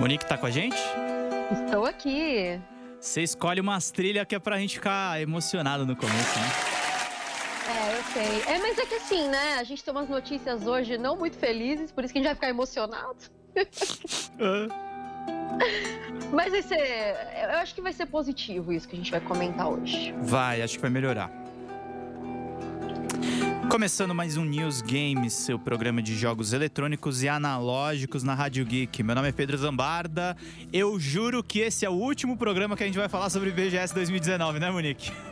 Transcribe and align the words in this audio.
Monique 0.00 0.24
tá 0.24 0.38
com 0.38 0.46
a 0.46 0.50
gente? 0.50 0.78
Estou 1.52 1.84
aqui. 1.84 2.58
Você 2.98 3.22
escolhe 3.22 3.60
umas 3.60 3.90
trilhas 3.90 4.24
que 4.26 4.34
é 4.34 4.38
pra 4.38 4.58
gente 4.58 4.76
ficar 4.76 5.20
emocionado 5.20 5.84
no 5.84 5.94
começo, 5.94 6.38
né? 6.38 6.46
É, 7.68 7.98
eu 7.98 8.02
sei. 8.04 8.42
É, 8.54 8.58
mas 8.60 8.78
é 8.78 8.86
que 8.86 8.94
assim, 8.94 9.28
né? 9.28 9.58
A 9.58 9.62
gente 9.62 9.84
tem 9.84 9.92
umas 9.92 10.08
notícias 10.08 10.66
hoje 10.66 10.96
não 10.96 11.18
muito 11.18 11.36
felizes, 11.36 11.92
por 11.92 12.02
isso 12.02 12.14
que 12.14 12.18
a 12.18 12.22
gente 12.22 12.28
vai 12.28 12.34
ficar 12.34 12.48
emocionado. 12.48 13.18
mas 16.32 16.50
vai 16.50 16.62
ser. 16.62 17.14
Eu 17.52 17.58
acho 17.58 17.74
que 17.74 17.82
vai 17.82 17.92
ser 17.92 18.06
positivo 18.06 18.72
isso 18.72 18.88
que 18.88 18.94
a 18.94 18.98
gente 18.98 19.10
vai 19.10 19.20
comentar 19.20 19.68
hoje. 19.68 20.14
Vai, 20.18 20.62
acho 20.62 20.76
que 20.76 20.80
vai 20.80 20.90
melhorar. 20.90 21.30
Começando 23.70 24.12
mais 24.12 24.36
um 24.36 24.44
News 24.44 24.82
Games, 24.82 25.32
seu 25.32 25.56
programa 25.56 26.02
de 26.02 26.16
jogos 26.16 26.52
eletrônicos 26.52 27.22
e 27.22 27.28
analógicos 27.28 28.24
na 28.24 28.34
Rádio 28.34 28.64
Geek. 28.64 29.00
Meu 29.04 29.14
nome 29.14 29.28
é 29.28 29.32
Pedro 29.32 29.56
Zambarda. 29.56 30.36
Eu 30.72 30.98
juro 30.98 31.40
que 31.40 31.60
esse 31.60 31.86
é 31.86 31.88
o 31.88 31.92
último 31.92 32.36
programa 32.36 32.76
que 32.76 32.82
a 32.82 32.86
gente 32.86 32.98
vai 32.98 33.08
falar 33.08 33.30
sobre 33.30 33.52
BGS 33.52 33.94
2019, 33.94 34.58
né, 34.58 34.72
Monique? 34.72 35.12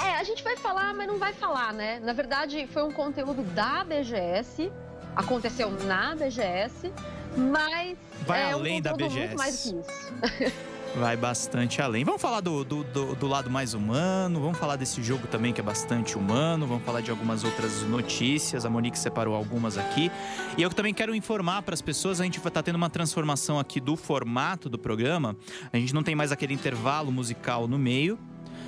é, 0.00 0.14
a 0.14 0.22
gente 0.22 0.44
vai 0.44 0.56
falar, 0.58 0.94
mas 0.94 1.08
não 1.08 1.18
vai 1.18 1.32
falar, 1.32 1.72
né? 1.72 1.98
Na 1.98 2.12
verdade, 2.12 2.68
foi 2.72 2.84
um 2.84 2.92
conteúdo 2.92 3.42
da 3.42 3.82
BGS, 3.82 4.70
aconteceu 5.16 5.72
na 5.86 6.14
BGS, 6.14 6.92
mas. 7.36 7.98
Vai 8.24 8.42
é 8.42 8.52
além 8.52 8.78
um 8.78 8.82
da 8.82 8.92
BGS. 8.92 9.18
Muito 9.18 9.36
mais 9.36 9.62
que 9.64 9.68
isso. 9.70 10.56
Vai 10.98 11.14
bastante 11.14 11.82
além. 11.82 12.04
Vamos 12.04 12.22
falar 12.22 12.40
do, 12.40 12.64
do, 12.64 12.82
do, 12.82 13.14
do, 13.14 13.26
lado 13.26 13.50
mais 13.50 13.74
humano, 13.74 14.40
vamos 14.40 14.56
falar 14.56 14.76
desse 14.76 15.02
jogo 15.02 15.26
também 15.26 15.52
que 15.52 15.60
é 15.60 15.64
bastante 15.64 16.16
humano, 16.16 16.66
vamos 16.66 16.84
falar 16.84 17.02
de 17.02 17.10
algumas 17.10 17.44
outras 17.44 17.82
notícias. 17.82 18.64
A 18.64 18.70
Monique 18.70 18.98
separou 18.98 19.34
algumas 19.34 19.76
aqui. 19.76 20.10
E 20.56 20.62
eu 20.62 20.70
também 20.70 20.94
quero 20.94 21.14
informar 21.14 21.60
para 21.60 21.74
as 21.74 21.82
pessoas: 21.82 22.18
a 22.18 22.24
gente 22.24 22.38
está 22.38 22.62
tendo 22.62 22.76
uma 22.76 22.88
transformação 22.88 23.58
aqui 23.58 23.78
do 23.78 23.94
formato 23.94 24.70
do 24.70 24.78
programa. 24.78 25.36
A 25.70 25.76
gente 25.76 25.94
não 25.94 26.02
tem 26.02 26.14
mais 26.14 26.32
aquele 26.32 26.54
intervalo 26.54 27.12
musical 27.12 27.68
no 27.68 27.78
meio. 27.78 28.14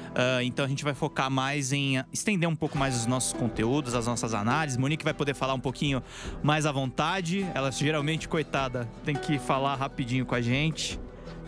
Uh, 0.09 0.43
então 0.43 0.67
a 0.67 0.69
gente 0.69 0.85
vai 0.85 0.95
focar 0.95 1.31
mais 1.31 1.73
em 1.73 2.05
estender 2.13 2.47
um 2.47 2.57
pouco 2.57 2.77
mais 2.77 2.95
os 2.95 3.07
nossos 3.07 3.33
conteúdos, 3.33 3.95
as 3.95 4.07
nossas 4.07 4.35
análises. 4.35 4.77
Monique 4.77 5.03
vai 5.03 5.15
poder 5.15 5.33
falar 5.33 5.55
um 5.55 5.61
pouquinho 5.61 6.03
mais 6.43 6.67
à 6.67 6.73
vontade. 6.73 7.47
Ela 7.55 7.71
geralmente, 7.71 8.29
coitada, 8.29 8.87
tem 9.03 9.15
que 9.15 9.39
falar 9.39 9.77
rapidinho 9.77 10.27
com 10.27 10.35
a 10.35 10.43
gente. 10.43 11.01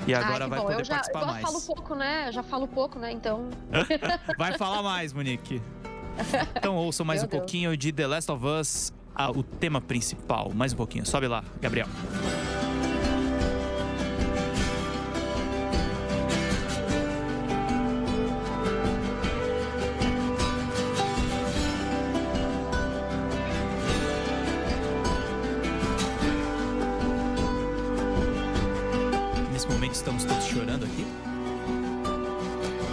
E 0.06 0.14
agora 0.14 0.48
vai 0.48 0.58
bom. 0.58 0.66
poder 0.66 0.80
eu 0.80 0.84
já, 0.84 0.94
participar 0.94 1.20
eu 1.20 1.26
mais. 1.26 1.44
Eu 1.44 1.52
falo 1.52 1.60
pouco, 1.62 1.94
né? 1.94 2.28
Eu 2.28 2.32
já 2.32 2.42
falo 2.42 2.68
pouco, 2.68 2.98
né? 2.98 3.12
Então. 3.12 3.48
vai 4.38 4.56
falar 4.56 4.82
mais, 4.82 5.12
Monique. 5.12 5.60
Então 6.56 6.76
ouçam 6.76 7.04
mais 7.04 7.20
Meu 7.20 7.26
um 7.26 7.30
Deus. 7.30 7.40
pouquinho 7.40 7.76
de 7.76 7.92
The 7.92 8.06
Last 8.06 8.30
of 8.30 8.44
Us, 8.44 8.92
a, 9.14 9.30
o 9.30 9.42
tema 9.42 9.80
principal. 9.80 10.50
Mais 10.54 10.72
um 10.72 10.76
pouquinho. 10.76 11.06
Sobe 11.06 11.26
lá, 11.26 11.44
Gabriel. 11.60 11.86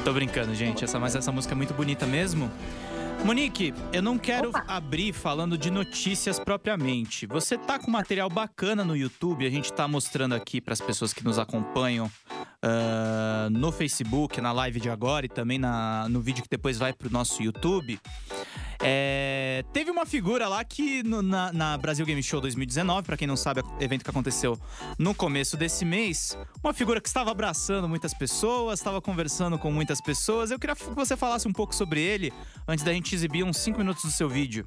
Tô 0.07 0.13
brincando, 0.13 0.55
gente. 0.55 0.85
Essa, 0.85 0.97
mas 0.97 1.17
essa 1.17 1.33
música 1.33 1.53
é 1.53 1.57
muito 1.57 1.73
bonita 1.73 2.05
mesmo. 2.05 2.49
Monique, 3.25 3.73
eu 3.91 4.01
não 4.01 4.17
quero 4.17 4.51
Opa. 4.51 4.63
abrir 4.65 5.11
falando 5.11 5.57
de 5.57 5.69
notícias 5.69 6.39
propriamente. 6.39 7.27
Você 7.27 7.57
tá 7.57 7.77
com 7.77 7.91
material 7.91 8.29
bacana 8.29 8.85
no 8.85 8.95
YouTube, 8.95 9.45
a 9.45 9.49
gente 9.49 9.73
tá 9.73 9.85
mostrando 9.85 10.33
aqui 10.33 10.61
para 10.61 10.71
as 10.71 10.79
pessoas 10.79 11.11
que 11.11 11.25
nos 11.25 11.37
acompanham 11.37 12.09
ah, 12.63 13.49
no 13.51 13.69
Facebook, 13.69 14.39
na 14.39 14.53
live 14.53 14.79
de 14.79 14.89
agora 14.89 15.25
e 15.25 15.29
também 15.29 15.59
na, 15.59 16.07
no 16.07 16.21
vídeo 16.21 16.41
que 16.41 16.49
depois 16.49 16.77
vai 16.77 16.93
pro 16.93 17.11
nosso 17.11 17.43
YouTube. 17.43 17.99
É, 18.89 19.65
teve 19.73 19.91
uma 19.91 20.05
figura 20.05 20.47
lá 20.47 20.63
que 20.63 21.03
no- 21.03 21.21
na, 21.21 21.51
na 21.51 21.77
Brasil 21.77 22.05
Game 22.05 22.23
Show 22.23 22.39
2019, 22.39 23.05
pra 23.05 23.17
quem 23.17 23.27
não 23.27 23.35
sabe, 23.35 23.61
evento 23.81 24.01
que 24.01 24.09
aconteceu 24.09 24.57
no 24.97 25.13
começo 25.13 25.57
desse 25.57 25.83
mês, 25.83 26.37
uma 26.63 26.73
figura 26.73 27.01
que 27.01 27.07
estava 27.09 27.29
abraçando 27.29 27.89
muitas 27.89 28.13
pessoas, 28.13 28.79
estava 28.79 29.01
conversando 29.01 29.59
com 29.59 29.69
muitas 29.71 29.99
pessoas. 29.99 30.51
Eu 30.51 30.57
queria 30.59 30.73
que 30.73 30.85
você 30.91 31.17
falasse 31.17 31.49
um 31.49 31.51
pouco 31.53 31.75
sobre 31.75 31.99
ele 32.01 32.31
antes 32.65 32.85
da 32.85 32.93
gente 32.93 33.13
exibir 33.13 33.43
uns 33.43 33.57
5 33.57 33.77
minutos 33.77 34.05
do 34.05 34.11
seu 34.11 34.29
vídeo. 34.29 34.65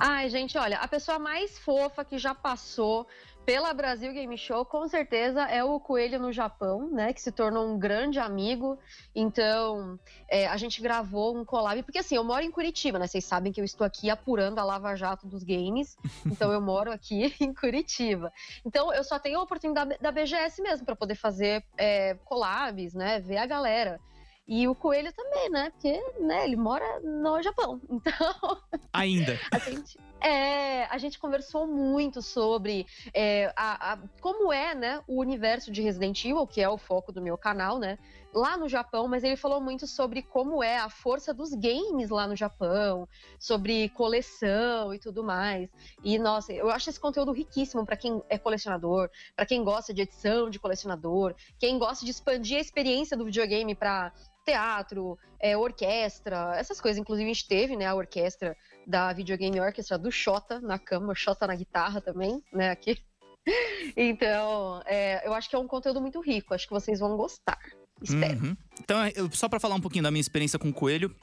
Ai, 0.00 0.28
gente, 0.28 0.58
olha, 0.58 0.78
a 0.78 0.88
pessoa 0.88 1.20
mais 1.20 1.56
fofa 1.56 2.04
que 2.04 2.18
já 2.18 2.34
passou 2.34 3.06
pela 3.44 3.72
Brasil 3.72 4.12
Game 4.12 4.36
Show, 4.36 4.64
com 4.64 4.86
certeza, 4.86 5.42
é 5.42 5.64
o 5.64 5.80
Coelho 5.80 6.18
no 6.18 6.32
Japão, 6.32 6.88
né? 6.90 7.12
Que 7.12 7.20
se 7.20 7.32
tornou 7.32 7.66
um 7.66 7.78
grande 7.78 8.18
amigo. 8.18 8.78
Então, 9.14 9.98
é, 10.28 10.46
a 10.46 10.56
gente 10.56 10.80
gravou 10.80 11.36
um 11.36 11.44
collab, 11.44 11.82
porque 11.82 11.98
assim, 11.98 12.16
eu 12.16 12.24
moro 12.24 12.44
em 12.44 12.50
Curitiba, 12.50 12.98
né? 12.98 13.06
Vocês 13.06 13.24
sabem 13.24 13.52
que 13.52 13.60
eu 13.60 13.64
estou 13.64 13.86
aqui 13.86 14.10
apurando 14.10 14.58
a 14.58 14.64
Lava 14.64 14.94
Jato 14.94 15.26
dos 15.26 15.42
games. 15.42 15.96
Então, 16.40 16.52
eu 16.52 16.60
moro 16.60 16.92
aqui 16.92 17.34
em 17.40 17.52
Curitiba. 17.52 18.32
Então, 18.64 18.92
eu 18.92 19.02
só 19.02 19.18
tenho 19.18 19.38
a 19.38 19.42
oportunidade 19.42 19.96
da 20.00 20.12
BGS 20.12 20.62
mesmo 20.62 20.86
para 20.86 20.96
poder 20.96 21.14
fazer 21.14 21.64
é, 21.76 22.14
collabs, 22.24 22.94
né? 22.94 23.20
Ver 23.20 23.38
a 23.38 23.46
galera. 23.46 24.00
E 24.46 24.66
o 24.66 24.74
Coelho 24.74 25.12
também, 25.12 25.48
né? 25.48 25.70
Porque 25.70 26.02
né, 26.18 26.44
ele 26.44 26.56
mora 26.56 27.00
no 27.00 27.40
Japão. 27.40 27.80
Então, 27.90 28.58
Ainda. 28.92 29.38
a 29.52 29.58
gente, 29.58 29.98
é, 30.20 30.84
a 30.84 30.98
gente 30.98 31.18
conversou 31.18 31.66
muito 31.66 32.20
sobre 32.22 32.86
é, 33.14 33.52
a- 33.56 33.92
a- 33.94 33.98
como 34.20 34.52
é 34.52 34.74
né, 34.74 35.02
o 35.06 35.20
universo 35.20 35.70
de 35.70 35.82
Resident 35.82 36.24
Evil, 36.24 36.46
que 36.46 36.60
é 36.60 36.68
o 36.68 36.78
foco 36.78 37.12
do 37.12 37.22
meu 37.22 37.36
canal, 37.38 37.78
né? 37.78 37.98
Lá 38.32 38.56
no 38.56 38.68
Japão, 38.68 39.08
mas 39.08 39.24
ele 39.24 39.36
falou 39.36 39.60
muito 39.60 39.86
sobre 39.86 40.22
como 40.22 40.62
é 40.62 40.78
a 40.78 40.88
força 40.88 41.34
dos 41.34 41.50
games 41.52 42.10
lá 42.10 42.26
no 42.28 42.36
Japão, 42.36 43.08
sobre 43.38 43.88
coleção 43.90 44.94
e 44.94 44.98
tudo 44.98 45.24
mais. 45.24 45.68
E, 46.04 46.18
nossa, 46.18 46.52
eu 46.52 46.70
acho 46.70 46.90
esse 46.90 47.00
conteúdo 47.00 47.32
riquíssimo 47.32 47.84
para 47.84 47.96
quem 47.96 48.22
é 48.28 48.38
colecionador, 48.38 49.10
para 49.34 49.46
quem 49.46 49.64
gosta 49.64 49.92
de 49.92 50.02
edição 50.02 50.48
de 50.48 50.60
colecionador, 50.60 51.34
quem 51.58 51.78
gosta 51.78 52.04
de 52.04 52.10
expandir 52.10 52.58
a 52.58 52.60
experiência 52.60 53.16
do 53.16 53.24
videogame 53.24 53.74
para 53.74 54.12
teatro, 54.50 55.18
é, 55.38 55.56
orquestra, 55.56 56.54
essas 56.56 56.80
coisas. 56.80 56.98
Inclusive, 57.00 57.30
a 57.30 57.32
gente 57.32 57.48
teve 57.48 57.76
né, 57.76 57.86
a 57.86 57.94
orquestra 57.94 58.56
da 58.86 59.12
Videogame 59.12 59.60
Orchestra 59.60 59.96
do 59.98 60.10
Xota 60.10 60.60
na 60.60 60.78
cama, 60.78 61.14
Xota 61.14 61.46
na 61.46 61.54
guitarra 61.54 62.00
também, 62.00 62.42
né, 62.52 62.70
aqui. 62.70 62.98
Então, 63.96 64.82
é, 64.84 65.26
eu 65.26 65.32
acho 65.32 65.48
que 65.48 65.56
é 65.56 65.58
um 65.58 65.66
conteúdo 65.66 66.00
muito 66.00 66.20
rico, 66.20 66.54
acho 66.54 66.66
que 66.66 66.72
vocês 66.74 67.00
vão 67.00 67.16
gostar. 67.16 67.58
Espero. 68.02 68.38
Uhum. 68.38 68.56
Então, 68.78 68.98
eu- 69.08 69.30
só 69.32 69.48
pra 69.48 69.58
falar 69.58 69.74
um 69.74 69.80
pouquinho 69.80 70.04
da 70.04 70.10
minha 70.10 70.20
experiência 70.20 70.58
com 70.58 70.68
o 70.68 70.72
Coelho. 70.74 71.14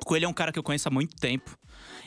O 0.00 0.04
Coelho 0.04 0.24
é 0.24 0.28
um 0.28 0.32
cara 0.32 0.52
que 0.52 0.58
eu 0.58 0.62
conheço 0.62 0.88
há 0.88 0.90
muito 0.90 1.16
tempo. 1.16 1.56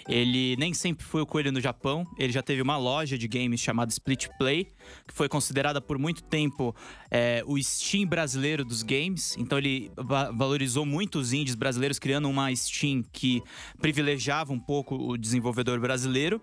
Ele 0.07 0.55
nem 0.57 0.73
sempre 0.73 1.05
foi 1.05 1.21
o 1.21 1.25
Coelho 1.25 1.51
no 1.51 1.61
Japão. 1.61 2.05
Ele 2.17 2.33
já 2.33 2.41
teve 2.41 2.61
uma 2.61 2.77
loja 2.77 3.17
de 3.17 3.27
games 3.27 3.59
chamada 3.59 3.91
Split 3.91 4.27
Play, 4.37 4.65
que 5.07 5.13
foi 5.13 5.29
considerada 5.29 5.79
por 5.79 5.99
muito 5.99 6.23
tempo 6.23 6.75
é, 7.11 7.43
o 7.45 7.61
Steam 7.61 8.07
brasileiro 8.07 8.65
dos 8.65 8.81
games. 8.81 9.35
Então 9.37 9.57
ele 9.57 9.91
va- 9.95 10.31
valorizou 10.31 10.85
muito 10.85 11.19
os 11.19 11.31
indies 11.31 11.55
brasileiros, 11.55 11.99
criando 11.99 12.27
uma 12.29 12.53
Steam 12.55 13.03
que 13.11 13.41
privilegiava 13.79 14.51
um 14.51 14.59
pouco 14.59 14.95
o 14.95 15.17
desenvolvedor 15.17 15.79
brasileiro. 15.79 16.41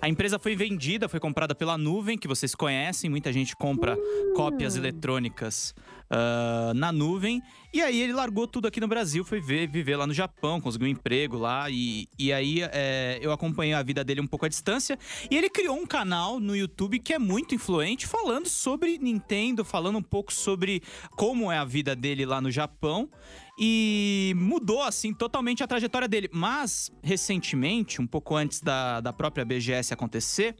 A 0.00 0.08
empresa 0.08 0.38
foi 0.38 0.56
vendida, 0.56 1.08
foi 1.08 1.20
comprada 1.20 1.54
pela 1.54 1.78
Nuvem, 1.78 2.18
que 2.18 2.26
vocês 2.26 2.54
conhecem. 2.54 3.08
Muita 3.08 3.32
gente 3.32 3.54
compra 3.56 3.96
cópias 4.34 4.76
eletrônicas 4.76 5.74
ah, 6.10 6.72
na 6.74 6.92
nuvem. 6.92 7.42
E 7.72 7.82
aí 7.82 8.00
ele 8.00 8.12
largou 8.12 8.46
tudo 8.46 8.66
aqui 8.66 8.80
no 8.80 8.88
Brasil, 8.88 9.24
foi 9.24 9.40
ver- 9.40 9.68
viver 9.68 9.96
lá 9.96 10.06
no 10.06 10.14
Japão, 10.14 10.60
conseguiu 10.60 10.86
um 10.88 10.90
emprego 10.90 11.36
lá. 11.36 11.68
E, 11.68 12.08
e 12.18 12.32
aí 12.32 12.62
é, 12.62 13.18
eu 13.20 13.32
acompanhei 13.32 13.74
a 13.74 13.82
vida 13.82 14.02
dele 14.02 14.20
um 14.20 14.26
pouco 14.26 14.46
à 14.46 14.48
distância. 14.48 14.98
E 15.30 15.36
ele 15.36 15.50
criou 15.50 15.76
um 15.76 15.86
canal 15.86 16.40
no 16.40 16.56
YouTube 16.56 16.98
que 16.98 17.12
é 17.12 17.18
muito 17.18 17.54
influente, 17.54 18.06
falando 18.06 18.48
sobre 18.48 18.98
Nintendo, 18.98 19.64
falando 19.64 19.98
um 19.98 20.02
pouco 20.02 20.32
sobre 20.32 20.82
como 21.16 21.50
é 21.50 21.58
a 21.58 21.64
vida 21.64 21.94
dele 21.94 22.24
lá 22.24 22.40
no 22.40 22.50
Japão. 22.50 23.10
E 23.58 24.34
mudou, 24.36 24.82
assim, 24.82 25.14
totalmente 25.14 25.62
a 25.62 25.66
trajetória 25.66 26.06
dele. 26.06 26.28
Mas, 26.32 26.90
recentemente, 27.02 28.00
um 28.00 28.06
pouco 28.06 28.36
antes 28.36 28.60
da, 28.60 29.00
da 29.00 29.12
própria 29.12 29.44
BGS 29.46 29.94
acontecer, 29.94 30.54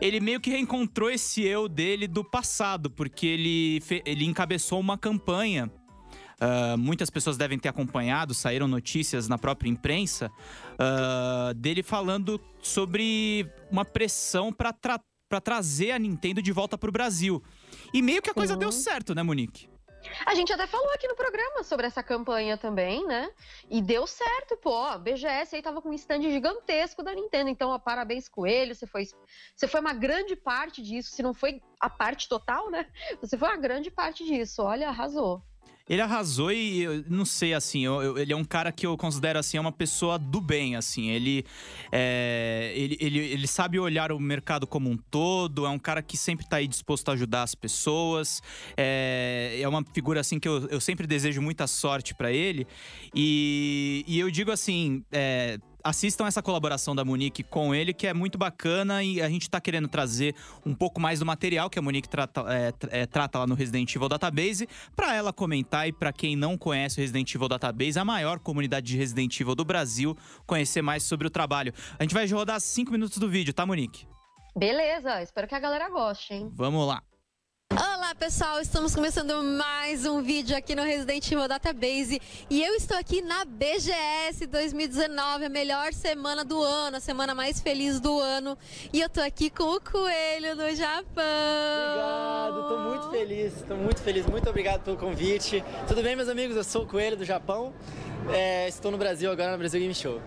ele 0.00 0.20
meio 0.20 0.40
que 0.40 0.50
reencontrou 0.50 1.10
esse 1.10 1.42
eu 1.42 1.68
dele 1.68 2.06
do 2.06 2.24
passado, 2.24 2.90
porque 2.90 3.26
ele, 3.26 3.82
ele 4.04 4.24
encabeçou 4.24 4.80
uma 4.80 4.96
campanha. 4.98 5.70
ah, 6.40 6.76
muitas 6.76 7.10
pessoas 7.10 7.36
devem 7.36 7.58
ter 7.58 7.68
acompanhado, 7.68 8.34
saíram 8.34 8.66
notícias 8.66 9.28
na 9.28 9.38
própria 9.38 9.68
imprensa 9.68 10.30
ah, 10.78 11.52
dele 11.56 11.82
falando 11.82 12.40
sobre 12.60 13.46
uma 13.70 13.84
pressão 13.84 14.52
para 14.52 15.40
trazer 15.40 15.92
a 15.92 15.98
Nintendo 15.98 16.42
de 16.42 16.52
volta 16.52 16.76
pro 16.76 16.92
Brasil. 16.92 17.42
E 17.94 18.02
meio 18.02 18.20
que 18.20 18.30
a 18.30 18.34
coisa 18.34 18.54
Sim. 18.54 18.60
deu 18.60 18.72
certo, 18.72 19.14
né, 19.14 19.22
Monique? 19.22 19.71
A 20.26 20.34
gente 20.34 20.52
até 20.52 20.66
falou 20.66 20.90
aqui 20.92 21.06
no 21.06 21.14
programa 21.14 21.62
sobre 21.62 21.86
essa 21.86 22.02
campanha 22.02 22.56
também, 22.56 23.06
né? 23.06 23.30
E 23.70 23.80
deu 23.80 24.06
certo, 24.06 24.56
pô. 24.56 24.74
A 24.74 24.98
BGS 24.98 25.56
aí 25.56 25.62
tava 25.62 25.80
com 25.80 25.90
um 25.90 25.94
stand 25.94 26.22
gigantesco 26.22 27.02
da 27.02 27.14
Nintendo. 27.14 27.50
Então, 27.50 27.70
ó, 27.70 27.78
parabéns, 27.78 28.28
Coelho. 28.28 28.74
Você 28.74 28.86
foi, 28.86 29.04
você 29.54 29.68
foi 29.68 29.80
uma 29.80 29.92
grande 29.92 30.36
parte 30.36 30.82
disso. 30.82 31.10
Se 31.10 31.22
não 31.22 31.34
foi 31.34 31.62
a 31.80 31.90
parte 31.90 32.28
total, 32.28 32.70
né? 32.70 32.86
Você 33.20 33.36
foi 33.36 33.48
uma 33.48 33.56
grande 33.56 33.90
parte 33.90 34.24
disso. 34.24 34.62
Olha, 34.62 34.88
arrasou. 34.88 35.42
Ele 35.88 36.00
arrasou 36.00 36.52
e 36.52 36.82
eu 36.82 37.04
não 37.08 37.24
sei, 37.24 37.54
assim, 37.54 37.84
eu, 37.84 38.02
eu, 38.02 38.18
ele 38.18 38.32
é 38.32 38.36
um 38.36 38.44
cara 38.44 38.70
que 38.70 38.86
eu 38.86 38.96
considero, 38.96 39.38
assim, 39.38 39.56
é 39.56 39.60
uma 39.60 39.72
pessoa 39.72 40.18
do 40.18 40.40
bem, 40.40 40.76
assim. 40.76 41.10
Ele, 41.10 41.44
é, 41.90 42.72
ele, 42.74 42.96
ele, 43.00 43.18
ele 43.18 43.46
sabe 43.46 43.78
olhar 43.78 44.12
o 44.12 44.20
mercado 44.20 44.66
como 44.66 44.88
um 44.88 44.96
todo, 44.96 45.66
é 45.66 45.68
um 45.68 45.78
cara 45.78 46.00
que 46.02 46.16
sempre 46.16 46.46
tá 46.46 46.56
aí 46.56 46.68
disposto 46.68 47.08
a 47.08 47.12
ajudar 47.12 47.42
as 47.42 47.54
pessoas. 47.54 48.42
É, 48.76 49.58
é 49.60 49.68
uma 49.68 49.84
figura, 49.92 50.20
assim, 50.20 50.38
que 50.38 50.48
eu, 50.48 50.66
eu 50.68 50.80
sempre 50.80 51.06
desejo 51.06 51.42
muita 51.42 51.66
sorte 51.66 52.14
para 52.14 52.32
ele. 52.32 52.66
E, 53.14 54.04
e 54.06 54.18
eu 54.18 54.30
digo 54.30 54.50
assim, 54.52 55.04
é, 55.10 55.58
assistam 55.84 56.26
essa 56.26 56.42
colaboração 56.42 56.94
da 56.94 57.04
Monique 57.04 57.42
com 57.42 57.74
ele, 57.74 57.92
que 57.92 58.06
é 58.06 58.14
muito 58.14 58.38
bacana 58.38 59.02
e 59.02 59.20
a 59.20 59.28
gente 59.28 59.48
tá 59.48 59.60
querendo 59.60 59.88
trazer 59.88 60.34
um 60.64 60.74
pouco 60.74 61.00
mais 61.00 61.18
do 61.18 61.26
material 61.26 61.68
que 61.68 61.78
a 61.78 61.82
Monique 61.82 62.08
trata, 62.08 62.44
é, 62.48 63.00
é, 63.02 63.06
trata 63.06 63.40
lá 63.40 63.46
no 63.46 63.54
Resident 63.54 63.94
Evil 63.94 64.08
Database, 64.08 64.68
para 64.94 65.14
ela 65.14 65.32
comentar 65.32 65.88
e 65.88 65.92
para 65.92 66.12
quem 66.12 66.36
não 66.36 66.56
conhece 66.56 66.98
o 66.98 67.00
Resident 67.00 67.34
Evil 67.34 67.48
Database, 67.48 67.98
a 67.98 68.04
maior 68.04 68.38
comunidade 68.38 68.86
de 68.86 68.96
Resident 68.96 69.38
Evil 69.40 69.54
do 69.54 69.64
Brasil, 69.64 70.16
conhecer 70.46 70.82
mais 70.82 71.02
sobre 71.02 71.26
o 71.26 71.30
trabalho. 71.30 71.72
A 71.98 72.02
gente 72.02 72.14
vai 72.14 72.26
rodar 72.26 72.60
cinco 72.60 72.92
minutos 72.92 73.18
do 73.18 73.28
vídeo, 73.28 73.52
tá, 73.52 73.66
Monique? 73.66 74.06
Beleza, 74.56 75.22
espero 75.22 75.48
que 75.48 75.54
a 75.54 75.60
galera 75.60 75.88
goste, 75.88 76.34
hein? 76.34 76.50
Vamos 76.54 76.86
lá. 76.86 77.02
Olá 77.74 78.14
pessoal, 78.14 78.60
estamos 78.60 78.94
começando 78.94 79.42
mais 79.42 80.04
um 80.04 80.22
vídeo 80.22 80.54
aqui 80.54 80.74
no 80.74 80.82
Resident 80.82 81.30
Evil 81.30 81.48
Database 81.48 82.20
e 82.50 82.62
eu 82.62 82.74
estou 82.74 82.96
aqui 82.98 83.22
na 83.22 83.44
BGS 83.46 84.46
2019, 84.46 85.46
a 85.46 85.48
melhor 85.48 85.94
semana 85.94 86.44
do 86.44 86.62
ano, 86.62 86.98
a 86.98 87.00
semana 87.00 87.34
mais 87.34 87.60
feliz 87.60 87.98
do 87.98 88.20
ano 88.20 88.58
e 88.92 89.00
eu 89.00 89.06
estou 89.06 89.24
aqui 89.24 89.48
com 89.48 89.64
o 89.64 89.80
Coelho 89.80 90.54
do 90.54 90.74
Japão. 90.74 91.24
Obrigado, 91.88 92.60
estou 92.60 92.78
muito 92.80 93.10
feliz, 93.10 93.56
estou 93.56 93.76
muito 93.76 94.02
feliz, 94.02 94.26
muito 94.26 94.50
obrigado 94.50 94.82
pelo 94.82 94.98
convite. 94.98 95.64
Tudo 95.88 96.02
bem 96.02 96.14
meus 96.14 96.28
amigos, 96.28 96.56
eu 96.56 96.64
sou 96.64 96.82
o 96.82 96.86
Coelho 96.86 97.16
do 97.16 97.24
Japão. 97.24 97.72
É, 98.30 98.68
estou 98.68 98.90
no 98.90 98.98
Brasil 98.98 99.30
agora, 99.30 99.52
no 99.52 99.58
Brasil 99.58 99.80
Game 99.80 99.94
Show. 99.94 100.20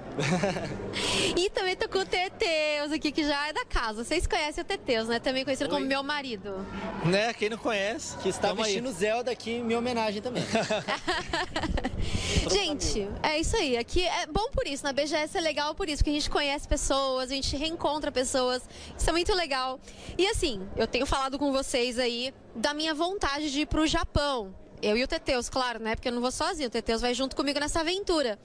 e 1.38 1.50
também 1.50 1.76
tô 1.76 1.88
com 1.88 2.00
o 2.00 2.06
Teteus 2.06 2.92
aqui, 2.92 3.12
que 3.12 3.24
já 3.24 3.48
é 3.48 3.54
da 3.54 3.64
casa. 3.64 4.04
Vocês 4.04 4.28
conhecem 4.28 4.64
o 4.64 4.68
Teteus, 4.68 5.08
né? 5.08 5.20
Também 5.20 5.46
conhecido 5.46 5.70
Oi. 5.70 5.76
como 5.76 5.86
meu 5.86 6.04
marido. 6.04 6.66
Né? 7.06 7.34
Quem 7.38 7.50
não 7.50 7.58
conhece, 7.58 8.18
que 8.20 8.30
está 8.30 8.54
vestindo 8.54 8.88
aí. 8.88 8.94
Zelda 8.94 9.32
aqui 9.32 9.52
em 9.52 9.64
minha 9.64 9.78
homenagem 9.78 10.22
também. 10.22 10.44
gente, 12.50 13.10
é 13.22 13.40
isso 13.40 13.58
aí. 13.58 13.76
Aqui 13.76 14.04
é 14.04 14.26
bom 14.28 14.50
por 14.52 14.66
isso. 14.66 14.84
Na 14.84 14.94
BGS 14.94 15.38
é 15.38 15.42
legal 15.42 15.76
por 15.76 15.90
isso, 15.90 15.98
porque 15.98 16.12
a 16.12 16.14
gente 16.14 16.30
conhece 16.30 16.66
pessoas, 16.66 17.32
a 17.32 17.36
gente 17.36 17.56
reencontra 17.58 18.10
pessoas. 18.10 18.64
Isso 18.98 19.10
é 19.10 19.12
muito 19.12 19.34
legal. 19.34 19.80
E 20.18 20.26
assim, 20.28 20.66
eu 20.78 20.88
tenho 20.88 21.06
falado 21.06 21.38
com 21.38 21.52
vocês 21.52 22.00
aí 22.00 22.34
da 22.56 22.74
minha 22.74 22.94
vontade 22.94 23.52
de 23.52 23.62
ir 23.62 23.66
pro 23.66 23.86
Japão. 23.86 24.56
Eu 24.82 24.96
e 24.96 25.04
o 25.04 25.08
Teteus, 25.08 25.50
claro, 25.50 25.80
né? 25.80 25.96
Porque 25.96 26.08
eu 26.08 26.14
não 26.14 26.22
vou 26.22 26.32
sozinho, 26.32 26.68
o 26.68 26.72
Teteus 26.72 27.02
vai 27.02 27.14
junto 27.14 27.36
comigo 27.36 27.60
nessa 27.60 27.82
aventura. 27.82 28.40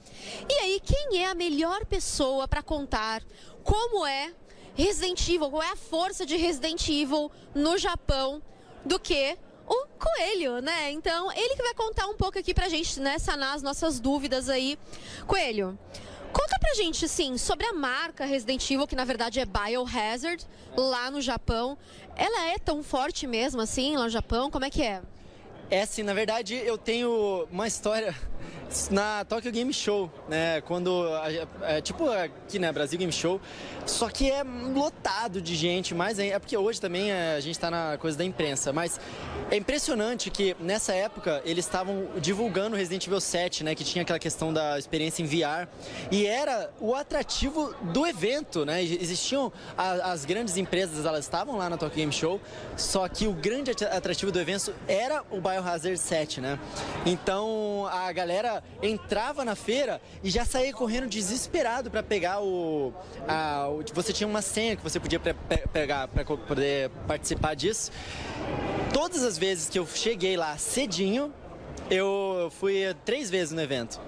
E 0.49 0.53
aí, 0.53 0.81
quem 0.83 1.23
é 1.23 1.27
a 1.27 1.35
melhor 1.35 1.85
pessoa 1.85 2.47
para 2.47 2.61
contar 2.61 3.23
como 3.63 4.05
é 4.05 4.33
Resident 4.73 5.21
Evil, 5.29 5.49
qual 5.49 5.63
é 5.63 5.71
a 5.71 5.75
força 5.75 6.25
de 6.25 6.35
Resident 6.35 6.87
Evil 6.89 7.31
no 7.53 7.77
Japão 7.77 8.41
do 8.85 8.99
que 8.99 9.37
o 9.67 9.87
Coelho, 9.97 10.59
né? 10.59 10.91
Então, 10.91 11.31
ele 11.31 11.55
que 11.55 11.63
vai 11.63 11.73
contar 11.73 12.07
um 12.07 12.15
pouco 12.15 12.37
aqui 12.37 12.53
pra 12.53 12.67
gente, 12.67 12.99
né, 12.99 13.17
sanar 13.17 13.55
as 13.55 13.61
nossas 13.61 13.99
dúvidas 13.99 14.49
aí. 14.49 14.77
Coelho, 15.25 15.77
conta 16.33 16.59
pra 16.59 16.73
gente, 16.73 17.05
assim, 17.05 17.37
sobre 17.37 17.65
a 17.65 17.73
marca 17.73 18.25
Resident 18.25 18.69
Evil, 18.69 18.87
que 18.87 18.95
na 18.95 19.05
verdade 19.05 19.39
é 19.39 19.45
Biohazard, 19.45 20.45
lá 20.75 21.09
no 21.09 21.21
Japão. 21.21 21.77
Ela 22.15 22.47
é 22.47 22.57
tão 22.57 22.83
forte 22.83 23.25
mesmo, 23.25 23.61
assim, 23.61 23.95
lá 23.95 24.03
no 24.03 24.09
Japão? 24.09 24.51
Como 24.51 24.65
é 24.65 24.69
que 24.69 24.81
é? 24.81 25.01
É 25.71 25.85
sim, 25.85 26.03
na 26.03 26.13
verdade 26.13 26.53
eu 26.53 26.77
tenho 26.77 27.47
uma 27.49 27.65
história 27.65 28.13
na 28.91 29.25
Tokyo 29.25 29.51
Game 29.51 29.73
Show, 29.73 30.11
né? 30.27 30.61
Quando. 30.61 31.05
É, 31.61 31.81
tipo 31.81 32.09
aqui, 32.09 32.59
né? 32.59 32.71
Brasil 32.71 32.99
Game 32.99 33.11
Show. 33.11 33.39
Só 33.85 34.09
que 34.09 34.29
é 34.29 34.43
lotado 34.43 35.41
de 35.41 35.55
gente, 35.55 35.93
mas 35.93 36.19
é 36.19 36.37
porque 36.37 36.55
hoje 36.55 36.79
também 36.79 37.11
é, 37.11 37.35
a 37.35 37.39
gente 37.39 37.55
está 37.55 37.69
na 37.69 37.97
coisa 37.97 38.17
da 38.17 38.23
imprensa. 38.23 38.71
Mas 38.71 38.99
é 39.49 39.57
impressionante 39.57 40.29
que 40.29 40.55
nessa 40.59 40.93
época 40.93 41.41
eles 41.43 41.65
estavam 41.65 42.07
divulgando 42.17 42.75
Resident 42.75 43.07
Evil 43.07 43.19
7, 43.19 43.63
né? 43.63 43.75
Que 43.75 43.83
tinha 43.83 44.03
aquela 44.03 44.19
questão 44.19 44.53
da 44.53 44.77
experiência 44.77 45.23
em 45.23 45.25
VR. 45.25 45.67
E 46.11 46.25
era 46.25 46.71
o 46.79 46.95
atrativo 46.95 47.73
do 47.81 48.05
evento, 48.05 48.65
né? 48.65 48.83
Existiam 48.83 49.51
a, 49.77 50.11
as 50.11 50.25
grandes 50.25 50.57
empresas, 50.57 51.05
elas 51.05 51.25
estavam 51.25 51.57
lá 51.57 51.69
na 51.69 51.77
Tokyo 51.77 51.97
Game 51.97 52.11
Show. 52.11 52.39
Só 52.77 53.07
que 53.07 53.27
o 53.27 53.33
grande 53.33 53.71
atrativo 53.71 54.31
do 54.31 54.39
evento 54.39 54.73
era 54.87 55.23
o 55.29 55.41
Biohazard 55.61 55.97
7, 55.97 56.41
né? 56.41 56.59
Então 57.05 57.87
a 57.91 58.11
galera 58.11 58.63
entrava 58.81 59.45
na 59.45 59.55
feira 59.55 60.01
e 60.23 60.29
já 60.29 60.43
saía 60.43 60.73
correndo 60.73 61.07
desesperado 61.07 61.89
para 61.89 62.01
pegar 62.01 62.41
o, 62.41 62.93
a, 63.27 63.69
o, 63.69 63.83
Você 63.93 64.11
tinha 64.11 64.27
uma 64.27 64.41
senha 64.41 64.75
que 64.75 64.83
você 64.83 64.99
podia 64.99 65.19
pre, 65.19 65.33
pegar 65.71 66.07
para 66.07 66.25
poder 66.25 66.89
participar 67.07 67.55
disso. 67.55 67.91
Todas 68.91 69.23
as 69.23 69.37
vezes 69.37 69.69
que 69.69 69.79
eu 69.79 69.87
cheguei 69.87 70.35
lá 70.35 70.57
cedinho, 70.57 71.31
eu 71.91 72.49
fui 72.57 72.95
três 73.03 73.29
vezes 73.29 73.53
no 73.53 73.61
evento. 73.61 73.99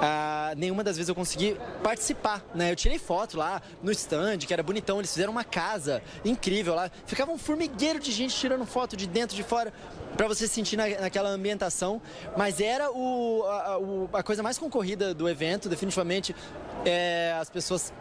Ah, 0.00 0.54
nenhuma 0.56 0.82
das 0.82 0.96
vezes 0.96 1.10
eu 1.10 1.14
consegui 1.14 1.56
participar, 1.82 2.42
né? 2.54 2.72
Eu 2.72 2.76
tirei 2.76 2.98
foto 2.98 3.36
lá 3.36 3.60
no 3.82 3.92
stand, 3.92 4.38
que 4.38 4.52
era 4.52 4.62
bonitão, 4.62 4.98
eles 4.98 5.12
fizeram 5.12 5.30
uma 5.30 5.44
casa 5.44 6.02
incrível 6.24 6.74
lá. 6.74 6.90
Ficava 7.04 7.30
um 7.30 7.36
formigueiro 7.36 8.00
de 8.00 8.10
gente 8.12 8.34
tirando 8.34 8.64
foto 8.64 8.96
de 8.96 9.06
dentro, 9.06 9.36
de 9.36 9.42
fora 9.42 9.74
para 10.16 10.26
você 10.26 10.48
se 10.48 10.54
sentir 10.54 10.76
na, 10.76 10.88
naquela 10.88 11.28
ambientação. 11.28 12.00
Mas 12.34 12.60
era 12.60 12.90
o, 12.90 13.44
a, 13.44 14.18
a, 14.18 14.22
coisa 14.22 14.42
mais 14.42 14.56
concorrida 14.56 15.12
do 15.12 15.28
evento, 15.28 15.68
definitivamente. 15.68 16.34
É, 16.86 17.36
as 17.38 17.50
pessoas 17.50 17.92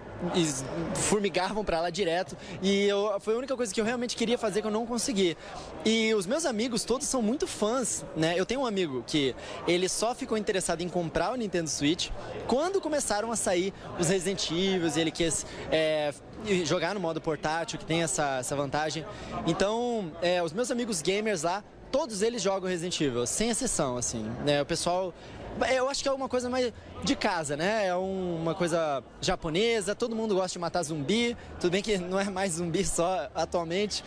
formigavam 0.95 1.63
para 1.63 1.81
lá 1.81 1.89
direto 1.89 2.35
e 2.61 2.85
eu, 2.85 3.17
foi 3.19 3.35
a 3.35 3.37
única 3.37 3.55
coisa 3.55 3.73
que 3.73 3.79
eu 3.79 3.85
realmente 3.85 4.15
queria 4.15 4.37
fazer 4.37 4.61
que 4.61 4.67
eu 4.67 4.71
não 4.71 4.85
consegui. 4.85 5.37
E 5.85 6.13
os 6.13 6.25
meus 6.25 6.45
amigos 6.45 6.83
todos 6.83 7.07
são 7.07 7.21
muito 7.21 7.47
fãs, 7.47 8.03
né? 8.15 8.33
Eu 8.37 8.45
tenho 8.45 8.61
um 8.61 8.65
amigo 8.65 9.03
que 9.05 9.35
ele 9.67 9.87
só 9.87 10.15
ficou 10.15 10.37
interessado 10.37 10.81
em 10.81 10.89
comprar 10.89 11.31
o 11.31 11.35
Nintendo 11.35 11.69
Switch 11.69 12.09
quando 12.47 12.81
começaram 12.81 13.31
a 13.31 13.35
sair 13.35 13.73
os 13.99 14.09
Resident 14.09 14.51
Evil 14.51 14.87
ele 14.95 15.11
quis 15.11 15.45
é, 15.71 16.13
jogar 16.63 16.93
no 16.93 16.99
modo 16.99 17.19
portátil, 17.19 17.77
que 17.77 17.85
tem 17.85 18.03
essa, 18.03 18.37
essa 18.39 18.55
vantagem. 18.55 19.05
Então, 19.45 20.11
é, 20.21 20.41
os 20.41 20.53
meus 20.53 20.71
amigos 20.71 21.01
gamers 21.01 21.43
lá 21.43 21.63
todos 21.91 22.21
eles 22.21 22.41
jogam 22.41 22.69
Resident 22.69 22.99
Evil, 22.99 23.25
sem 23.25 23.49
exceção, 23.49 23.97
assim. 23.97 24.23
Né? 24.45 24.61
O 24.61 24.65
pessoal. 24.65 25.13
Eu 25.73 25.89
acho 25.89 26.03
que 26.03 26.09
é 26.09 26.11
uma 26.11 26.29
coisa 26.29 26.49
mais 26.49 26.71
de 27.03 27.15
casa, 27.15 27.57
né? 27.57 27.87
É 27.87 27.95
uma 27.95 28.53
coisa 28.53 29.03
japonesa, 29.19 29.95
todo 29.95 30.15
mundo 30.15 30.35
gosta 30.35 30.53
de 30.53 30.59
matar 30.59 30.83
zumbi. 30.83 31.35
Tudo 31.59 31.71
bem 31.71 31.81
que 31.81 31.97
não 31.99 32.19
é 32.19 32.29
mais 32.29 32.53
zumbi 32.53 32.85
só 32.85 33.29
atualmente, 33.33 34.03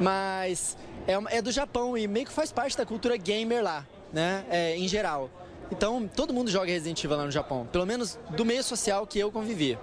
mas 0.00 0.76
é, 1.06 1.38
é 1.38 1.42
do 1.42 1.52
Japão 1.52 1.96
e 1.96 2.06
meio 2.06 2.26
que 2.26 2.32
faz 2.32 2.52
parte 2.52 2.76
da 2.76 2.84
cultura 2.84 3.16
gamer 3.16 3.62
lá, 3.62 3.86
né? 4.12 4.44
É, 4.50 4.76
em 4.76 4.88
geral. 4.88 5.30
Então, 5.70 6.08
todo 6.08 6.32
mundo 6.32 6.50
joga 6.50 6.66
Resident 6.66 7.02
Evil 7.04 7.16
lá 7.16 7.24
no 7.24 7.30
Japão, 7.30 7.66
pelo 7.70 7.84
menos 7.84 8.18
do 8.30 8.44
meio 8.44 8.62
social 8.62 9.06
que 9.06 9.18
eu 9.18 9.30
convivi. 9.30 9.78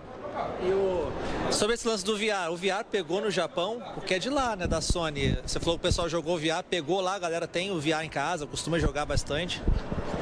O... 0.62 1.12
Sobre 1.52 1.76
esse 1.76 1.88
lance 1.88 2.04
do 2.04 2.18
VR, 2.18 2.52
o 2.52 2.58
VR 2.58 2.84
pegou 2.90 3.22
no 3.22 3.32
Japão, 3.32 3.82
porque 3.94 4.16
é 4.16 4.20
de 4.20 4.30
lá, 4.30 4.56
né, 4.56 4.68
da 4.68 4.82
Sony. 4.82 5.38
Você 5.46 5.60
falou 5.60 5.76
que 5.76 5.86
o 5.86 5.88
pessoal 5.88 6.10
jogou 6.10 6.38
VR, 6.38 6.64
pegou 6.70 7.00
lá, 7.00 7.16
a 7.16 7.20
galera 7.20 7.48
tem 7.48 7.72
o 7.72 7.80
VR 7.80 8.04
em 8.04 8.10
casa, 8.10 8.46
costuma 8.46 8.78
jogar 8.80 9.06
bastante. 9.06 9.62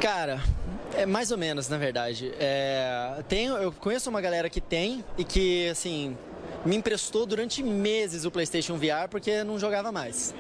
Cara, 0.04 0.42
é 0.98 1.06
mais 1.06 1.32
ou 1.32 1.38
menos, 1.38 1.70
na 1.70 1.78
verdade. 1.78 2.34
É, 2.38 3.24
eu 3.62 3.72
conheço 3.72 4.10
uma 4.10 4.20
galera 4.20 4.50
que 4.50 4.60
tem 4.60 5.02
e 5.18 5.24
que, 5.24 5.70
assim, 5.70 6.18
me 6.66 6.76
emprestou 6.76 7.26
durante 7.26 7.64
meses 7.64 8.26
o 8.26 8.32
PlayStation 8.32 8.76
VR 8.76 9.08
porque 9.10 9.46
não 9.46 9.58
jogava 9.58 9.94
mais. 9.94 10.36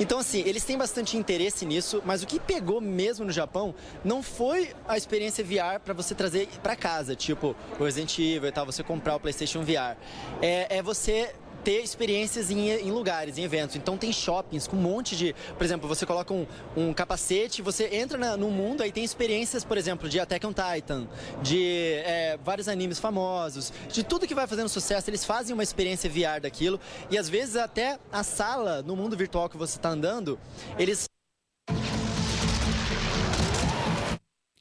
Então, 0.00 0.18
assim, 0.18 0.42
eles 0.46 0.64
têm 0.64 0.78
bastante 0.78 1.18
interesse 1.18 1.66
nisso, 1.66 2.02
mas 2.06 2.22
o 2.22 2.26
que 2.26 2.40
pegou 2.40 2.80
mesmo 2.80 3.26
no 3.26 3.32
Japão 3.32 3.74
não 4.02 4.22
foi 4.22 4.74
a 4.88 4.96
experiência 4.96 5.44
VR 5.44 5.78
para 5.84 5.92
você 5.92 6.14
trazer 6.14 6.48
para 6.62 6.74
casa, 6.74 7.14
tipo 7.14 7.54
o 7.78 7.84
Resident 7.84 8.18
Evil 8.18 8.48
e 8.48 8.52
tal, 8.52 8.64
você 8.64 8.82
comprar 8.82 9.16
o 9.16 9.20
PlayStation 9.20 9.60
VR. 9.60 9.98
É, 10.40 10.78
é 10.78 10.82
você 10.82 11.34
ter 11.62 11.80
experiências 11.80 12.50
em, 12.50 12.70
em, 12.70 12.90
lugares, 12.90 13.38
em 13.38 13.44
eventos. 13.44 13.76
Então 13.76 13.96
tem 13.96 14.12
shoppings 14.12 14.66
com 14.66 14.76
um 14.76 14.80
monte 14.80 15.16
de. 15.16 15.34
Por 15.56 15.64
exemplo, 15.64 15.88
você 15.88 16.04
coloca 16.04 16.32
um, 16.32 16.46
um 16.76 16.92
capacete, 16.92 17.62
você 17.62 17.88
entra 17.92 18.18
na, 18.18 18.36
no 18.36 18.50
mundo, 18.50 18.82
aí 18.82 18.92
tem 18.92 19.04
experiências, 19.04 19.64
por 19.64 19.76
exemplo, 19.76 20.08
de 20.08 20.18
Attack 20.20 20.46
on 20.46 20.52
Titan, 20.52 21.06
de 21.42 21.94
é, 22.04 22.38
vários 22.44 22.68
animes 22.68 22.98
famosos, 22.98 23.72
de 23.88 24.02
tudo 24.02 24.26
que 24.26 24.34
vai 24.34 24.46
fazendo 24.46 24.68
sucesso, 24.68 25.08
eles 25.08 25.24
fazem 25.24 25.54
uma 25.54 25.62
experiência 25.62 26.10
VR 26.10 26.40
daquilo. 26.40 26.80
E 27.10 27.18
às 27.18 27.28
vezes 27.28 27.56
até 27.56 27.98
a 28.10 28.22
sala 28.22 28.82
no 28.82 28.96
mundo 28.96 29.16
virtual 29.16 29.48
que 29.48 29.56
você 29.56 29.76
está 29.76 29.90
andando, 29.90 30.38
eles 30.78 31.11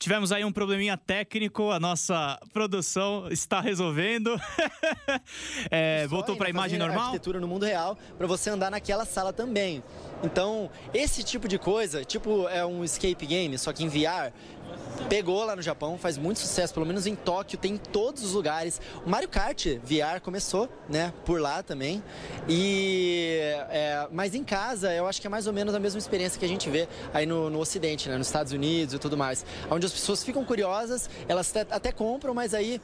Tivemos 0.01 0.31
aí 0.31 0.43
um 0.43 0.51
probleminha 0.51 0.97
técnico, 0.97 1.69
a 1.69 1.79
nossa 1.79 2.39
produção 2.51 3.27
está 3.29 3.61
resolvendo. 3.61 4.35
é, 5.69 6.07
voltou 6.07 6.35
para 6.35 6.47
a 6.47 6.49
imagem 6.49 6.79
normal? 6.79 7.01
arquitetura 7.01 7.39
no 7.39 7.47
mundo 7.47 7.67
real 7.67 7.95
para 8.17 8.25
você 8.25 8.49
andar 8.49 8.71
naquela 8.71 9.05
sala 9.05 9.31
também. 9.31 9.83
Então, 10.23 10.71
esse 10.91 11.21
tipo 11.21 11.47
de 11.47 11.59
coisa, 11.59 12.03
tipo 12.03 12.47
é 12.47 12.65
um 12.65 12.83
escape 12.83 13.27
game, 13.27 13.55
só 13.59 13.71
que 13.71 13.83
em 13.83 13.89
VR, 13.89 14.33
pegou 15.09 15.43
lá 15.43 15.55
no 15.55 15.61
Japão, 15.61 15.97
faz 15.97 16.17
muito 16.17 16.39
sucesso, 16.39 16.73
pelo 16.73 16.85
menos 16.85 17.05
em 17.05 17.15
Tóquio, 17.15 17.57
tem 17.57 17.73
em 17.73 17.77
todos 17.77 18.23
os 18.23 18.33
lugares. 18.33 18.79
O 19.05 19.09
Mario 19.09 19.29
Kart 19.29 19.65
VR 19.83 20.21
começou, 20.21 20.69
né, 20.87 21.13
por 21.25 21.39
lá 21.39 21.61
também. 21.63 22.03
E, 22.47 23.37
é, 23.69 24.07
mas 24.11 24.33
em 24.35 24.43
casa, 24.43 24.93
eu 24.93 25.07
acho 25.07 25.19
que 25.19 25.27
é 25.27 25.29
mais 25.29 25.47
ou 25.47 25.53
menos 25.53 25.73
a 25.75 25.79
mesma 25.79 25.99
experiência 25.99 26.39
que 26.39 26.45
a 26.45 26.47
gente 26.47 26.69
vê 26.69 26.87
aí 27.13 27.25
no, 27.25 27.49
no 27.49 27.59
Ocidente, 27.59 28.09
né, 28.09 28.17
nos 28.17 28.27
Estados 28.27 28.53
Unidos 28.53 28.93
e 28.93 28.99
tudo 28.99 29.17
mais. 29.17 29.45
Onde 29.69 29.85
as 29.85 29.91
pessoas 29.91 30.23
ficam 30.23 30.43
curiosas, 30.45 31.09
elas 31.27 31.49
até, 31.55 31.75
até 31.75 31.91
compram, 31.91 32.33
mas 32.33 32.53
aí 32.53 32.81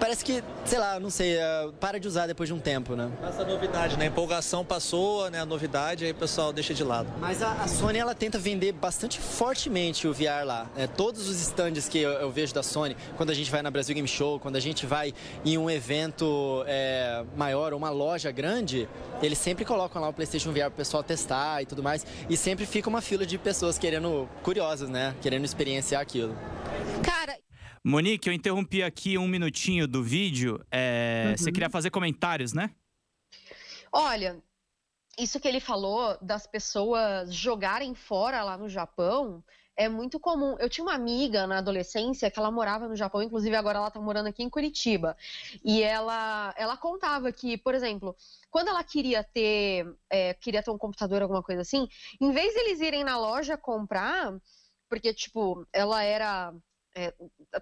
parece 0.00 0.24
que, 0.24 0.42
sei 0.64 0.78
lá, 0.78 0.98
não 0.98 1.10
sei, 1.10 1.36
é, 1.36 1.68
para 1.80 1.98
de 1.98 2.08
usar 2.08 2.26
depois 2.26 2.48
de 2.48 2.54
um 2.54 2.58
tempo, 2.58 2.96
né? 2.96 3.10
Essa 3.22 3.44
novidade, 3.44 3.96
né? 3.96 4.06
A 4.06 4.08
empolgação 4.08 4.64
passou, 4.64 5.30
né? 5.30 5.40
A 5.40 5.46
novidade, 5.46 6.04
aí 6.04 6.10
o 6.10 6.14
pessoal 6.14 6.52
deixa 6.52 6.74
de 6.74 6.82
lado. 6.82 7.08
Mas 7.20 7.42
a, 7.42 7.52
a 7.52 7.68
Sony, 7.68 7.98
ela 7.98 8.14
tenta 8.14 8.38
vender 8.38 8.72
bastante 8.72 9.20
fortemente 9.20 10.08
o 10.08 10.12
VR 10.12 10.44
lá. 10.44 10.66
Né? 10.76 10.86
Todos 10.86 11.28
os 11.28 11.40
stands 11.40 11.88
que 11.88 11.98
eu, 11.98 12.10
eu, 12.10 12.30
vejo 12.30 12.52
da 12.52 12.62
Sony, 12.62 12.96
quando 13.16 13.30
a 13.30 13.34
gente 13.34 13.50
vai 13.50 13.62
na 13.62 13.70
Brasil 13.70 13.94
Game 13.94 14.08
Show, 14.08 14.40
quando 14.40 14.56
a 14.56 14.60
gente 14.60 14.86
vai 14.86 15.14
em 15.44 15.56
um 15.56 15.70
evento 15.70 16.64
é, 16.66 17.24
maior 17.36 17.72
ou 17.72 17.78
uma 17.78 17.90
loja 17.90 18.30
grande, 18.30 18.88
eles 19.22 19.38
sempre 19.38 19.64
colocam 19.64 20.00
lá 20.02 20.08
o 20.08 20.12
PlayStation 20.12 20.50
VR 20.52 20.60
para 20.60 20.68
o 20.68 20.72
pessoal 20.72 21.02
testar 21.02 21.62
e 21.62 21.66
tudo 21.66 21.82
mais. 21.82 22.04
E 22.28 22.36
sempre 22.36 22.66
fica 22.66 22.88
uma 22.88 23.00
fila 23.00 23.24
de 23.24 23.38
pessoas 23.38 23.78
querendo, 23.78 24.28
curiosas, 24.42 24.88
né? 24.88 25.14
Querendo 25.20 25.44
experienciar 25.44 26.00
aquilo. 26.00 26.34
Monique, 27.86 28.28
eu 28.28 28.32
interrompi 28.32 28.82
aqui 28.82 29.18
um 29.18 29.28
minutinho 29.28 29.86
do 29.86 30.02
vídeo. 30.02 30.64
É, 30.70 31.26
uhum. 31.26 31.36
Você 31.36 31.52
queria 31.52 31.68
fazer 31.68 31.90
comentários, 31.90 32.54
né? 32.54 32.70
Olha, 33.92 34.42
isso 35.18 35.38
que 35.38 35.46
ele 35.46 35.60
falou 35.60 36.16
das 36.22 36.46
pessoas 36.46 37.32
jogarem 37.34 37.94
fora 37.94 38.42
lá 38.42 38.56
no 38.56 38.70
Japão 38.70 39.44
é 39.76 39.86
muito 39.86 40.18
comum. 40.18 40.56
Eu 40.58 40.70
tinha 40.70 40.84
uma 40.84 40.94
amiga 40.94 41.46
na 41.46 41.58
adolescência 41.58 42.30
que 42.30 42.38
ela 42.38 42.50
morava 42.50 42.88
no 42.88 42.96
Japão, 42.96 43.22
inclusive 43.22 43.54
agora 43.54 43.78
ela 43.78 43.90
tá 43.90 44.00
morando 44.00 44.28
aqui 44.28 44.42
em 44.42 44.48
Curitiba. 44.48 45.14
E 45.62 45.82
ela, 45.82 46.54
ela 46.56 46.78
contava 46.78 47.30
que, 47.32 47.58
por 47.58 47.74
exemplo, 47.74 48.16
quando 48.50 48.68
ela 48.68 48.82
queria 48.82 49.22
ter, 49.22 49.86
é, 50.08 50.32
queria 50.34 50.62
ter 50.62 50.70
um 50.70 50.78
computador, 50.78 51.20
alguma 51.20 51.42
coisa 51.42 51.60
assim, 51.60 51.86
em 52.18 52.32
vez 52.32 52.54
de 52.54 52.60
eles 52.60 52.80
irem 52.80 53.04
na 53.04 53.18
loja 53.18 53.58
comprar, 53.58 54.32
porque, 54.88 55.12
tipo, 55.12 55.66
ela 55.72 56.02
era 56.02 56.54
é, 56.94 57.12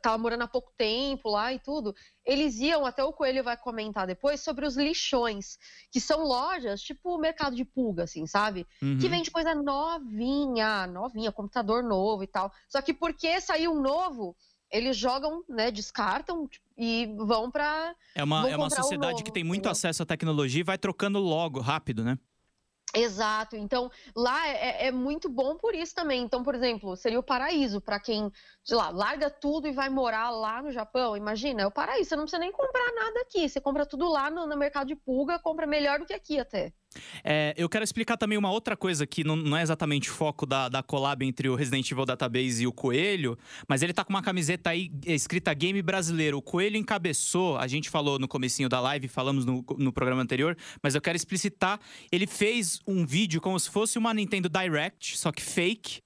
tava 0.00 0.18
morando 0.18 0.42
há 0.42 0.48
pouco 0.48 0.72
tempo 0.76 1.30
lá 1.30 1.52
e 1.52 1.58
tudo, 1.58 1.94
eles 2.24 2.58
iam, 2.60 2.84
até 2.84 3.02
o 3.02 3.12
Coelho 3.12 3.42
vai 3.42 3.56
comentar 3.56 4.06
depois, 4.06 4.40
sobre 4.40 4.66
os 4.66 4.76
lixões, 4.76 5.58
que 5.90 6.00
são 6.00 6.22
lojas, 6.24 6.82
tipo 6.82 7.14
o 7.14 7.18
mercado 7.18 7.56
de 7.56 7.64
pulga, 7.64 8.04
assim, 8.04 8.26
sabe? 8.26 8.66
Uhum. 8.82 8.98
Que 8.98 9.08
vende 9.08 9.30
coisa 9.30 9.54
novinha, 9.54 10.86
novinha, 10.86 11.32
computador 11.32 11.82
novo 11.82 12.22
e 12.22 12.26
tal. 12.26 12.52
Só 12.68 12.82
que 12.82 12.92
porque 12.92 13.40
saiu 13.40 13.72
um 13.72 13.80
novo, 13.80 14.36
eles 14.70 14.96
jogam, 14.96 15.42
né, 15.48 15.70
descartam 15.70 16.48
e 16.76 17.14
vão 17.16 17.50
para 17.50 17.94
É 18.14 18.24
uma, 18.24 18.48
é 18.48 18.56
uma 18.56 18.70
sociedade 18.70 19.22
que 19.22 19.32
tem 19.32 19.44
muito 19.44 19.68
acesso 19.68 20.02
à 20.02 20.06
tecnologia 20.06 20.60
e 20.60 20.64
vai 20.64 20.78
trocando 20.78 21.18
logo, 21.18 21.60
rápido, 21.60 22.04
né? 22.04 22.18
Exato. 22.94 23.56
Então, 23.56 23.90
lá 24.14 24.46
é, 24.48 24.88
é, 24.88 24.92
muito 24.92 25.28
bom 25.28 25.56
por 25.56 25.74
isso 25.74 25.94
também. 25.94 26.22
Então, 26.22 26.42
por 26.42 26.54
exemplo, 26.54 26.94
seria 26.94 27.18
o 27.18 27.22
paraíso 27.22 27.80
para 27.80 27.98
quem, 27.98 28.30
sei 28.64 28.76
lá, 28.76 28.90
larga 28.90 29.28
tudo 29.28 29.66
e 29.66 29.72
vai 29.72 29.88
morar 29.88 30.30
lá 30.30 30.62
no 30.62 30.70
Japão. 30.70 31.16
Imagina, 31.16 31.62
é 31.62 31.66
o 31.66 31.70
paraíso. 31.70 32.10
Você 32.10 32.16
não 32.16 32.24
precisa 32.24 32.40
nem 32.40 32.52
comprar 32.52 32.92
nada 32.94 33.20
aqui. 33.20 33.48
Você 33.48 33.60
compra 33.60 33.84
tudo 33.84 34.08
lá 34.08 34.30
no, 34.30 34.46
no 34.46 34.56
mercado 34.56 34.86
de 34.86 34.94
pulga, 34.94 35.38
compra 35.38 35.66
melhor 35.66 35.98
do 35.98 36.06
que 36.06 36.12
aqui 36.12 36.38
até. 36.38 36.72
É, 37.24 37.54
eu 37.56 37.68
quero 37.68 37.82
explicar 37.82 38.16
também 38.16 38.36
uma 38.36 38.50
outra 38.50 38.76
coisa 38.76 39.06
que 39.06 39.24
não, 39.24 39.34
não 39.34 39.56
é 39.56 39.62
exatamente 39.62 40.10
foco 40.10 40.44
da, 40.44 40.68
da 40.68 40.82
collab 40.82 41.24
entre 41.24 41.48
o 41.48 41.54
Resident 41.54 41.90
Evil 41.90 42.04
Database 42.04 42.62
e 42.62 42.66
o 42.66 42.72
Coelho, 42.72 43.38
mas 43.66 43.82
ele 43.82 43.94
tá 43.94 44.04
com 44.04 44.10
uma 44.10 44.22
camiseta 44.22 44.70
aí 44.70 44.90
escrita 45.06 45.54
Game 45.54 45.80
Brasileiro. 45.80 46.36
O 46.36 46.42
Coelho 46.42 46.76
encabeçou, 46.76 47.56
a 47.56 47.66
gente 47.66 47.88
falou 47.88 48.18
no 48.18 48.28
comecinho 48.28 48.68
da 48.68 48.78
live, 48.80 49.08
falamos 49.08 49.44
no, 49.44 49.64
no 49.78 49.92
programa 49.92 50.22
anterior, 50.22 50.56
mas 50.82 50.94
eu 50.94 51.00
quero 51.00 51.16
explicitar. 51.16 51.80
Ele 52.10 52.26
fez 52.26 52.80
um 52.86 53.06
vídeo 53.06 53.40
como 53.40 53.58
se 53.58 53.70
fosse 53.70 53.98
uma 53.98 54.12
Nintendo 54.12 54.48
Direct, 54.48 55.16
só 55.16 55.32
que 55.32 55.42
fake 55.42 56.02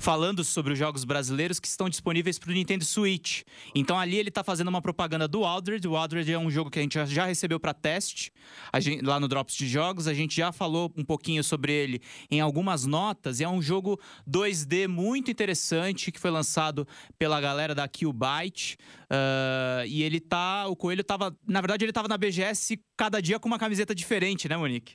falando 0.00 0.42
sobre 0.42 0.72
os 0.72 0.78
jogos 0.78 1.04
brasileiros 1.04 1.60
que 1.60 1.68
estão 1.68 1.88
disponíveis 1.88 2.38
para 2.38 2.50
o 2.50 2.54
Nintendo 2.54 2.84
Switch. 2.86 3.42
Então 3.74 3.98
ali 3.98 4.16
ele 4.16 4.30
está 4.30 4.42
fazendo 4.42 4.68
uma 4.68 4.80
propaganda 4.80 5.28
do 5.28 5.44
Aldred. 5.44 5.86
O 5.86 5.94
Aldred 5.94 6.32
é 6.32 6.38
um 6.38 6.50
jogo 6.50 6.70
que 6.70 6.78
a 6.78 6.82
gente 6.82 6.98
já 7.06 7.26
recebeu 7.26 7.60
para 7.60 7.74
teste 7.74 8.32
gente, 8.78 9.04
lá 9.04 9.20
no 9.20 9.28
Drops 9.28 9.54
de 9.54 9.68
Jogos. 9.68 10.08
A 10.08 10.14
gente 10.14 10.34
já 10.34 10.52
falou 10.52 10.90
um 10.96 11.04
pouquinho 11.04 11.44
sobre 11.44 11.72
ele 11.72 12.00
em 12.30 12.40
algumas 12.40 12.86
notas. 12.86 13.40
E 13.40 13.44
é 13.44 13.48
um 13.48 13.60
jogo 13.60 14.00
2D 14.28 14.88
muito 14.88 15.30
interessante 15.30 16.10
que 16.10 16.18
foi 16.18 16.30
lançado 16.30 16.88
pela 17.18 17.38
galera 17.38 17.74
da 17.74 17.86
Killbyte. 17.86 18.78
Uh, 19.04 19.84
e 19.86 20.02
ele 20.02 20.18
tá. 20.18 20.66
O 20.66 20.74
Coelho 20.74 21.04
tava. 21.04 21.36
Na 21.46 21.60
verdade, 21.60 21.84
ele 21.84 21.92
tava 21.92 22.08
na 22.08 22.16
BGS 22.16 22.80
cada 22.96 23.20
dia 23.20 23.38
com 23.38 23.48
uma 23.48 23.58
camiseta 23.58 23.94
diferente, 23.94 24.48
né, 24.48 24.56
Monique? 24.56 24.94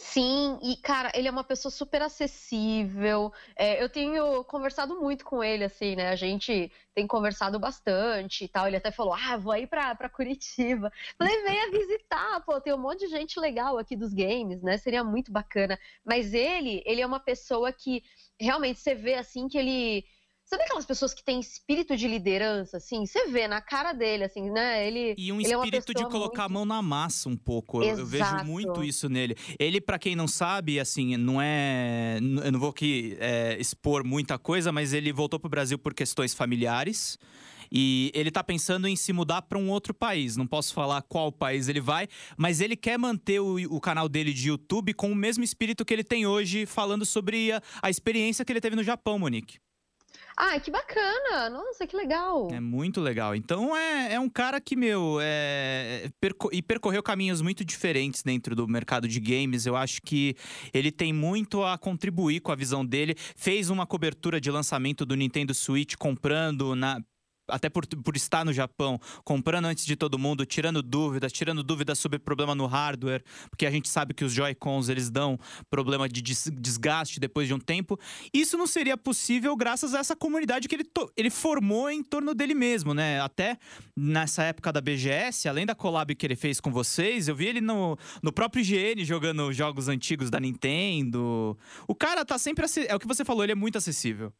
Sim, 0.00 0.58
e 0.62 0.76
cara, 0.76 1.10
ele 1.12 1.26
é 1.26 1.30
uma 1.30 1.42
pessoa 1.42 1.72
super 1.72 2.00
acessível. 2.02 3.32
É, 3.56 3.82
eu 3.82 3.88
tenho 3.88 4.44
conversado 4.44 4.94
muito 5.00 5.24
com 5.24 5.42
ele, 5.42 5.64
assim, 5.64 5.96
né? 5.96 6.08
A 6.10 6.14
gente 6.16 6.70
tem 6.94 7.04
conversado 7.06 7.58
bastante 7.58 8.44
e 8.44 8.48
tal. 8.48 8.68
Ele 8.68 8.76
até 8.76 8.92
falou: 8.92 9.12
Ah, 9.12 9.36
vou 9.36 9.50
aí 9.52 9.66
pra, 9.66 9.94
pra 9.96 10.08
Curitiba. 10.08 10.92
Falei, 11.18 11.42
venha 11.42 11.70
visitar, 11.72 12.40
pô, 12.44 12.60
tem 12.60 12.72
um 12.72 12.78
monte 12.78 13.00
de 13.00 13.08
gente 13.08 13.40
legal 13.40 13.76
aqui 13.76 13.96
dos 13.96 14.14
games, 14.14 14.62
né? 14.62 14.78
Seria 14.78 15.02
muito 15.02 15.32
bacana. 15.32 15.76
Mas 16.04 16.32
ele, 16.32 16.80
ele 16.86 17.00
é 17.00 17.06
uma 17.06 17.20
pessoa 17.20 17.72
que 17.72 18.02
realmente 18.40 18.78
você 18.78 18.94
vê 18.94 19.14
assim 19.14 19.48
que 19.48 19.58
ele 19.58 20.04
Sabe 20.48 20.62
aquelas 20.62 20.86
pessoas 20.86 21.12
que 21.12 21.22
têm 21.22 21.38
espírito 21.38 21.94
de 21.94 22.08
liderança, 22.08 22.78
assim? 22.78 23.04
Você 23.04 23.26
vê 23.26 23.46
na 23.46 23.60
cara 23.60 23.92
dele, 23.92 24.24
assim, 24.24 24.50
né? 24.50 24.86
Ele. 24.86 25.14
E 25.18 25.30
um 25.30 25.38
ele 25.38 25.54
espírito 25.54 25.92
é 25.92 25.94
de 25.94 26.08
colocar 26.08 26.48
muito... 26.48 26.50
a 26.50 26.54
mão 26.54 26.64
na 26.64 26.80
massa 26.80 27.28
um 27.28 27.36
pouco. 27.36 27.82
Eu, 27.82 27.98
eu, 27.98 28.06
vejo 28.06 28.44
muito 28.46 28.82
isso 28.82 29.10
nele. 29.10 29.36
Ele, 29.58 29.78
para 29.78 29.98
quem 29.98 30.16
não 30.16 30.26
sabe, 30.26 30.80
assim, 30.80 31.18
não 31.18 31.38
é. 31.38 32.18
Eu 32.42 32.50
não 32.50 32.58
vou 32.58 32.70
aqui 32.70 33.14
é, 33.20 33.58
expor 33.60 34.02
muita 34.02 34.38
coisa, 34.38 34.72
mas 34.72 34.94
ele 34.94 35.12
voltou 35.12 35.38
pro 35.38 35.50
Brasil 35.50 35.78
por 35.78 35.92
questões 35.92 36.32
familiares. 36.32 37.18
E 37.70 38.10
ele 38.14 38.30
tá 38.30 38.42
pensando 38.42 38.88
em 38.88 38.96
se 38.96 39.12
mudar 39.12 39.42
para 39.42 39.58
um 39.58 39.68
outro 39.68 39.92
país. 39.92 40.34
Não 40.34 40.46
posso 40.46 40.72
falar 40.72 41.02
qual 41.02 41.30
país 41.30 41.68
ele 41.68 41.82
vai, 41.82 42.08
mas 42.38 42.62
ele 42.62 42.74
quer 42.74 42.98
manter 42.98 43.38
o, 43.40 43.56
o, 43.70 43.78
canal 43.78 44.08
dele 44.08 44.32
de 44.32 44.48
YouTube 44.48 44.94
com 44.94 45.12
o 45.12 45.14
mesmo 45.14 45.44
espírito 45.44 45.84
que 45.84 45.92
ele 45.92 46.02
tem 46.02 46.26
hoje, 46.26 46.64
falando 46.64 47.04
sobre 47.04 47.52
a, 47.52 47.60
a 47.82 47.90
experiência 47.90 48.46
que 48.46 48.50
ele 48.50 48.62
teve 48.62 48.76
no 48.76 48.82
Japão, 48.82 49.18
Monique. 49.18 49.58
Ah, 50.40 50.60
que 50.60 50.70
bacana! 50.70 51.50
Nossa, 51.50 51.84
que 51.84 51.96
legal! 51.96 52.46
É 52.52 52.60
muito 52.60 53.00
legal. 53.00 53.34
Então 53.34 53.76
é, 53.76 54.14
é 54.14 54.20
um 54.20 54.28
cara 54.28 54.60
que, 54.60 54.76
meu, 54.76 55.18
é, 55.20 56.08
perco 56.20 56.48
e 56.52 56.62
percorreu 56.62 57.02
caminhos 57.02 57.42
muito 57.42 57.64
diferentes 57.64 58.22
dentro 58.22 58.54
do 58.54 58.68
mercado 58.68 59.08
de 59.08 59.18
games. 59.18 59.66
Eu 59.66 59.74
acho 59.74 60.00
que 60.00 60.36
ele 60.72 60.92
tem 60.92 61.12
muito 61.12 61.64
a 61.64 61.76
contribuir 61.76 62.38
com 62.38 62.52
a 62.52 62.54
visão 62.54 62.86
dele. 62.86 63.16
Fez 63.34 63.68
uma 63.68 63.84
cobertura 63.84 64.40
de 64.40 64.48
lançamento 64.48 65.04
do 65.04 65.16
Nintendo 65.16 65.52
Switch 65.52 65.96
comprando 65.96 66.76
na 66.76 67.02
até 67.48 67.68
por, 67.68 67.86
por 67.86 68.16
estar 68.16 68.44
no 68.44 68.52
Japão, 68.52 69.00
comprando 69.24 69.66
antes 69.66 69.84
de 69.84 69.96
todo 69.96 70.18
mundo, 70.18 70.44
tirando 70.44 70.82
dúvidas, 70.82 71.32
tirando 71.32 71.62
dúvidas 71.62 71.98
sobre 71.98 72.18
problema 72.18 72.54
no 72.54 72.66
hardware, 72.66 73.22
porque 73.50 73.66
a 73.66 73.70
gente 73.70 73.88
sabe 73.88 74.14
que 74.14 74.24
os 74.24 74.32
Joy-Cons 74.32 74.88
eles 74.88 75.10
dão 75.10 75.38
problema 75.70 76.08
de 76.08 76.22
desgaste 76.22 77.18
depois 77.18 77.48
de 77.48 77.54
um 77.54 77.58
tempo. 77.58 77.98
Isso 78.32 78.56
não 78.56 78.66
seria 78.66 78.96
possível 78.96 79.56
graças 79.56 79.94
a 79.94 79.98
essa 79.98 80.14
comunidade 80.14 80.68
que 80.68 80.74
ele, 80.74 80.84
ele 81.16 81.30
formou 81.30 81.90
em 81.90 82.02
torno 82.02 82.34
dele 82.34 82.54
mesmo, 82.54 82.94
né? 82.94 83.20
Até 83.20 83.58
nessa 83.96 84.42
época 84.44 84.72
da 84.72 84.80
BGS, 84.80 85.48
além 85.48 85.66
da 85.66 85.74
collab 85.74 86.14
que 86.14 86.26
ele 86.26 86.36
fez 86.36 86.60
com 86.60 86.70
vocês, 86.70 87.28
eu 87.28 87.34
vi 87.34 87.46
ele 87.46 87.60
no, 87.60 87.96
no 88.22 88.32
próprio 88.32 88.62
IGN 88.62 89.04
jogando 89.04 89.52
jogos 89.52 89.88
antigos 89.88 90.30
da 90.30 90.40
Nintendo. 90.40 91.56
O 91.86 91.94
cara 91.94 92.24
tá 92.24 92.38
sempre. 92.38 92.66
É 92.86 92.94
o 92.94 92.98
que 92.98 93.06
você 93.06 93.24
falou, 93.24 93.42
ele 93.42 93.52
é 93.52 93.56
muito 93.56 93.78
acessível. 93.78 94.32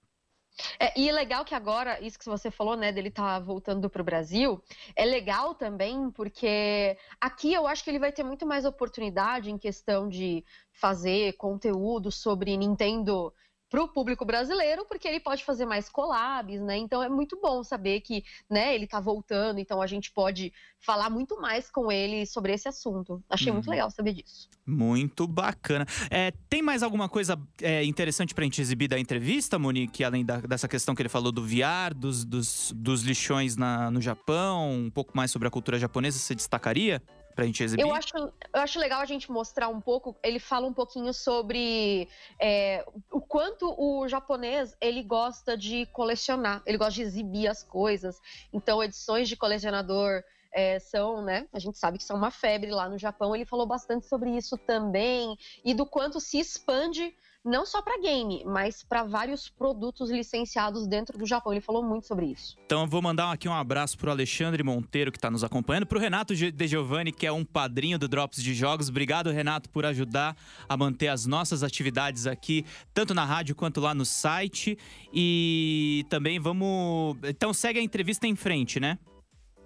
É, 0.78 0.98
e 0.98 1.08
é 1.08 1.12
legal 1.12 1.44
que 1.44 1.54
agora, 1.54 2.00
isso 2.00 2.18
que 2.18 2.24
você 2.24 2.50
falou, 2.50 2.76
né, 2.76 2.92
dele 2.92 3.10
tá 3.10 3.38
voltando 3.38 3.88
para 3.88 4.02
o 4.02 4.04
Brasil, 4.04 4.62
é 4.96 5.04
legal 5.04 5.54
também 5.54 6.10
porque 6.10 6.96
aqui 7.20 7.52
eu 7.52 7.66
acho 7.66 7.84
que 7.84 7.90
ele 7.90 7.98
vai 7.98 8.12
ter 8.12 8.24
muito 8.24 8.46
mais 8.46 8.64
oportunidade 8.64 9.50
em 9.50 9.58
questão 9.58 10.08
de 10.08 10.44
fazer 10.72 11.34
conteúdo 11.34 12.10
sobre 12.10 12.56
Nintendo 12.56 13.32
para 13.70 13.82
o 13.82 13.88
público 13.88 14.24
brasileiro, 14.24 14.84
porque 14.86 15.06
ele 15.06 15.20
pode 15.20 15.44
fazer 15.44 15.66
mais 15.66 15.88
collabs, 15.88 16.60
né? 16.60 16.76
Então 16.76 17.02
é 17.02 17.08
muito 17.08 17.38
bom 17.40 17.62
saber 17.62 18.00
que, 18.00 18.24
né, 18.48 18.74
ele 18.74 18.84
está 18.84 19.00
voltando, 19.00 19.58
então 19.58 19.82
a 19.82 19.86
gente 19.86 20.10
pode 20.10 20.52
falar 20.80 21.10
muito 21.10 21.40
mais 21.40 21.70
com 21.70 21.90
ele 21.90 22.24
sobre 22.24 22.52
esse 22.52 22.68
assunto. 22.68 23.22
Achei 23.28 23.48
uhum. 23.48 23.54
muito 23.54 23.70
legal 23.70 23.90
saber 23.90 24.14
disso. 24.14 24.48
Muito 24.64 25.26
bacana. 25.26 25.86
É, 26.10 26.32
tem 26.48 26.62
mais 26.62 26.82
alguma 26.82 27.08
coisa 27.08 27.38
é, 27.60 27.84
interessante 27.84 28.34
para 28.34 28.42
a 28.42 28.46
gente 28.46 28.60
exibir 28.60 28.88
da 28.88 28.98
entrevista, 28.98 29.58
Monique, 29.58 30.04
além 30.04 30.24
da, 30.24 30.40
dessa 30.40 30.68
questão 30.68 30.94
que 30.94 31.02
ele 31.02 31.08
falou 31.08 31.32
do 31.32 31.44
VR, 31.44 31.94
dos, 31.94 32.24
dos, 32.24 32.72
dos 32.74 33.02
lixões 33.02 33.56
na, 33.56 33.90
no 33.90 34.00
Japão, 34.00 34.72
um 34.72 34.90
pouco 34.90 35.16
mais 35.16 35.30
sobre 35.30 35.48
a 35.48 35.50
cultura 35.50 35.78
japonesa, 35.78 36.18
você 36.18 36.34
destacaria? 36.34 37.02
Pra 37.38 37.46
gente 37.46 37.62
exibir? 37.62 37.82
Eu 37.82 37.94
acho, 37.94 38.16
eu 38.16 38.32
acho 38.60 38.80
legal 38.80 39.00
a 39.00 39.04
gente 39.04 39.30
mostrar 39.30 39.68
um 39.68 39.80
pouco. 39.80 40.16
Ele 40.24 40.40
fala 40.40 40.66
um 40.66 40.72
pouquinho 40.72 41.14
sobre 41.14 42.08
é, 42.40 42.84
o 43.12 43.20
quanto 43.20 43.72
o 43.78 44.08
japonês 44.08 44.76
ele 44.80 45.04
gosta 45.04 45.56
de 45.56 45.86
colecionar, 45.86 46.60
ele 46.66 46.76
gosta 46.76 46.94
de 46.94 47.02
exibir 47.02 47.46
as 47.46 47.62
coisas. 47.62 48.20
Então, 48.52 48.82
edições 48.82 49.28
de 49.28 49.36
colecionador. 49.36 50.22
É, 50.50 50.78
são, 50.78 51.22
né? 51.22 51.46
A 51.52 51.58
gente 51.58 51.76
sabe 51.76 51.98
que 51.98 52.04
são 52.04 52.16
uma 52.16 52.30
febre 52.30 52.70
lá 52.70 52.88
no 52.88 52.96
Japão. 52.96 53.36
Ele 53.36 53.44
falou 53.44 53.66
bastante 53.66 54.06
sobre 54.06 54.30
isso 54.30 54.56
também 54.56 55.36
e 55.62 55.74
do 55.74 55.84
quanto 55.84 56.18
se 56.20 56.40
expande 56.40 57.14
não 57.48 57.64
só 57.64 57.80
para 57.80 57.98
game, 58.00 58.42
mas 58.44 58.84
para 58.84 59.02
vários 59.02 59.48
produtos 59.48 60.10
licenciados 60.10 60.86
dentro 60.86 61.18
do 61.18 61.26
Japão. 61.26 61.52
Ele 61.52 61.60
falou 61.60 61.82
muito 61.82 62.06
sobre 62.06 62.26
isso. 62.26 62.56
Então 62.64 62.82
eu 62.82 62.86
vou 62.86 63.00
mandar 63.00 63.32
aqui 63.32 63.48
um 63.48 63.54
abraço 63.54 63.96
pro 63.96 64.10
Alexandre 64.10 64.62
Monteiro 64.62 65.10
que 65.10 65.16
está 65.16 65.30
nos 65.30 65.42
acompanhando, 65.42 65.86
pro 65.86 65.98
Renato 65.98 66.34
De 66.36 66.66
Giovanni, 66.66 67.10
que 67.10 67.26
é 67.26 67.32
um 67.32 67.44
padrinho 67.44 67.98
do 67.98 68.06
Drops 68.06 68.42
de 68.42 68.54
Jogos. 68.54 68.88
Obrigado, 68.88 69.30
Renato, 69.30 69.70
por 69.70 69.86
ajudar 69.86 70.36
a 70.68 70.76
manter 70.76 71.08
as 71.08 71.24
nossas 71.24 71.62
atividades 71.62 72.26
aqui, 72.26 72.64
tanto 72.92 73.14
na 73.14 73.24
rádio 73.24 73.54
quanto 73.54 73.80
lá 73.80 73.94
no 73.94 74.04
site. 74.04 74.76
E 75.12 76.04
também 76.10 76.38
vamos. 76.38 77.16
Então 77.24 77.54
segue 77.54 77.78
a 77.78 77.82
entrevista 77.82 78.26
em 78.26 78.36
frente, 78.36 78.78
né? 78.78 78.98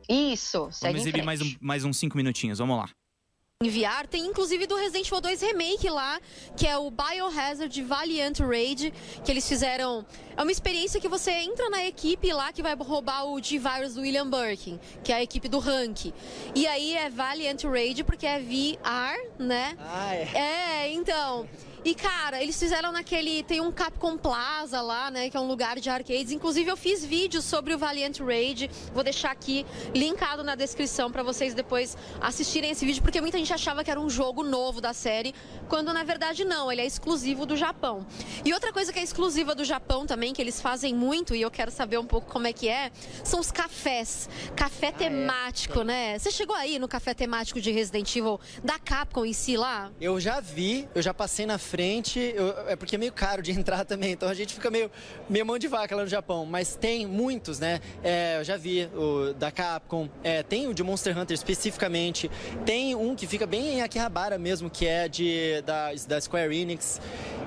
Isso, 0.09 0.69
segue 0.71 0.95
Vamos 0.95 1.07
exibir 1.07 1.25
mais, 1.25 1.41
um, 1.41 1.55
mais 1.61 1.85
uns 1.85 1.97
cinco 1.97 2.17
minutinhos, 2.17 2.59
vamos 2.59 2.77
lá 2.77 2.89
enviar. 3.67 4.07
Tem 4.07 4.27
inclusive 4.27 4.67
do 4.67 4.77
Resident 4.77 5.07
Evil 5.07 5.21
2 5.21 5.41
Remake 5.43 5.89
lá, 5.89 6.21
que 6.57 6.67
é 6.67 6.77
o 6.77 6.91
Biohazard 6.91 7.83
Valiant 7.83 8.39
Raid, 8.41 8.93
que 9.25 9.31
eles 9.31 9.49
fizeram. 9.49 10.05
É 10.37 10.43
uma 10.43 10.53
experiência 10.53 11.01
que 11.01 11.09
você 11.09 11.31
entra 11.31 11.69
na 11.69 11.85
equipe 11.85 12.33
lá 12.33 12.53
que 12.53 12.63
vai 12.63 12.75
roubar 12.75 13.27
o 13.27 13.43
G-Virus 13.43 13.95
do 13.95 14.01
William 14.01 14.29
Birkin, 14.29 14.81
que 15.05 15.13
é 15.13 15.17
a 15.17 15.23
equipe 15.23 15.49
do 15.49 15.59
Rank. 15.59 16.13
E 16.55 16.67
aí 16.67 16.95
é 16.95 17.11
Valiant 17.11 17.63
Raid 17.65 18.05
porque 18.05 18.27
é 18.27 18.39
VR, 18.39 19.19
né? 19.39 19.77
Ah, 19.79 20.15
é. 20.15 20.29
É, 20.35 20.93
então. 20.93 21.47
E, 21.85 21.95
cara, 21.95 22.41
eles 22.43 22.59
fizeram 22.59 22.93
naquele. 22.93 23.43
Tem 23.43 23.61
um 23.61 23.73
Capcom 23.73 24.17
Plaza 24.17 24.81
lá, 24.81 25.11
né? 25.11 25.29
Que 25.29 25.37
é 25.37 25.41
um 25.41 25.49
lugar 25.49 25.81
de 25.81 25.91
arcades. 25.91 26.31
Inclusive, 26.31 26.71
eu 26.71 26.77
fiz 26.77 27.05
vídeos 27.05 27.45
sobre 27.45 27.75
o 27.75 27.79
Valiant 27.79 28.21
Raid. 28.21 28.71
Vou 28.95 29.03
deixar 29.03 29.33
aqui 29.33 29.67
linkado 29.95 30.45
na 30.45 30.55
descrição 30.55 31.11
para 31.11 31.23
vocês 31.23 31.55
depois 31.55 31.97
assistirem 32.21 32.71
esse 32.71 32.87
vídeo, 32.87 33.03
porque 33.03 33.21
muita 33.21 33.39
gente 33.39 33.53
achava 33.53 33.83
que 33.83 33.91
era 33.91 34.01
um 34.01 34.09
jogo 34.09 34.43
novo 34.43 34.81
da 34.81 34.93
série, 34.93 35.35
quando 35.69 35.93
na 35.93 36.05
verdade 36.05 36.45
não, 36.45 36.71
ele 36.71 36.81
é 36.81 36.87
exclusivo 36.87 37.45
do 37.45 37.57
Japão. 37.57 38.07
E 38.45 38.53
outra 38.53 38.73
coisa 38.73 38.93
que 38.93 38.99
é 38.99 39.03
exclusiva 39.03 39.55
do 39.55 39.65
Japão 39.65 40.07
também, 40.07 40.33
que 40.33 40.41
eles 40.41 40.61
fazem 40.61 40.95
muito, 40.95 41.35
e 41.35 41.43
eu 41.43 41.51
quero 41.51 41.71
saber 41.71 41.99
um 41.99 42.07
pouco 42.07 42.31
como 42.31 42.47
é 42.47 42.53
que 42.53 42.69
é, 42.69 42.91
são 43.25 43.41
os 43.41 43.51
cafés. 43.51 44.29
Café 44.55 44.87
ah, 44.87 44.91
é? 44.91 44.93
temático, 44.93 45.81
é. 45.81 45.85
né? 45.85 46.19
Você 46.19 46.31
chegou 46.31 46.55
aí 46.55 46.79
no 46.79 46.87
café 46.87 47.15
temático 47.15 47.61
de 47.61 47.71
Resident 47.71 48.15
Evil 48.15 48.41
da 48.63 48.79
Capcom 48.79 49.25
em 49.25 49.33
si 49.33 49.57
lá? 49.57 49.91
Eu 50.01 50.21
já 50.21 50.41
vi, 50.41 50.89
eu 50.95 51.03
já 51.03 51.13
passei 51.13 51.47
na 51.47 51.59
frente, 51.73 52.21
eu, 52.37 52.69
é 52.69 52.77
porque 52.77 52.97
é 52.97 52.99
meio 52.99 53.13
caro 53.15 53.41
de 53.41 53.51
entrar 53.59 53.87
também, 53.87 54.13
então 54.13 54.29
a 54.29 54.35
gente 54.35 54.53
fica 54.53 54.71
meio, 54.71 54.91
meio 55.27 55.47
mão 55.47 55.59
de 55.59 55.67
vaca 55.69 55.97
lá 55.97 56.03
no 56.03 56.09
Japão. 56.09 56.45
Mas 56.45 56.77
tem 56.77 57.07
muitos, 57.07 57.59
né? 57.59 57.81
É, 58.05 58.37
eu 58.39 58.45
já 58.45 58.59
vi 58.59 58.91
o 58.95 59.33
da 59.33 59.51
Capcom, 59.51 60.07
é, 60.23 60.43
tem 60.43 60.69
o 60.69 60.75
de 60.75 60.83
Monster 60.83 61.17
Hunter 61.19 61.35
especificamente, 61.35 62.31
tem 62.67 62.95
um 62.95 63.17
que 63.17 63.27
fica 63.27 63.47
bem 63.47 63.79
em 63.79 63.83
Akihabara 63.83 64.37
mesmo, 64.37 64.69
que 64.69 64.87
é 64.87 65.09
de, 65.09 65.63
da, 65.65 65.93
da 66.07 66.21
Square 66.21 66.55
Enix. 66.55 67.01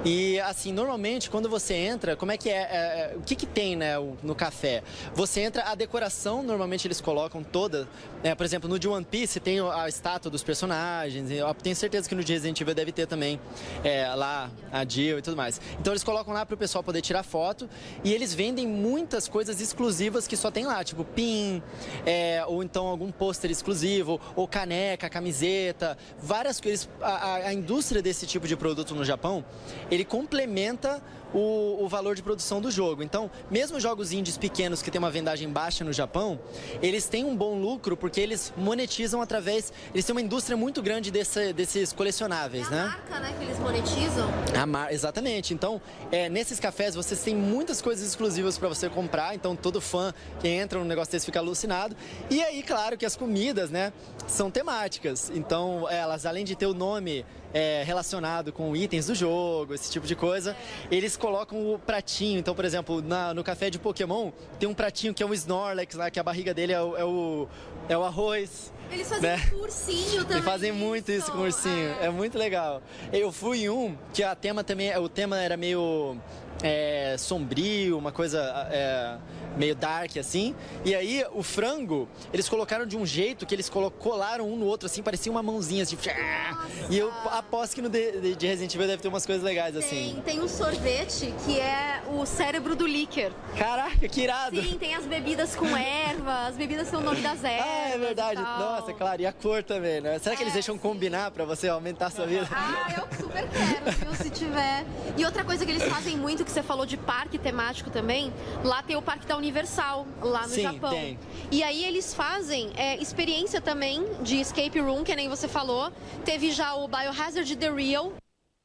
E 0.03 0.39
assim, 0.39 0.71
normalmente 0.71 1.29
quando 1.29 1.47
você 1.47 1.73
entra, 1.75 2.15
como 2.15 2.31
é 2.31 2.37
que 2.37 2.49
é? 2.49 2.53
é, 2.53 3.11
é 3.13 3.15
o 3.15 3.21
que, 3.21 3.35
que 3.35 3.45
tem 3.45 3.75
né, 3.75 3.93
no 4.23 4.33
café? 4.33 4.81
Você 5.13 5.41
entra, 5.41 5.63
a 5.63 5.75
decoração 5.75 6.41
normalmente 6.41 6.87
eles 6.87 6.99
colocam 6.99 7.43
toda. 7.43 7.87
Né, 8.23 8.33
por 8.33 8.43
exemplo, 8.43 8.67
no 8.67 8.79
de 8.79 8.87
One 8.87 9.05
Piece 9.05 9.39
tem 9.39 9.59
a 9.59 9.87
estátua 9.87 10.31
dos 10.31 10.43
personagens. 10.43 11.29
Eu 11.29 11.53
tenho 11.53 11.75
certeza 11.75 12.09
que 12.09 12.15
no 12.15 12.23
de 12.23 12.33
Resident 12.33 12.59
Evil 12.59 12.73
deve 12.73 12.91
ter 12.91 13.05
também. 13.05 13.39
É, 13.83 14.14
lá 14.15 14.49
a 14.71 14.85
Jill 14.85 15.19
e 15.19 15.21
tudo 15.21 15.37
mais. 15.37 15.59
Então 15.79 15.93
eles 15.93 16.03
colocam 16.03 16.33
lá 16.33 16.45
para 16.45 16.55
o 16.55 16.57
pessoal 16.57 16.83
poder 16.83 17.01
tirar 17.01 17.23
foto 17.23 17.69
e 18.03 18.13
eles 18.13 18.33
vendem 18.33 18.67
muitas 18.67 19.27
coisas 19.27 19.61
exclusivas 19.61 20.27
que 20.27 20.37
só 20.37 20.49
tem 20.49 20.65
lá, 20.65 20.83
tipo 20.83 21.03
pin, 21.03 21.61
é, 22.05 22.43
ou 22.47 22.63
então 22.63 22.87
algum 22.87 23.11
pôster 23.11 23.51
exclusivo, 23.51 24.19
ou 24.35 24.47
caneca, 24.47 25.09
camiseta, 25.09 25.97
várias 26.19 26.59
coisas. 26.59 26.89
A, 27.01 27.35
a, 27.35 27.53
indústria 27.53 28.01
desse 28.01 28.25
tipo 28.25 28.47
de 28.47 28.55
produto 28.55 28.95
no 28.95 29.03
Japão, 29.03 29.43
ele 29.89 30.05
complementa 30.05 31.01
o, 31.35 31.83
o, 31.83 31.87
valor 31.89 32.15
de 32.15 32.23
produção 32.23 32.61
do 32.61 32.71
jogo. 32.71 33.03
Então, 33.03 33.29
mesmo 33.51 33.77
jogos 33.77 34.13
indies 34.13 34.37
pequenos 34.37 34.81
que 34.81 34.89
têm 34.89 34.99
uma 34.99 35.11
vendagem 35.11 35.49
baixa 35.49 35.83
no 35.83 35.91
Japão, 35.91 36.39
eles 36.81 37.07
têm 37.07 37.25
um 37.25 37.35
bom 37.35 37.59
lucro 37.59 37.97
porque 37.97 38.21
eles 38.21 38.53
monetizam 38.55 39.21
através. 39.21 39.73
Eles 39.93 40.05
têm 40.05 40.15
uma 40.15 40.21
indústria 40.21 40.55
muito 40.55 40.81
grande 40.81 41.11
desse, 41.11 41.51
desses 41.51 41.91
colecionáveis, 41.91 42.67
é 42.67 42.71
né? 42.71 42.81
A 42.81 42.85
marca, 42.85 43.19
né, 43.19 43.35
que 43.37 43.43
eles 43.43 43.59
monetizam. 43.59 44.29
A 44.57 44.65
mar... 44.65 44.93
Exatamente. 44.93 45.53
Então, 45.53 45.81
é, 46.09 46.29
nesses 46.29 46.57
cafés 46.57 46.95
vocês 46.95 47.21
têm 47.21 47.35
muitas 47.35 47.81
coisas 47.81 48.07
exclusivas 48.07 48.57
para 48.57 48.69
você 48.69 48.89
comprar. 48.89 49.35
Então, 49.35 49.57
todo 49.57 49.81
fã 49.81 50.13
que 50.39 50.47
entra 50.47 50.79
num 50.79 50.85
negócio 50.85 51.11
desse 51.11 51.25
fica 51.25 51.39
alucinado. 51.39 51.97
E 52.29 52.41
aí, 52.41 52.63
claro 52.63 52.97
que 52.97 53.05
as 53.05 53.17
comidas, 53.17 53.69
né, 53.69 53.91
são 54.25 54.49
temáticas. 54.49 55.29
Então, 55.35 55.85
elas, 55.89 56.25
além 56.25 56.45
de 56.45 56.55
ter 56.55 56.65
o 56.65 56.73
nome 56.73 57.25
é, 57.55 57.83
relacionado 57.83 58.51
com 58.51 58.75
itens 58.75 59.07
do 59.07 59.15
jogo, 59.15 59.73
esse 59.73 59.89
tipo 59.89 60.05
de 60.05 60.13
coisa, 60.13 60.57
eles 60.91 61.15
colocam 61.15 61.73
o 61.73 61.79
pratinho. 61.79 62.37
Então, 62.37 62.53
por 62.53 62.65
exemplo, 62.65 63.01
na, 63.01 63.33
no 63.33 63.45
café 63.45 63.69
de 63.69 63.79
Pokémon, 63.79 64.33
tem 64.59 64.67
um 64.67 64.73
pratinho 64.73 65.13
que 65.13 65.23
é 65.23 65.25
um 65.25 65.33
Snorlax 65.33 65.95
lá, 65.95 66.11
que 66.11 66.19
a 66.19 66.23
barriga 66.23 66.53
dele 66.53 66.73
é 66.73 66.81
o, 66.81 66.97
é 66.97 67.05
o, 67.05 67.47
é 67.87 67.97
o 67.97 68.03
arroz. 68.03 68.73
Eles 68.91 69.07
fazem 69.07 69.29
né? 69.29 69.51
um 69.53 69.61
ursinho 69.61 70.21
também. 70.23 70.35
Eles 70.35 70.45
fazem 70.45 70.71
muito 70.73 71.11
isso 71.13 71.31
com 71.31 71.37
ursinho. 71.39 71.95
É. 72.01 72.07
é 72.07 72.09
muito 72.09 72.37
legal. 72.37 72.81
Eu 73.13 73.31
fui 73.31 73.63
em 73.63 73.69
um 73.69 73.97
que 74.13 74.21
a 74.21 74.35
tema 74.35 74.61
também, 74.61 74.95
o 74.97 75.07
tema 75.07 75.39
era 75.39 75.55
meio 75.55 76.17
é, 76.65 77.15
sombrio, 77.19 77.95
uma 77.95 78.11
coisa 78.11 78.41
é, 78.71 79.17
meio 79.55 79.75
dark 79.75 80.17
assim. 80.17 80.55
E 80.83 80.95
aí 80.95 81.23
o 81.31 81.43
frango, 81.43 82.09
eles 82.33 82.49
colocaram 82.49 82.87
de 82.87 82.97
um 82.97 83.05
jeito 83.05 83.45
que 83.45 83.53
eles 83.53 83.69
colaram 83.99 84.51
um 84.51 84.55
no 84.55 84.65
outro 84.65 84.87
assim, 84.87 85.03
parecia 85.03 85.31
uma 85.31 85.43
mãozinha 85.43 85.83
assim. 85.83 85.95
Nossa. 85.95 86.91
E 86.91 86.97
eu 86.97 87.11
aposto 87.31 87.75
que 87.75 87.83
no 87.83 87.89
de, 87.89 88.35
de 88.35 88.47
Resident 88.47 88.73
Evil 88.73 88.87
deve 88.87 89.01
ter 89.03 89.07
umas 89.07 89.27
coisas 89.27 89.43
legais 89.43 89.77
assim. 89.77 90.19
Tem, 90.25 90.35
tem 90.35 90.41
um 90.41 90.47
sorvete 90.47 91.31
que 91.45 91.59
é 91.59 92.01
o 92.07 92.25
cérebro 92.25 92.75
do 92.75 92.87
líquior. 92.87 93.31
Caraca, 93.55 94.07
que 94.07 94.21
irado! 94.21 94.59
Sim, 94.59 94.77
tem 94.79 94.95
as 94.95 95.05
bebidas 95.05 95.55
com 95.55 95.67
erva, 95.77 96.47
as 96.47 96.55
bebidas 96.55 96.87
são 96.87 96.99
o 96.99 97.03
nome 97.03 97.21
das 97.21 97.43
ervas. 97.43 97.67
Ah, 97.67 97.89
é 97.93 97.97
verdade. 97.99 98.41
Nossa, 98.41 98.91
claro. 98.91 99.21
E 99.21 99.27
a 99.27 99.33
cor 99.33 99.61
também, 99.61 100.01
né? 100.01 100.17
Será 100.17 100.35
que 100.35 100.41
eles 100.41 100.53
é, 100.53 100.55
deixam 100.55 100.75
sim. 100.75 100.81
combinar 100.81 101.29
pra 101.29 101.45
você 101.45 101.67
aumentar 101.67 102.07
a 102.07 102.09
sua 102.09 102.25
vida? 102.25 102.47
Ah, 102.51 102.91
eu 102.97 103.17
super 103.17 103.47
quero, 103.49 103.91
viu? 103.97 104.15
Se 104.15 104.29
tiver. 104.31 104.83
E 105.15 105.23
outra 105.23 105.43
coisa 105.43 105.63
que 105.63 105.71
eles 105.71 105.83
fazem 105.83 106.17
muito 106.17 106.43
que 106.43 106.54
você 106.55 106.63
falou 106.63 106.85
de 106.85 106.95
parque 106.95 107.37
temático 107.37 107.89
também, 107.89 108.31
lá 108.63 108.81
tem 108.81 108.95
o 108.95 109.01
Parque 109.01 109.27
da 109.27 109.35
Universal, 109.35 110.07
lá 110.21 110.43
no 110.43 110.53
Sim, 110.53 110.61
Japão. 110.61 110.91
Tem. 110.91 111.19
E 111.51 111.61
aí 111.61 111.83
eles 111.83 112.13
fazem 112.13 112.71
é, 112.77 112.95
experiência 112.95 113.59
também 113.59 114.05
de 114.21 114.39
escape 114.39 114.79
room, 114.79 115.03
que 115.03 115.13
nem 115.13 115.27
você 115.27 115.49
falou. 115.49 115.91
Teve 116.23 116.51
já 116.51 116.73
o 116.75 116.87
Biohazard 116.87 117.53
The 117.57 117.69
Real. 117.69 118.13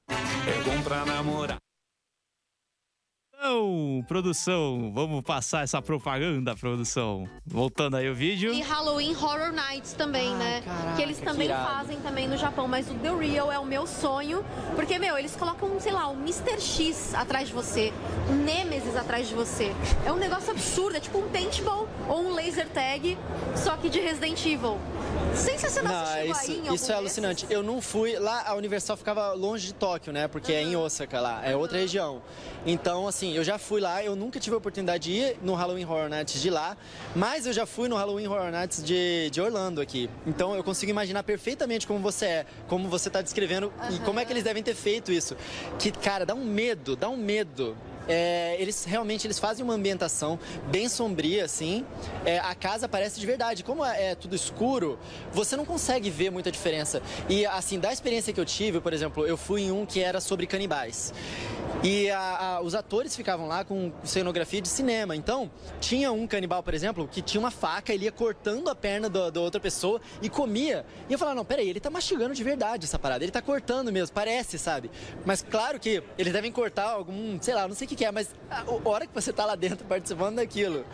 É 0.09 0.63
bom 0.65 0.81
pra 0.83 1.05
namorar. 1.05 1.59
Produção, 3.41 4.05
produção, 4.07 4.93
vamos 4.95 5.23
passar 5.23 5.65
essa 5.65 5.81
propaganda, 5.81 6.55
produção. 6.55 7.27
Voltando 7.47 7.97
aí 7.97 8.07
o 8.07 8.15
vídeo. 8.15 8.53
E 8.53 8.61
Halloween 8.61 9.17
Horror 9.17 9.51
Nights 9.51 9.95
também, 9.95 10.35
né? 10.35 10.61
Caraca, 10.63 10.97
que 10.97 11.01
eles 11.01 11.19
também 11.21 11.49
que 11.49 11.55
fazem 11.55 11.99
também 12.01 12.29
no 12.29 12.37
Japão, 12.37 12.69
mas 12.69 12.91
o 12.91 12.95
The 12.97 13.15
Real 13.15 13.51
é 13.51 13.59
o 13.59 13.65
meu 13.65 13.87
sonho, 13.87 14.45
porque 14.77 14.99
meu, 14.99 15.17
eles 15.17 15.35
colocam, 15.37 15.81
sei 15.81 15.91
lá, 15.91 16.07
um 16.09 16.21
Mr. 16.21 16.61
X 16.61 17.15
atrás 17.15 17.49
de 17.49 17.55
você, 17.55 17.95
um 18.29 18.35
Nemesis 18.35 18.95
atrás 18.95 19.27
de 19.27 19.35
você. 19.35 19.75
É 20.05 20.13
um 20.13 20.19
negócio 20.19 20.51
absurdo, 20.51 20.99
é 20.99 21.01
tipo 21.01 21.17
um 21.17 21.31
paintball 21.31 21.89
ou 22.11 22.21
um 22.21 22.35
laser 22.35 22.69
tag, 22.69 23.17
só 23.57 23.75
que 23.79 23.89
de 23.89 24.01
Resident 24.01 24.45
Evil. 24.45 24.79
Sensacional, 25.35 25.93
não, 25.93 26.05
você 26.05 26.25
isso, 26.27 26.51
aí 26.69 26.75
isso 26.75 26.93
é 26.93 26.95
alucinante. 26.95 27.47
Eu 27.49 27.63
não 27.63 27.81
fui 27.81 28.19
lá, 28.19 28.43
a 28.47 28.55
Universal 28.55 28.97
ficava 28.97 29.33
longe 29.33 29.69
de 29.69 29.75
Tóquio, 29.75 30.13
né? 30.13 30.29
Porque 30.29 30.53
uhum. 30.53 30.59
é 30.59 30.63
em 30.63 30.77
Osaka 30.77 31.21
lá, 31.21 31.41
é 31.45 31.57
outra 31.57 31.79
região. 31.79 32.21
Então, 32.67 33.09
assim, 33.09 33.30
assim, 33.31 33.37
eu 33.37 33.45
já 33.45 33.59
fui 33.59 33.81
lá, 33.81 34.03
eu 34.05 34.17
nunca 34.17 34.39
tive 34.39 34.55
a 34.55 34.59
oportunidade 34.59 35.05
de 35.05 35.13
ir 35.13 35.37
no 35.43 35.55
Halloween 35.55 35.85
Horror 35.85 36.09
Nights 36.09 36.41
de 36.43 36.51
lá, 36.51 36.77
mas 37.15 37.47
eu 37.47 37.53
já 37.53 37.65
fui 37.65 37.89
no 37.89 37.97
Halloween 37.97 38.27
Horror 38.27 38.51
Nights 38.51 38.83
de, 38.83 39.31
de 39.31 39.41
Orlando 39.41 39.81
aqui. 39.81 40.11
Então 40.27 40.55
eu 40.55 40.65
consigo 40.65 40.91
imaginar 40.91 41.23
perfeitamente 41.23 41.87
como 41.87 42.01
você 42.01 42.27
é, 42.27 42.47
como 42.69 42.89
você 42.89 43.09
tá 43.09 43.23
descrevendo 43.23 43.73
e 43.91 43.99
como 44.01 44.21
é 44.21 44.25
que 44.25 44.33
eles 44.33 44.43
devem 44.43 44.63
ter 44.63 44.75
feito 44.75 45.13
isso. 45.13 45.37
Que, 45.79 45.91
cara, 45.91 46.27
dá 46.27 46.35
um 46.35 46.45
medo, 46.45 46.97
dá 46.97 47.09
um 47.09 47.17
medo. 47.17 47.77
É, 48.09 48.57
eles 48.59 48.85
realmente 48.85 49.27
eles 49.27 49.39
fazem 49.39 49.65
uma 49.65 49.75
ambientação 49.75 50.39
bem 50.71 50.89
sombria, 50.89 51.45
assim. 51.45 51.85
É, 52.25 52.39
a 52.39 52.55
casa 52.55 52.89
parece 52.89 53.21
de 53.21 53.27
verdade. 53.27 53.63
Como 53.63 53.85
é, 53.85 54.11
é 54.11 54.15
tudo 54.15 54.35
escuro, 54.35 54.99
você 55.33 55.57
não 55.57 55.65
consegue 55.65 56.11
ver 56.11 56.31
muita 56.31 56.51
diferença. 56.51 57.03
E, 57.29 57.47
assim, 57.47 57.79
da 57.79 57.93
experiência 57.93 58.33
que 58.33 58.41
eu 58.41 58.45
tive, 58.45 58.81
por 58.81 58.93
exemplo, 58.93 59.27
eu 59.27 59.37
fui 59.37 59.63
em 59.63 59.71
um 59.71 59.87
que 59.87 60.01
era 60.01 60.21
sobre 60.21 60.47
canibais. 60.47 61.13
E 61.83 62.11
a, 62.11 62.21
a, 62.21 62.61
os 62.61 62.75
atores 62.75 63.17
ficavam 63.17 63.47
lá 63.47 63.65
com 63.65 63.91
cenografia 64.05 64.61
de 64.61 64.69
cinema. 64.69 65.17
Então, 65.17 65.51
tinha 65.81 66.13
um 66.13 66.27
canibal, 66.27 66.63
por 66.63 66.75
exemplo, 66.75 67.09
que 67.09 67.23
tinha 67.23 67.41
uma 67.41 67.51
faca, 67.51 67.93
ele 67.93 68.05
ia 68.05 68.13
cortando 68.13 68.69
a 68.69 68.75
perna 68.75 69.09
da 69.09 69.41
outra 69.41 69.61
pessoa 69.61 70.01
e 70.21 70.29
comia. 70.29 70.85
E 71.09 71.13
eu 71.13 71.19
falava, 71.19 71.37
não, 71.37 71.45
peraí, 71.45 71.69
ele 71.69 71.81
tá 71.81 71.89
mastigando 71.89 72.35
de 72.35 72.45
verdade 72.45 72.85
essa 72.85 72.99
parada. 72.99 73.25
Ele 73.25 73.33
tá 73.33 73.41
cortando 73.41 73.91
mesmo, 73.91 74.15
parece, 74.15 74.59
sabe? 74.59 74.91
Mas 75.25 75.43
claro 75.43 75.81
que 75.81 76.03
eles 76.19 76.33
devem 76.33 76.53
cortar 76.53 76.91
algum, 76.91 77.41
sei 77.41 77.55
lá, 77.55 77.67
não 77.67 77.75
sei 77.75 77.87
que, 77.91 77.97
que 77.97 78.05
é, 78.05 78.13
mas 78.13 78.33
a, 78.49 78.65
hora 78.85 79.05
que 79.05 79.13
você 79.13 79.33
tá 79.33 79.45
lá 79.45 79.57
dentro 79.57 79.85
participando 79.85 80.37
daquilo, 80.37 80.85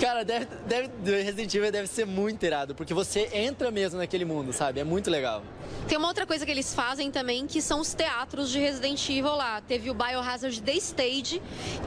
cara, 0.00 0.24
deve, 0.24 0.46
deve, 0.66 1.22
Resident 1.22 1.54
Evil 1.54 1.70
deve 1.70 1.86
ser 1.86 2.06
muito 2.06 2.44
irado, 2.44 2.74
porque 2.74 2.94
você 2.94 3.28
entra 3.34 3.70
mesmo 3.70 3.98
naquele 3.98 4.24
mundo, 4.24 4.52
sabe? 4.52 4.80
É 4.80 4.84
muito 4.84 5.10
legal. 5.10 5.42
Tem 5.86 5.98
uma 5.98 6.08
outra 6.08 6.26
coisa 6.26 6.46
que 6.46 6.50
eles 6.50 6.74
fazem 6.74 7.10
também, 7.10 7.46
que 7.46 7.60
são 7.60 7.80
os 7.80 7.92
teatros 7.92 8.50
de 8.50 8.58
Resident 8.58 9.06
Evil 9.08 9.34
lá. 9.34 9.60
Teve 9.60 9.90
o 9.90 9.94
Biohazard 9.94 10.60
The 10.62 10.74
Stage, 10.74 11.42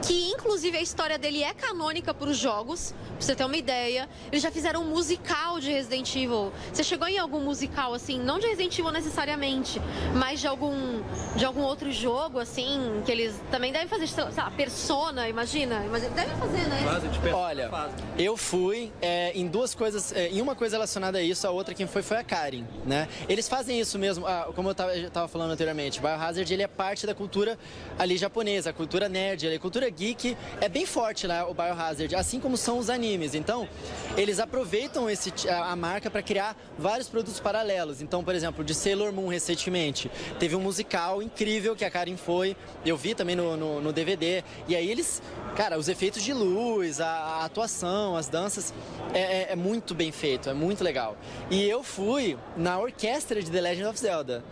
que 0.06 0.30
inclusive 0.30 0.76
a 0.76 0.80
história 0.80 1.18
dele 1.18 1.42
é 1.42 1.52
canônica 1.54 2.14
para 2.14 2.28
os 2.28 2.36
jogos, 2.36 2.94
pra 3.16 3.20
você 3.20 3.34
ter 3.34 3.44
uma 3.44 3.56
ideia. 3.56 4.08
Eles 4.30 4.42
já 4.42 4.50
fizeram 4.50 4.82
um 4.82 4.90
musical 4.90 5.58
de 5.58 5.72
Resident 5.72 6.14
Evil. 6.14 6.52
Você 6.72 6.84
chegou 6.84 7.08
em 7.08 7.18
algum 7.18 7.40
musical, 7.40 7.94
assim, 7.94 8.18
não 8.18 8.38
de 8.38 8.46
Resident 8.46 8.78
Evil 8.78 8.92
necessariamente, 8.92 9.80
mas 10.14 10.40
de 10.40 10.46
algum, 10.46 11.02
de 11.36 11.44
algum 11.44 11.62
outro 11.62 11.90
jogo, 11.90 12.38
assim, 12.38 13.02
que 13.04 13.10
eles 13.10 13.34
também 13.50 13.72
devem 13.72 13.88
fazer, 13.88 14.06
sei 14.06 14.24
lá, 14.24 14.51
Persona, 14.56 15.28
imagina? 15.28 15.84
imagina 15.84 16.10
devem 16.10 16.36
fazer, 16.36 16.68
né? 16.68 16.82
Olha, 17.32 17.70
eu 18.18 18.36
fui 18.36 18.92
é, 19.00 19.32
em 19.34 19.46
duas 19.46 19.74
coisas, 19.74 20.12
é, 20.12 20.28
em 20.28 20.40
uma 20.40 20.54
coisa 20.54 20.76
relacionada 20.76 21.18
a 21.18 21.22
isso, 21.22 21.46
a 21.46 21.50
outra 21.50 21.74
quem 21.74 21.86
foi 21.86 22.02
foi 22.02 22.18
a 22.18 22.24
Karen, 22.24 22.64
né? 22.84 23.08
Eles 23.28 23.48
fazem 23.48 23.80
isso 23.80 23.98
mesmo, 23.98 24.26
ah, 24.26 24.50
como 24.54 24.68
eu 24.68 24.74
tava, 24.74 24.96
eu 24.96 25.10
tava 25.10 25.28
falando 25.28 25.52
anteriormente, 25.52 26.00
Biohazard 26.00 26.52
ele 26.52 26.62
é 26.62 26.66
parte 26.66 27.06
da 27.06 27.14
cultura 27.14 27.58
ali 27.98 28.16
japonesa, 28.16 28.70
a 28.70 28.72
cultura 28.72 29.08
nerd, 29.08 29.46
a 29.46 29.58
cultura 29.58 29.88
geek 29.88 30.36
é 30.60 30.68
bem 30.68 30.84
forte 30.84 31.26
lá 31.26 31.48
o 31.48 31.54
Biohazard, 31.54 32.14
assim 32.14 32.40
como 32.40 32.56
são 32.56 32.78
os 32.78 32.90
animes. 32.90 33.34
Então, 33.34 33.68
eles 34.16 34.38
aproveitam 34.38 35.08
esse, 35.08 35.32
a, 35.48 35.72
a 35.72 35.76
marca 35.76 36.10
para 36.10 36.22
criar 36.22 36.56
vários 36.78 37.08
produtos 37.08 37.40
paralelos. 37.40 38.02
Então, 38.02 38.22
por 38.22 38.34
exemplo, 38.34 38.64
de 38.64 38.74
Sailor 38.74 39.12
Moon 39.12 39.28
recentemente, 39.28 40.10
teve 40.38 40.54
um 40.56 40.60
musical 40.60 41.22
incrível 41.22 41.74
que 41.74 41.84
a 41.84 41.90
Karen 41.90 42.16
foi, 42.16 42.56
eu 42.84 42.96
vi 42.96 43.14
também 43.14 43.36
no, 43.36 43.56
no, 43.56 43.80
no 43.80 43.92
DVD, 43.92 44.41
e 44.68 44.76
aí 44.76 44.90
eles, 44.90 45.22
cara, 45.56 45.78
os 45.78 45.88
efeitos 45.88 46.22
de 46.22 46.32
luz, 46.32 47.00
a, 47.00 47.08
a 47.08 47.44
atuação, 47.44 48.16
as 48.16 48.28
danças, 48.28 48.72
é, 49.12 49.20
é, 49.20 49.52
é 49.52 49.56
muito 49.56 49.94
bem 49.94 50.12
feito, 50.12 50.48
é 50.48 50.54
muito 50.54 50.82
legal. 50.82 51.16
E 51.50 51.68
eu 51.68 51.82
fui 51.82 52.38
na 52.56 52.78
orquestra 52.78 53.42
de 53.42 53.50
The 53.50 53.60
Legend 53.60 53.86
of 53.88 53.98
Zelda 53.98 54.44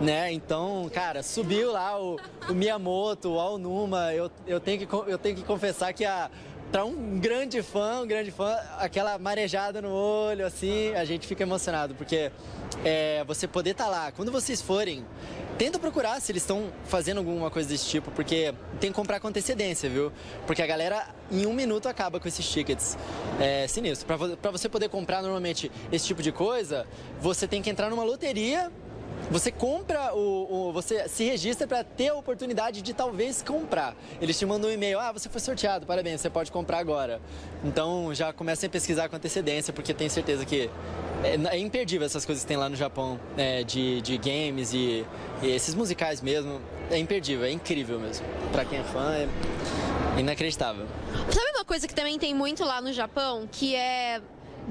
né? 0.00 0.32
Então, 0.32 0.90
cara, 0.92 1.22
subiu 1.22 1.72
lá 1.72 2.00
o, 2.00 2.18
o 2.48 2.54
Miyamoto, 2.54 3.30
o 3.30 3.40
Aonuma, 3.40 4.12
eu, 4.12 4.30
eu, 4.46 4.60
tenho 4.60 4.86
que, 4.86 4.92
eu 4.92 5.18
tenho 5.18 5.36
que 5.36 5.42
confessar 5.42 5.92
que 5.92 6.04
a 6.04 6.30
para 6.74 6.84
um 6.84 7.20
grande 7.20 7.62
fã, 7.62 8.00
um 8.00 8.06
grande 8.08 8.32
fã, 8.32 8.52
aquela 8.78 9.16
marejada 9.16 9.80
no 9.80 9.92
olho, 9.92 10.44
assim, 10.44 10.92
a 10.96 11.04
gente 11.04 11.24
fica 11.24 11.44
emocionado, 11.44 11.94
porque 11.94 12.32
é, 12.84 13.22
você 13.28 13.46
poder 13.46 13.70
estar 13.70 13.84
tá 13.84 13.90
lá, 13.90 14.10
quando 14.10 14.32
vocês 14.32 14.60
forem, 14.60 15.06
tenta 15.56 15.78
procurar 15.78 16.20
se 16.20 16.32
eles 16.32 16.42
estão 16.42 16.72
fazendo 16.86 17.18
alguma 17.18 17.48
coisa 17.48 17.68
desse 17.68 17.86
tipo, 17.86 18.10
porque 18.10 18.52
tem 18.80 18.90
que 18.90 18.96
comprar 18.96 19.20
com 19.20 19.28
antecedência, 19.28 19.88
viu? 19.88 20.10
Porque 20.48 20.62
a 20.62 20.66
galera 20.66 21.14
em 21.30 21.46
um 21.46 21.52
minuto 21.52 21.88
acaba 21.88 22.18
com 22.18 22.26
esses 22.26 22.44
tickets. 22.44 22.98
É 23.38 23.68
sinistro. 23.68 24.08
Para 24.36 24.50
você 24.50 24.68
poder 24.68 24.88
comprar 24.88 25.22
normalmente 25.22 25.70
esse 25.92 26.04
tipo 26.06 26.24
de 26.24 26.32
coisa, 26.32 26.88
você 27.20 27.46
tem 27.46 27.62
que 27.62 27.70
entrar 27.70 27.88
numa 27.88 28.02
loteria 28.02 28.72
você 29.30 29.50
compra 29.50 30.14
o, 30.14 30.68
o 30.68 30.72
você 30.72 31.08
se 31.08 31.24
registra 31.24 31.66
para 31.66 31.82
ter 31.82 32.08
a 32.08 32.14
oportunidade 32.14 32.82
de 32.82 32.92
talvez 32.92 33.42
comprar. 33.42 33.96
Eles 34.20 34.38
te 34.38 34.46
mandam 34.46 34.70
um 34.70 34.72
e-mail, 34.72 34.98
ah, 34.98 35.12
você 35.12 35.28
foi 35.28 35.40
sorteado, 35.40 35.86
parabéns, 35.86 36.20
você 36.20 36.30
pode 36.30 36.52
comprar 36.52 36.78
agora. 36.78 37.20
Então 37.64 38.14
já 38.14 38.32
comecem 38.32 38.66
a 38.66 38.70
pesquisar 38.70 39.08
com 39.08 39.16
antecedência, 39.16 39.72
porque 39.72 39.94
tenho 39.94 40.10
certeza 40.10 40.44
que 40.44 40.70
é, 41.22 41.56
é 41.56 41.58
imperdível 41.58 42.04
essas 42.04 42.24
coisas 42.26 42.44
que 42.44 42.48
tem 42.48 42.56
lá 42.56 42.68
no 42.68 42.76
Japão, 42.76 43.18
é, 43.36 43.64
de, 43.64 44.00
de 44.02 44.18
games 44.18 44.74
e, 44.74 45.04
e, 45.42 45.50
esses 45.50 45.74
musicais 45.74 46.20
mesmo. 46.20 46.60
É 46.90 46.98
imperdível, 46.98 47.46
é 47.46 47.50
incrível 47.50 47.98
mesmo. 47.98 48.26
Para 48.52 48.64
quem 48.64 48.78
é 48.78 48.82
fã, 48.84 49.14
é 49.14 49.26
inacreditável. 50.20 50.86
Sabe 51.30 51.50
uma 51.54 51.64
coisa 51.64 51.88
que 51.88 51.94
também 51.94 52.18
tem 52.18 52.34
muito 52.34 52.62
lá 52.62 52.80
no 52.80 52.92
Japão, 52.92 53.48
que 53.50 53.74
é 53.74 54.20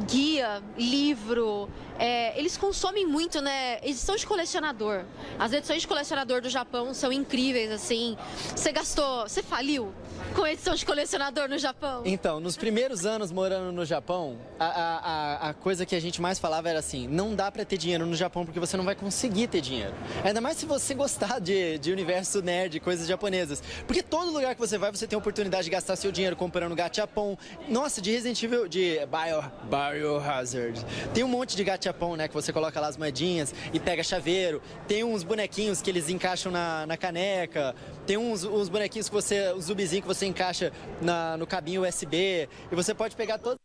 guia, 0.08 0.62
livro, 0.78 1.70
é, 2.00 2.38
eles 2.38 2.58
consomem 2.58 3.06
muito, 3.06 3.42
né? 3.42 3.80
Edição 3.84 4.16
de 4.16 4.26
colecionador. 4.26 5.04
As 5.38 5.54
edições 5.54 5.82
de 5.82 5.88
colecionador 5.88 6.42
do 6.42 6.50
Japão 6.50 6.94
são 6.94 7.12
incríveis, 7.12 7.72
assim. 7.72 8.18
Você 8.56 8.72
gastou, 8.72 9.24
você 9.24 9.44
faliu 9.44 9.94
com 10.36 10.46
edição 10.48 10.74
de 10.76 10.86
colecionador 10.86 11.48
no 11.48 11.58
Japão? 11.58 12.02
Então, 12.06 12.40
nos 12.40 12.58
primeiros 12.58 13.06
anos 13.06 13.32
morando 13.32 13.72
no 13.72 13.86
Japão, 13.86 14.38
a, 14.60 14.66
a, 14.66 15.50
a 15.50 15.54
coisa 15.54 15.86
que 15.86 15.96
a 15.96 16.00
gente 16.00 16.22
mais 16.22 16.40
falava 16.40 16.70
era 16.70 16.80
assim: 16.80 17.08
não 17.08 17.36
dá 17.36 17.52
para 17.52 17.66
ter 17.66 17.78
dinheiro 17.78 18.06
no 18.06 18.16
Japão 18.16 18.46
porque 18.46 18.60
você 18.60 18.76
não 18.78 18.84
vai 18.84 18.96
conseguir 18.96 19.48
ter 19.48 19.62
dinheiro. 19.62 19.94
Ainda 20.24 20.42
mais 20.42 20.58
se 20.58 20.66
você 20.66 20.94
gostar 20.94 21.40
de, 21.40 21.78
de 21.78 21.92
universo 21.92 22.42
nerd, 22.42 22.80
coisas 22.80 23.08
japonesas. 23.08 23.62
Porque 23.86 24.02
todo 24.02 24.32
lugar 24.32 24.56
que 24.56 24.62
você 24.62 24.78
vai, 24.78 24.92
você 24.92 25.06
tem 25.08 25.16
a 25.16 25.20
oportunidade 25.20 25.66
de 25.66 25.70
gastar 25.70 25.96
seu 25.96 26.12
dinheiro 26.12 26.36
comprando 26.36 26.76
gachapon. 26.76 27.38
Nossa, 27.68 28.02
de 28.02 28.12
Resident 28.12 28.42
Evil, 28.42 28.68
de 28.68 29.00
Bio, 29.06 29.52
Biohazard. 29.70 30.86
Tem 31.14 31.24
um 31.24 31.28
monte 31.28 31.56
de 31.56 31.64
gachapon, 31.64 31.83
né? 32.18 32.28
Que 32.28 32.34
você 32.34 32.54
coloca 32.54 32.80
lá 32.80 32.88
as 32.88 32.98
moedinhas 32.98 33.54
e 33.74 33.80
pega 33.80 34.04
chaveiro. 34.04 34.62
Tem 34.88 35.04
uns 35.04 35.24
bonequinhos 35.24 35.82
que 35.82 35.90
eles 35.90 36.10
encaixam 36.10 36.52
na, 36.52 36.86
na 36.86 36.98
caneca. 36.98 37.76
Tem 38.06 38.18
uns, 38.18 38.44
uns 38.44 38.70
bonequinhos 38.70 39.10
que 39.10 39.16
você. 39.16 39.52
Os 39.54 39.66
zubizinhos 39.66 40.04
que 40.04 40.08
você 40.08 40.26
encaixa 40.26 40.72
na, 41.02 41.38
no 41.38 41.48
cabinho 41.48 41.88
USB. 41.88 42.48
E 42.72 42.76
você 42.76 42.94
pode 42.94 43.16
pegar 43.16 43.38
todos. 43.38 43.58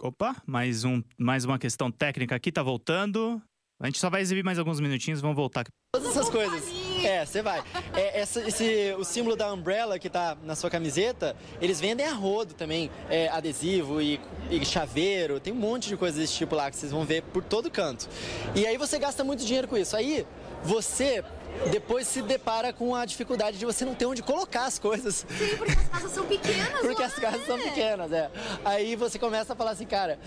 Opa, 0.00 0.36
mais, 0.46 0.84
um, 0.84 1.02
mais 1.16 1.44
uma 1.44 1.58
questão 1.58 1.90
técnica 1.90 2.34
aqui, 2.34 2.52
tá 2.52 2.62
voltando. 2.62 3.40
A 3.80 3.86
gente 3.86 3.98
só 3.98 4.10
vai 4.10 4.20
exibir 4.20 4.44
mais 4.44 4.58
alguns 4.58 4.80
minutinhos, 4.80 5.20
vamos 5.20 5.36
voltar. 5.36 5.64
Todas 5.94 6.10
essas 6.10 6.28
coisas. 6.28 6.64
É, 7.06 7.24
você 7.24 7.42
vai. 7.42 7.62
É, 7.94 8.20
essa, 8.20 8.40
esse, 8.40 8.94
o 8.98 9.04
símbolo 9.04 9.36
da 9.36 9.52
Umbrella 9.52 9.98
que 9.98 10.08
tá 10.08 10.36
na 10.44 10.54
sua 10.54 10.70
camiseta, 10.70 11.36
eles 11.60 11.80
vendem 11.80 12.06
a 12.06 12.12
rodo 12.12 12.54
também. 12.54 12.90
É, 13.10 13.28
adesivo 13.28 14.00
e, 14.00 14.20
e, 14.50 14.64
chaveiro, 14.64 15.38
tem 15.38 15.52
um 15.52 15.56
monte 15.56 15.88
de 15.88 15.96
coisas 15.96 16.18
desse 16.18 16.34
tipo 16.34 16.54
lá 16.54 16.70
que 16.70 16.76
vocês 16.76 16.92
vão 16.92 17.04
ver 17.04 17.22
por 17.22 17.42
todo 17.42 17.70
canto. 17.70 18.08
E 18.54 18.66
aí 18.66 18.76
você 18.76 18.98
gasta 18.98 19.22
muito 19.22 19.44
dinheiro 19.44 19.68
com 19.68 19.76
isso. 19.76 19.96
Aí 19.96 20.26
você 20.62 21.22
depois 21.70 22.06
se 22.06 22.22
depara 22.22 22.72
com 22.72 22.94
a 22.94 23.04
dificuldade 23.04 23.58
de 23.58 23.64
você 23.64 23.84
não 23.84 23.94
ter 23.94 24.06
onde 24.06 24.22
colocar 24.22 24.66
as 24.66 24.78
coisas. 24.78 25.26
Sim, 25.28 25.56
porque 25.56 25.72
as 25.72 25.88
casas 25.88 26.12
são 26.12 26.26
pequenas. 26.26 26.80
porque 26.80 27.02
as 27.02 27.14
casas 27.14 27.42
é? 27.42 27.46
são 27.46 27.58
pequenas, 27.58 28.12
é. 28.12 28.30
Aí 28.64 28.96
você 28.96 29.18
começa 29.18 29.52
a 29.52 29.56
falar 29.56 29.72
assim, 29.72 29.86
cara, 29.86 30.18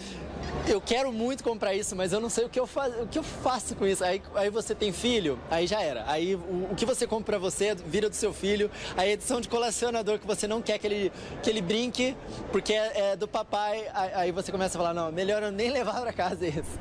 eu 0.68 0.82
quero 0.82 1.12
muito 1.12 1.44
comprar 1.44 1.74
isso, 1.74 1.96
mas 1.96 2.12
eu 2.12 2.20
não 2.20 2.30
sei 2.30 2.46
o 2.46 2.50
que 2.50 2.60
eu, 2.60 2.68
faz, 2.68 2.94
o 3.02 3.08
que 3.08 3.18
eu 3.18 3.24
faço 3.24 3.76
com 3.76 3.86
isso. 3.86 4.04
Aí, 4.04 4.22
aí 4.36 4.50
você 4.50 4.74
tem 4.74 4.92
filho, 4.92 5.40
aí 5.50 5.68
já 5.68 5.82
era. 5.82 6.04
Aí 6.08 6.36
o, 6.36 6.70
o 6.72 6.76
que 6.76 6.86
você 6.86 7.06
compra 7.06 7.28
pra 7.28 7.38
você 7.38 7.76
vira 7.76 8.10
do 8.10 8.16
seu 8.16 8.34
filho. 8.34 8.70
A 8.96 9.06
edição 9.06 9.40
de 9.40 9.48
colecionador 9.48 10.20
que 10.20 10.28
você 10.28 10.48
não 10.48 10.62
quer 10.62 10.78
que 10.78 10.88
ele, 10.88 11.12
que 11.44 11.50
ele 11.50 11.62
brinque, 11.62 12.16
porque 12.52 12.74
é, 12.74 13.12
é 13.12 13.16
do 13.16 13.28
papai. 13.28 13.88
Aí 14.14 14.32
você 14.32 14.52
começa 14.52 14.78
a 14.78 14.82
falar, 14.82 14.94
não, 14.94 15.12
melhor 15.12 15.44
eu 15.44 15.52
nem 15.52 15.70
levar 15.72 16.02
pra 16.02 16.14
casa 16.14 16.48
isso. 16.48 16.80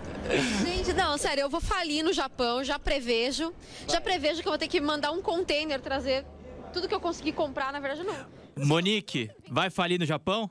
Gente, 0.64 0.92
não, 0.92 1.16
sério, 1.16 1.42
eu 1.42 1.50
vou 1.50 1.60
falir 1.60 2.02
no 2.02 2.12
Japão, 2.12 2.64
já 2.64 2.78
prevejo. 2.78 3.52
Vai. 3.86 3.94
Já 3.94 4.00
prevejo 4.00 4.35
que 4.42 4.48
eu 4.48 4.52
vou 4.52 4.58
ter 4.58 4.68
que 4.68 4.80
mandar 4.80 5.10
um 5.12 5.22
container, 5.22 5.80
trazer 5.80 6.24
tudo 6.72 6.88
que 6.88 6.94
eu 6.94 7.00
consegui 7.00 7.32
comprar, 7.32 7.72
na 7.72 7.80
verdade 7.80 8.04
não. 8.04 8.64
Monique, 8.64 9.30
vai 9.48 9.70
falir 9.70 9.98
no 9.98 10.06
Japão? 10.06 10.50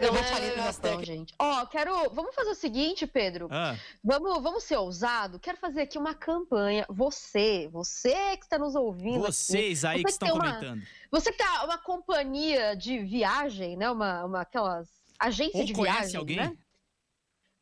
Eu 0.00 0.12
vou 0.12 0.22
falir 0.24 0.56
no 0.56 0.62
Japão, 0.62 1.04
gente. 1.04 1.34
Ó, 1.38 1.66
quero. 1.66 2.10
Vamos 2.10 2.34
fazer 2.34 2.50
o 2.50 2.54
seguinte, 2.54 3.06
Pedro. 3.06 3.48
Ah. 3.50 3.76
Vamos, 4.02 4.42
vamos 4.42 4.64
ser 4.64 4.76
ousado. 4.78 5.38
Quero 5.38 5.58
fazer 5.58 5.82
aqui 5.82 5.98
uma 5.98 6.14
campanha. 6.14 6.86
Você, 6.88 7.68
você 7.70 8.36
que 8.38 8.44
está 8.44 8.58
nos 8.58 8.74
ouvindo. 8.74 9.20
Vocês 9.20 9.84
aqui, 9.84 9.96
aí 9.96 10.00
você 10.00 10.04
que 10.04 10.10
estão 10.10 10.30
comentando. 10.30 10.78
Uma, 10.78 10.86
você 11.10 11.30
que 11.30 11.38
tá 11.38 11.64
uma 11.64 11.76
companhia 11.76 12.74
de 12.74 13.00
viagem, 13.00 13.76
né? 13.76 13.90
Uma, 13.90 14.24
uma 14.24 14.40
aquelas 14.40 14.88
agência 15.18 15.60
Ou 15.60 15.66
de 15.66 15.74
viagem, 15.74 16.16
alguém? 16.16 16.36
né? 16.36 16.56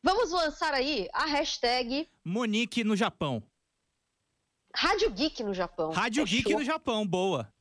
Vamos 0.03 0.31
lançar 0.31 0.73
aí 0.73 1.07
a 1.13 1.25
hashtag 1.25 2.09
Monique 2.25 2.83
no 2.83 2.95
Japão. 2.95 3.43
Rádio 4.75 5.09
Geek 5.11 5.43
no 5.43 5.53
Japão. 5.53 5.91
Rádio 5.91 6.25
Fechou? 6.25 6.43
Geek 6.43 6.53
no 6.53 6.63
Japão, 6.63 7.05
boa. 7.05 7.51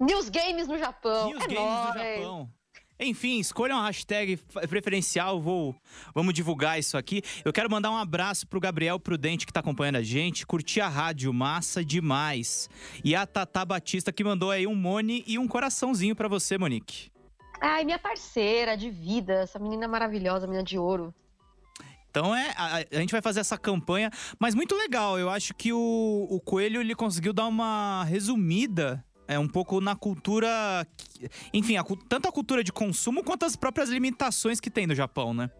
News 0.00 0.28
Games 0.28 0.68
no 0.68 0.78
Japão. 0.78 1.30
News 1.30 1.42
é 1.42 1.46
Games 1.46 1.60
nóis. 1.60 1.92
do 1.92 1.98
Japão. 1.98 2.50
Enfim, 2.98 3.38
escolham 3.38 3.78
a 3.78 3.84
hashtag 3.86 4.38
preferencial, 4.68 5.38
vou, 5.38 5.76
vamos 6.14 6.32
divulgar 6.32 6.78
isso 6.78 6.96
aqui. 6.96 7.22
Eu 7.44 7.52
quero 7.52 7.70
mandar 7.70 7.90
um 7.90 7.96
abraço 7.96 8.46
pro 8.46 8.58
Gabriel 8.58 8.98
Prudente 8.98 9.46
que 9.46 9.52
tá 9.52 9.60
acompanhando 9.60 9.96
a 9.96 10.02
gente, 10.02 10.46
curtir 10.46 10.80
a 10.80 10.88
rádio, 10.88 11.32
massa 11.32 11.84
demais. 11.84 12.70
E 13.04 13.14
a 13.14 13.26
Tata 13.26 13.64
Batista 13.66 14.10
que 14.10 14.24
mandou 14.24 14.50
aí 14.50 14.66
um 14.66 14.74
Mone 14.74 15.22
e 15.26 15.38
um 15.38 15.46
coraçãozinho 15.46 16.16
para 16.16 16.26
você, 16.26 16.56
Monique. 16.56 17.10
Ai, 17.60 17.84
minha 17.84 17.98
parceira 17.98 18.76
de 18.76 18.90
vida, 18.90 19.34
essa 19.34 19.58
menina 19.58 19.86
maravilhosa, 19.86 20.46
menina 20.46 20.64
de 20.64 20.78
ouro. 20.78 21.14
Então 22.16 22.34
é, 22.34 22.50
a, 22.56 22.76
a, 22.76 23.00
gente 23.00 23.12
vai 23.12 23.20
fazer 23.20 23.40
essa 23.40 23.58
campanha, 23.58 24.10
mas 24.38 24.54
muito 24.54 24.74
legal. 24.74 25.18
Eu 25.18 25.28
acho 25.28 25.52
que 25.52 25.70
o, 25.70 26.26
o 26.30 26.40
Coelho 26.40 26.80
ele 26.80 26.94
conseguiu 26.94 27.30
dar 27.30 27.46
uma 27.46 28.04
resumida 28.04 29.04
é 29.28 29.38
um 29.38 29.46
pouco 29.46 29.82
na 29.82 29.94
cultura, 29.94 30.86
enfim, 31.52 31.76
a, 31.76 31.84
tanto 32.08 32.26
a 32.26 32.32
cultura 32.32 32.64
de 32.64 32.72
consumo 32.72 33.22
quanto 33.22 33.44
as 33.44 33.54
próprias 33.54 33.90
limitações 33.90 34.60
que 34.60 34.70
tem 34.70 34.86
no 34.86 34.94
Japão, 34.94 35.34
né? 35.34 35.50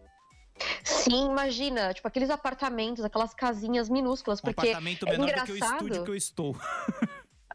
Sim, 0.83 1.27
imagina, 1.29 1.93
tipo 1.93 2.07
aqueles 2.07 2.31
apartamentos, 2.31 3.05
aquelas 3.05 3.35
casinhas 3.35 3.87
minúsculas, 3.87 4.39
um 4.39 4.43
porque 4.43 4.69
apartamento 4.69 5.07
é 5.07 5.11
menor 5.11 5.27
engraçado. 5.27 5.49
do 5.49 5.53
que 5.53 5.61
o 5.61 5.63
estúdio 5.63 6.03
que 6.05 6.09
eu 6.09 6.15
estou. 6.15 6.57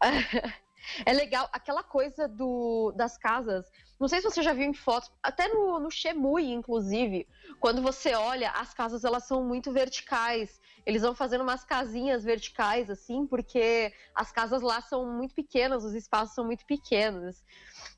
é 1.05 1.11
legal, 1.11 1.49
aquela 1.51 1.83
coisa 1.83 2.25
do, 2.25 2.93
das 2.95 3.17
casas. 3.17 3.65
Não 4.03 4.09
sei 4.09 4.19
se 4.19 4.29
você 4.29 4.43
já 4.43 4.51
viu 4.51 4.65
em 4.65 4.73
fotos, 4.73 5.09
até 5.23 5.47
no, 5.47 5.79
no 5.79 5.89
Shemui, 5.89 6.51
inclusive, 6.51 7.25
quando 7.57 7.81
você 7.81 8.13
olha, 8.13 8.51
as 8.51 8.73
casas 8.73 9.05
elas 9.05 9.23
são 9.23 9.45
muito 9.45 9.71
verticais. 9.71 10.59
Eles 10.85 11.03
vão 11.03 11.15
fazendo 11.15 11.39
umas 11.39 11.63
casinhas 11.63 12.21
verticais, 12.21 12.89
assim, 12.89 13.25
porque 13.25 13.93
as 14.13 14.29
casas 14.29 14.61
lá 14.61 14.81
são 14.81 15.09
muito 15.09 15.33
pequenas, 15.33 15.85
os 15.85 15.93
espaços 15.93 16.35
são 16.35 16.43
muito 16.43 16.65
pequenos. 16.65 17.45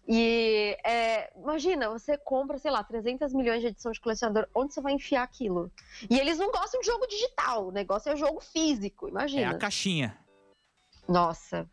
E 0.07 0.77
é, 0.85 1.33
imagina, 1.35 1.89
você 1.89 2.15
compra, 2.19 2.59
sei 2.59 2.69
lá, 2.69 2.83
300 2.83 3.33
milhões 3.33 3.61
de 3.61 3.69
edição 3.69 3.91
de 3.91 3.99
colecionador, 3.99 4.47
onde 4.53 4.75
você 4.75 4.81
vai 4.81 4.93
enfiar 4.93 5.23
aquilo? 5.23 5.71
E 6.07 6.19
eles 6.19 6.37
não 6.37 6.51
gostam 6.51 6.81
de 6.81 6.85
jogo 6.85 7.07
digital, 7.07 7.69
o 7.69 7.71
negócio 7.71 8.11
é 8.11 8.15
jogo 8.15 8.41
físico, 8.41 9.09
imagina. 9.09 9.53
É 9.53 9.55
a 9.55 9.57
caixinha. 9.57 10.15
Nossa. 11.07 11.67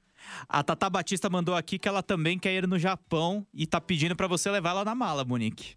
A 0.49 0.63
Tata 0.63 0.89
Batista 0.89 1.29
mandou 1.29 1.55
aqui 1.55 1.79
que 1.79 1.89
ela 1.89 2.03
também 2.03 2.39
quer 2.39 2.53
ir 2.53 2.67
no 2.67 2.79
Japão 2.79 3.47
e 3.53 3.67
tá 3.67 3.81
pedindo 3.81 4.17
para 4.17 4.27
você 4.27 4.51
levar 4.51 4.71
ela 4.71 4.85
na 4.85 4.95
mala, 4.95 5.25
Monique. 5.25 5.77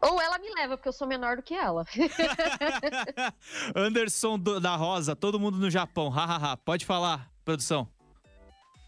Ou 0.00 0.20
ela 0.20 0.36
me 0.38 0.50
leva, 0.52 0.76
porque 0.76 0.88
eu 0.88 0.92
sou 0.92 1.06
menor 1.06 1.36
do 1.36 1.42
que 1.42 1.54
ela. 1.54 1.84
Anderson 3.74 4.36
da 4.36 4.74
Rosa, 4.74 5.14
todo 5.14 5.38
mundo 5.38 5.58
no 5.58 5.70
Japão. 5.70 6.08
Hahaha. 6.08 6.56
Pode 6.56 6.84
falar, 6.84 7.30
produção. 7.44 7.88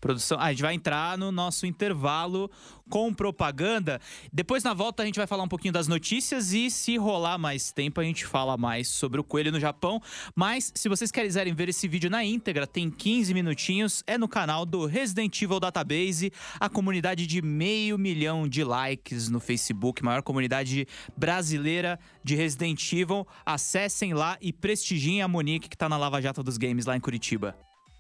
Produção. 0.05 0.37
Ah, 0.39 0.45
a 0.45 0.51
gente 0.51 0.61
vai 0.61 0.75
entrar 0.75 1.17
no 1.17 1.33
nosso 1.33 1.65
intervalo 1.65 2.51
com 2.91 3.15
propaganda. 3.15 3.99
Depois, 4.31 4.63
na 4.63 4.75
volta, 4.75 5.03
a 5.03 5.07
gente 5.07 5.17
vai 5.17 5.27
falar 5.27 5.43
um 5.43 5.49
pouquinho 5.49 5.73
das 5.73 5.89
notícias 5.89 6.53
e, 6.53 6.71
se 6.71 6.99
rolar 6.99 7.39
mais 7.39 7.73
tempo, 7.73 8.03
a 8.03 8.05
gente 8.05 8.27
fala 8.27 8.55
mais 8.59 8.87
sobre 8.87 9.19
o 9.19 9.25
coelho 9.25 9.51
no 9.51 9.59
Japão. 9.59 10.03
Mas, 10.35 10.71
se 10.75 10.91
vocês 10.91 11.11
quiserem 11.11 11.55
ver 11.55 11.71
esse 11.71 11.89
vídeo 11.89 12.11
na 12.11 12.23
íntegra, 12.23 12.67
tem 12.67 12.91
15 12.91 13.33
minutinhos. 13.33 14.05
É 14.07 14.19
no 14.19 14.29
canal 14.29 14.67
do 14.67 14.85
Resident 14.85 15.41
Evil 15.41 15.59
Database, 15.59 16.31
a 16.61 16.69
comunidade 16.69 17.27
de 17.27 17.41
meio 17.41 17.97
milhão 17.97 18.47
de 18.47 18.63
likes 18.63 19.31
no 19.31 19.41
Facebook, 19.41 20.05
maior 20.05 20.21
comunidade 20.21 20.87
brasileira 21.17 21.99
de 22.23 22.35
Resident 22.35 22.93
Evil. 22.93 23.27
Acessem 23.47 24.13
lá 24.13 24.37
e 24.39 24.53
prestigiem 24.53 25.23
a 25.23 25.29
Monique, 25.29 25.71
que 25.71 25.79
tá 25.79 25.89
na 25.89 25.97
Lava 25.97 26.21
Jato 26.21 26.43
dos 26.43 26.59
Games 26.59 26.85
lá 26.85 26.95
em 26.95 27.01
Curitiba. 27.01 27.57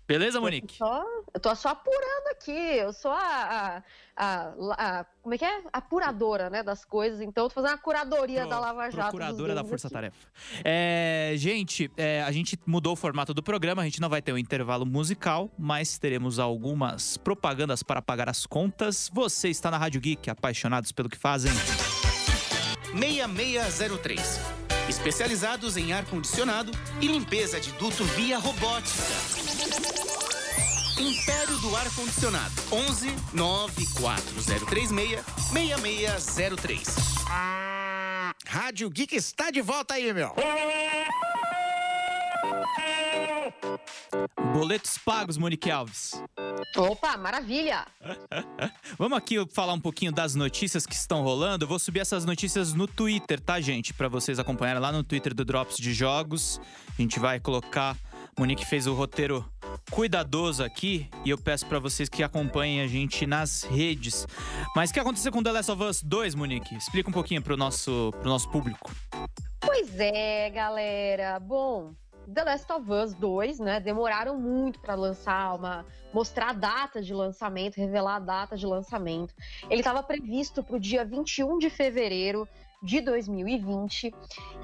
Beleza, 0.06 0.40
Monique? 0.40 0.74
Eu 0.74 0.78
tô, 0.78 0.84
só, 0.84 1.04
eu 1.34 1.40
tô 1.40 1.56
só 1.56 1.68
apurando 1.70 2.28
aqui. 2.30 2.52
Eu 2.52 2.92
sou 2.92 3.10
a, 3.10 3.82
a, 4.16 4.24
a, 4.24 4.98
a, 5.00 5.04
Como 5.22 5.34
é 5.34 5.38
que 5.38 5.44
é? 5.44 5.62
Apuradora, 5.72 6.50
né? 6.50 6.62
Das 6.62 6.84
coisas. 6.84 7.20
Então, 7.22 7.44
eu 7.44 7.48
tô 7.48 7.54
fazendo 7.54 7.74
a 7.74 7.78
curadoria 7.78 8.40
Pro, 8.40 8.50
da 8.50 8.60
Lava 8.60 8.90
Jato. 8.90 9.08
Procuradora 9.08 9.54
da 9.54 9.64
Força 9.64 9.88
Tarefa. 9.88 10.16
É, 10.62 11.32
gente, 11.36 11.90
é, 11.96 12.22
a 12.22 12.30
gente 12.30 12.58
mudou 12.66 12.92
o 12.92 12.96
formato 12.96 13.32
do 13.32 13.42
programa. 13.42 13.80
A 13.80 13.84
gente 13.86 14.00
não 14.00 14.10
vai 14.10 14.20
ter 14.20 14.32
um 14.32 14.38
intervalo 14.38 14.84
musical, 14.84 15.50
mas 15.58 15.98
teremos 15.98 16.38
algumas 16.38 17.16
propagandas 17.16 17.82
para 17.82 18.02
pagar 18.02 18.28
as 18.28 18.44
contas. 18.44 19.10
Você 19.12 19.48
está 19.48 19.70
na 19.70 19.78
Rádio 19.78 20.00
Geek, 20.02 20.28
apaixonados 20.28 20.92
pelo 20.92 21.08
que 21.08 21.16
fazem. 21.16 21.52
6603. 22.92 24.40
Especializados 24.86 25.78
em 25.78 25.94
ar-condicionado 25.94 26.70
e 27.00 27.06
limpeza 27.06 27.58
de 27.58 27.72
duto 27.72 28.04
via 28.04 28.38
robótica. 28.38 29.33
Império 30.98 31.58
do 31.58 31.74
Ar-Condicionado. 31.74 32.52
11 32.70 33.10
94036 33.32 35.20
6603. 35.52 36.96
Rádio 38.46 38.88
Geek 38.90 39.16
está 39.16 39.50
de 39.50 39.60
volta 39.60 39.94
aí, 39.94 40.12
meu. 40.12 40.34
Boletos 44.52 44.96
pagos, 44.98 45.36
Monique 45.36 45.70
Alves. 45.70 46.12
Opa, 46.76 47.16
maravilha! 47.16 47.86
Vamos 48.96 49.18
aqui 49.18 49.44
falar 49.52 49.72
um 49.72 49.80
pouquinho 49.80 50.12
das 50.12 50.36
notícias 50.36 50.86
que 50.86 50.94
estão 50.94 51.22
rolando. 51.22 51.64
Eu 51.64 51.68
vou 51.68 51.78
subir 51.78 52.00
essas 52.00 52.24
notícias 52.24 52.72
no 52.72 52.86
Twitter, 52.86 53.40
tá, 53.40 53.60
gente? 53.60 53.92
Para 53.92 54.08
vocês 54.08 54.38
acompanharem 54.38 54.80
lá 54.80 54.92
no 54.92 55.02
Twitter 55.02 55.34
do 55.34 55.44
Drops 55.44 55.76
de 55.76 55.92
Jogos. 55.92 56.60
A 56.96 57.02
gente 57.02 57.18
vai 57.18 57.40
colocar. 57.40 57.96
Monique 58.38 58.64
fez 58.64 58.86
o 58.86 58.94
roteiro 58.94 59.44
cuidadoso 59.90 60.62
aqui 60.62 61.08
e 61.24 61.30
eu 61.30 61.38
peço 61.38 61.66
para 61.66 61.78
vocês 61.78 62.08
que 62.08 62.22
acompanhem 62.22 62.80
a 62.80 62.86
gente 62.86 63.26
nas 63.26 63.62
redes. 63.62 64.26
Mas 64.74 64.90
o 64.90 64.94
que 64.94 65.00
aconteceu 65.00 65.30
com 65.30 65.42
The 65.42 65.52
Last 65.52 65.70
of 65.70 65.82
Us 65.82 66.02
2, 66.02 66.34
Monique? 66.34 66.74
Explica 66.76 67.08
um 67.08 67.12
pouquinho 67.12 67.42
pro 67.42 67.56
nosso, 67.56 68.10
pro 68.20 68.28
nosso 68.28 68.50
público. 68.50 68.90
Pois 69.60 69.98
é, 69.98 70.50
galera. 70.50 71.38
Bom, 71.38 71.94
The 72.32 72.44
Last 72.44 72.72
of 72.72 72.90
Us 72.90 73.14
2, 73.14 73.58
né? 73.60 73.80
Demoraram 73.80 74.38
muito 74.38 74.80
para 74.80 74.94
lançar 74.94 75.54
uma. 75.54 75.84
mostrar 76.12 76.50
a 76.50 76.52
data 76.52 77.02
de 77.02 77.12
lançamento, 77.12 77.76
revelar 77.76 78.16
a 78.16 78.20
data 78.20 78.56
de 78.56 78.66
lançamento. 78.66 79.34
Ele 79.68 79.80
estava 79.80 80.02
previsto 80.02 80.62
para 80.62 80.76
o 80.76 80.80
dia 80.80 81.04
21 81.04 81.58
de 81.58 81.68
fevereiro 81.68 82.48
de 82.82 83.00
2020. 83.00 84.14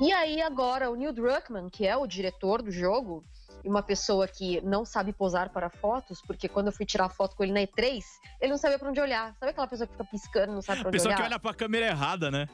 E 0.01 0.13
aí, 0.13 0.41
agora, 0.41 0.91
o 0.91 0.97
Neil 0.97 1.13
Druckmann, 1.13 1.69
que 1.69 1.87
é 1.87 1.97
o 1.97 2.07
diretor 2.07 2.63
do 2.63 2.71
jogo, 2.71 3.25
uma 3.65 3.83
pessoa 3.83 4.27
que 4.29 4.61
não 4.63 4.85
sabe 4.85 5.13
posar 5.13 5.51
para 5.51 5.69
fotos, 5.71 6.21
porque 6.27 6.49
quando 6.49 6.69
eu 6.69 6.73
fui 6.73 6.87
tirar 6.87 7.09
foto 7.09 7.35
com 7.37 7.43
ele 7.45 7.53
na 7.53 7.61
E3, 7.61 8.03
ele 8.41 8.51
não 8.51 8.59
sabia 8.59 8.79
para 8.79 8.89
onde 8.89 9.01
olhar. 9.01 9.35
Sabe 9.39 9.51
aquela 9.51 9.67
pessoa 9.67 9.87
que 9.87 9.93
fica 9.93 10.05
piscando, 10.05 10.53
não 10.53 10.63
sabe 10.63 10.81
para 10.81 10.89
onde 10.89 10.97
Pessoa 10.97 11.11
olhar? 11.15 11.17
que 11.19 11.23
olha 11.31 11.39
pra 11.39 11.55
câmera 11.55 11.87
errada, 11.87 12.31
né? 12.31 12.49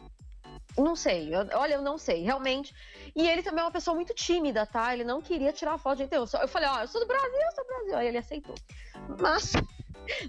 Não 0.76 0.94
sei, 0.94 1.34
eu- 1.34 1.48
olha, 1.54 1.74
eu 1.74 1.82
não 1.82 1.96
sei, 1.96 2.22
realmente. 2.22 2.74
E 3.14 3.26
ele 3.26 3.42
também 3.42 3.60
é 3.60 3.64
uma 3.64 3.70
pessoa 3.70 3.94
muito 3.94 4.12
tímida, 4.14 4.66
tá? 4.66 4.92
Ele 4.92 5.04
não 5.04 5.22
queria 5.22 5.52
tirar 5.52 5.78
foto, 5.78 5.98
gente. 5.98 6.14
Eu, 6.14 6.26
só- 6.26 6.40
eu 6.42 6.48
falei, 6.48 6.68
ó, 6.68 6.80
eu 6.82 6.88
sou 6.88 7.00
do 7.00 7.06
Brasil, 7.06 7.38
eu 7.40 7.52
sou 7.54 7.64
do 7.64 7.68
Brasil. 7.68 7.96
Aí 7.96 8.08
ele 8.08 8.18
aceitou. 8.18 8.54
Mas, 9.18 9.52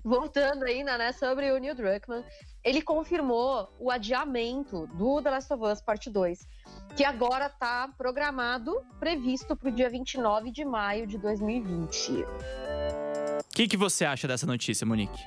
voltando 0.04 0.64
ainda, 0.64 0.98
né, 0.98 1.12
sobre 1.12 1.52
o 1.52 1.58
Neil 1.58 1.76
Druckmann, 1.76 2.24
ele 2.64 2.82
confirmou 2.82 3.74
o 3.80 3.90
adiamento 3.92 4.88
do 4.88 5.22
The 5.22 5.32
Last 5.32 5.54
of 5.54 5.64
Us 5.64 5.82
Parte 5.82 6.10
2, 6.10 6.48
que 6.96 7.04
agora 7.04 7.50
tá 7.50 7.90
programado, 7.98 8.82
previsto 9.00 9.56
pro 9.56 9.72
dia 9.72 9.90
29 9.90 10.52
de 10.52 10.66
maio 10.66 11.08
de 11.08 11.18
2020. 11.18 12.12
O 12.12 12.26
que, 13.54 13.68
que 13.68 13.78
você 13.78 14.06
acha 14.06 14.28
dessa 14.28 14.46
notícia, 14.46 14.86
Monique? 14.86 15.24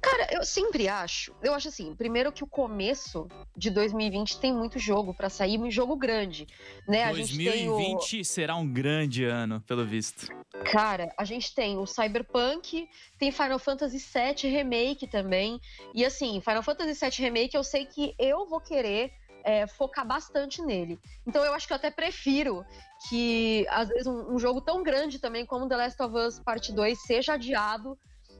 Cara, 0.00 0.28
eu 0.30 0.44
sempre 0.44 0.88
acho. 0.88 1.34
Eu 1.42 1.54
acho 1.54 1.68
assim, 1.68 1.94
primeiro 1.94 2.32
que 2.32 2.44
o 2.44 2.46
começo 2.46 3.28
de 3.56 3.70
2020 3.70 4.38
tem 4.38 4.52
muito 4.52 4.78
jogo 4.78 5.14
pra 5.14 5.28
sair, 5.30 5.58
um 5.58 5.70
jogo 5.70 5.96
grande, 5.96 6.46
né? 6.86 7.04
A 7.04 7.12
gente 7.12 7.36
tem 7.36 7.68
o 7.68 7.76
2020 7.76 8.24
será 8.24 8.56
um 8.56 8.66
grande 8.66 9.24
ano, 9.24 9.60
pelo 9.62 9.84
visto. 9.84 10.26
Cara, 10.70 11.12
a 11.16 11.24
gente 11.24 11.54
tem 11.54 11.78
o 11.78 11.86
Cyberpunk, 11.86 12.88
tem 13.18 13.32
Final 13.32 13.58
Fantasy 13.58 13.98
VII 13.98 14.50
Remake 14.50 15.06
também. 15.06 15.60
E 15.94 16.04
assim, 16.04 16.40
Final 16.40 16.62
Fantasy 16.62 16.98
VII 17.00 17.24
Remake 17.24 17.56
eu 17.56 17.64
sei 17.64 17.86
que 17.86 18.14
eu 18.18 18.46
vou 18.46 18.60
querer 18.60 19.12
é, 19.44 19.66
focar 19.66 20.06
bastante 20.06 20.62
nele. 20.62 20.98
Então 21.26 21.44
eu 21.44 21.52
acho 21.54 21.66
que 21.66 21.72
eu 21.72 21.76
até 21.76 21.90
prefiro 21.90 22.64
que, 23.08 23.66
às 23.68 23.88
vezes, 23.88 24.06
um, 24.06 24.34
um 24.34 24.38
jogo 24.38 24.60
tão 24.60 24.82
grande 24.82 25.18
também 25.18 25.44
como 25.44 25.68
The 25.68 25.76
Last 25.76 26.02
of 26.02 26.16
Us 26.16 26.38
Parte 26.38 26.72
2 26.72 27.00
seja 27.02 27.34
adiado. 27.34 27.98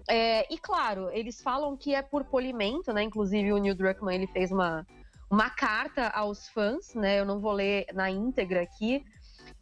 É, 0.08 0.52
e 0.52 0.58
claro, 0.58 1.10
eles 1.10 1.40
falam 1.40 1.76
que 1.76 1.94
é 1.94 2.02
por 2.02 2.24
polimento, 2.24 2.92
né? 2.92 3.02
Inclusive 3.02 3.52
o 3.52 3.58
Neil 3.58 3.74
Druckmann 3.74 4.16
ele 4.16 4.26
fez 4.26 4.50
uma, 4.50 4.86
uma 5.30 5.50
carta 5.50 6.08
aos 6.08 6.48
fãs, 6.48 6.94
né? 6.94 7.20
Eu 7.20 7.24
não 7.24 7.40
vou 7.40 7.52
ler 7.52 7.86
na 7.92 8.10
íntegra 8.10 8.62
aqui, 8.62 9.04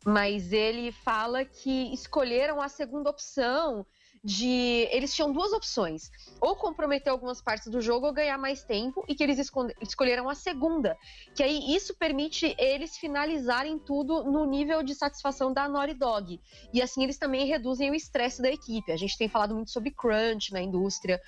mas 0.04 0.52
ele 0.52 0.92
fala 0.92 1.44
que 1.44 1.92
escolheram 1.92 2.60
a 2.60 2.68
segunda 2.68 3.10
opção 3.10 3.84
de 4.22 4.86
eles 4.90 5.14
tinham 5.14 5.32
duas 5.32 5.52
opções 5.52 6.10
ou 6.40 6.54
comprometer 6.54 7.10
algumas 7.10 7.40
partes 7.40 7.68
do 7.68 7.80
jogo 7.80 8.06
ou 8.06 8.12
ganhar 8.12 8.36
mais 8.36 8.62
tempo 8.62 9.02
e 9.08 9.14
que 9.14 9.22
eles 9.22 9.38
escolheram 9.80 10.28
a 10.28 10.34
segunda 10.34 10.94
que 11.34 11.42
aí 11.42 11.74
isso 11.74 11.94
permite 11.96 12.54
eles 12.58 12.98
finalizarem 12.98 13.78
tudo 13.78 14.22
no 14.24 14.44
nível 14.44 14.82
de 14.82 14.94
satisfação 14.94 15.54
da 15.54 15.66
Naughty 15.66 15.94
Dog 15.94 16.38
e 16.72 16.82
assim 16.82 17.02
eles 17.02 17.16
também 17.16 17.46
reduzem 17.46 17.90
o 17.90 17.94
estresse 17.94 18.42
da 18.42 18.50
equipe 18.50 18.92
a 18.92 18.96
gente 18.96 19.16
tem 19.16 19.28
falado 19.28 19.54
muito 19.54 19.70
sobre 19.70 19.90
crunch 19.90 20.52
na 20.52 20.60
indústria 20.60 21.18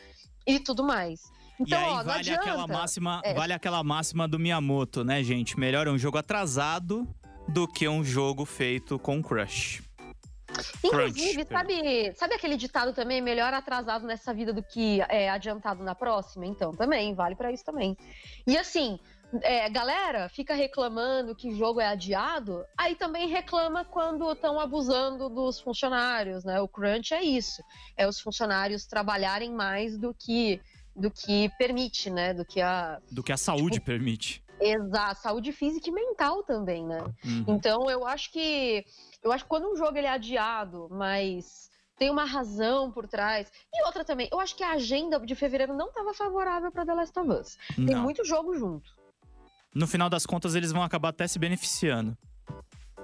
e 0.46 0.58
tudo 0.58 0.82
mais. 0.82 1.20
Então, 1.58 1.80
e 1.80 1.84
aí 1.84 1.90
ó, 1.90 1.96
não 1.98 2.04
vale 2.04 2.30
aquela 2.30 2.66
máxima, 2.66 3.20
É. 3.24 3.34
vale 3.34 3.52
aquela 3.52 3.84
máxima 3.84 4.26
do 4.26 4.38
Miyamoto, 4.38 5.04
né, 5.04 5.22
gente? 5.22 5.58
Melhor 5.58 5.88
um 5.88 5.98
jogo 5.98 6.18
atrasado 6.18 7.06
do 7.48 7.68
que 7.68 7.88
um 7.88 8.02
jogo 8.02 8.44
feito 8.44 8.98
com 8.98 9.22
crush. 9.22 9.82
Inclusive, 10.84 11.44
Crunch, 11.44 11.48
sabe, 11.48 12.12
sabe 12.14 12.34
aquele 12.34 12.56
ditado 12.56 12.92
também, 12.92 13.20
melhor 13.20 13.52
atrasado 13.54 14.06
nessa 14.06 14.32
vida 14.32 14.52
do 14.52 14.62
que 14.62 15.00
é, 15.08 15.28
adiantado 15.30 15.82
na 15.82 15.94
próxima? 15.94 16.46
Então, 16.46 16.74
também, 16.74 17.14
vale 17.14 17.34
pra 17.34 17.52
isso 17.52 17.64
também. 17.64 17.96
E 18.46 18.56
assim, 18.56 18.98
é, 19.42 19.68
galera 19.70 20.28
fica 20.28 20.54
reclamando 20.54 21.34
que 21.34 21.54
jogo 21.56 21.80
é 21.80 21.86
adiado, 21.86 22.64
aí 22.76 22.94
também 22.94 23.28
reclama 23.28 23.84
quando 23.84 24.30
estão 24.32 24.60
abusando 24.60 25.28
dos 25.28 25.60
funcionários, 25.60 26.44
né? 26.44 26.60
O 26.60 26.68
crunch 26.68 27.14
é 27.14 27.22
isso, 27.22 27.62
é 27.96 28.06
os 28.06 28.20
funcionários 28.20 28.84
trabalharem 28.84 29.52
mais 29.52 29.96
do 29.96 30.14
que 30.14 30.60
do 30.94 31.10
que 31.10 31.50
permite, 31.58 32.10
né? 32.10 32.34
Do 32.34 32.44
que 32.44 32.60
a 32.60 32.98
Do 33.10 33.22
que 33.22 33.32
a 33.32 33.36
saúde 33.36 33.80
permite. 33.80 34.44
Exato, 34.60 35.22
saúde 35.22 35.50
física 35.50 35.88
e 35.88 35.92
mental 35.92 36.42
também, 36.42 36.86
né? 36.86 37.02
Uhum. 37.24 37.44
Então 37.48 37.90
eu 37.90 38.06
acho 38.06 38.30
que 38.30 38.84
eu 39.22 39.32
acho 39.32 39.44
que 39.44 39.50
quando 39.50 39.70
um 39.70 39.76
jogo 39.76 39.96
ele 39.96 40.06
é 40.06 40.10
adiado, 40.10 40.88
mas 40.90 41.70
tem 41.96 42.10
uma 42.10 42.24
razão 42.24 42.90
por 42.90 43.06
trás. 43.06 43.50
E 43.72 43.84
outra 43.84 44.04
também, 44.04 44.28
eu 44.32 44.40
acho 44.40 44.56
que 44.56 44.64
a 44.64 44.72
agenda 44.72 45.20
de 45.20 45.34
fevereiro 45.34 45.74
não 45.74 45.88
estava 45.88 46.12
favorável 46.12 46.72
para 46.72 46.84
The 46.84 46.94
Last 46.94 47.18
of 47.18 47.30
Us. 47.30 47.58
Tem 47.76 47.94
Não. 47.94 48.02
muito 48.02 48.24
jogo 48.24 48.54
junto. 48.56 48.90
No 49.74 49.86
final 49.86 50.10
das 50.10 50.26
contas, 50.26 50.54
eles 50.54 50.72
vão 50.72 50.82
acabar 50.82 51.10
até 51.10 51.26
se 51.26 51.38
beneficiando. 51.38 52.16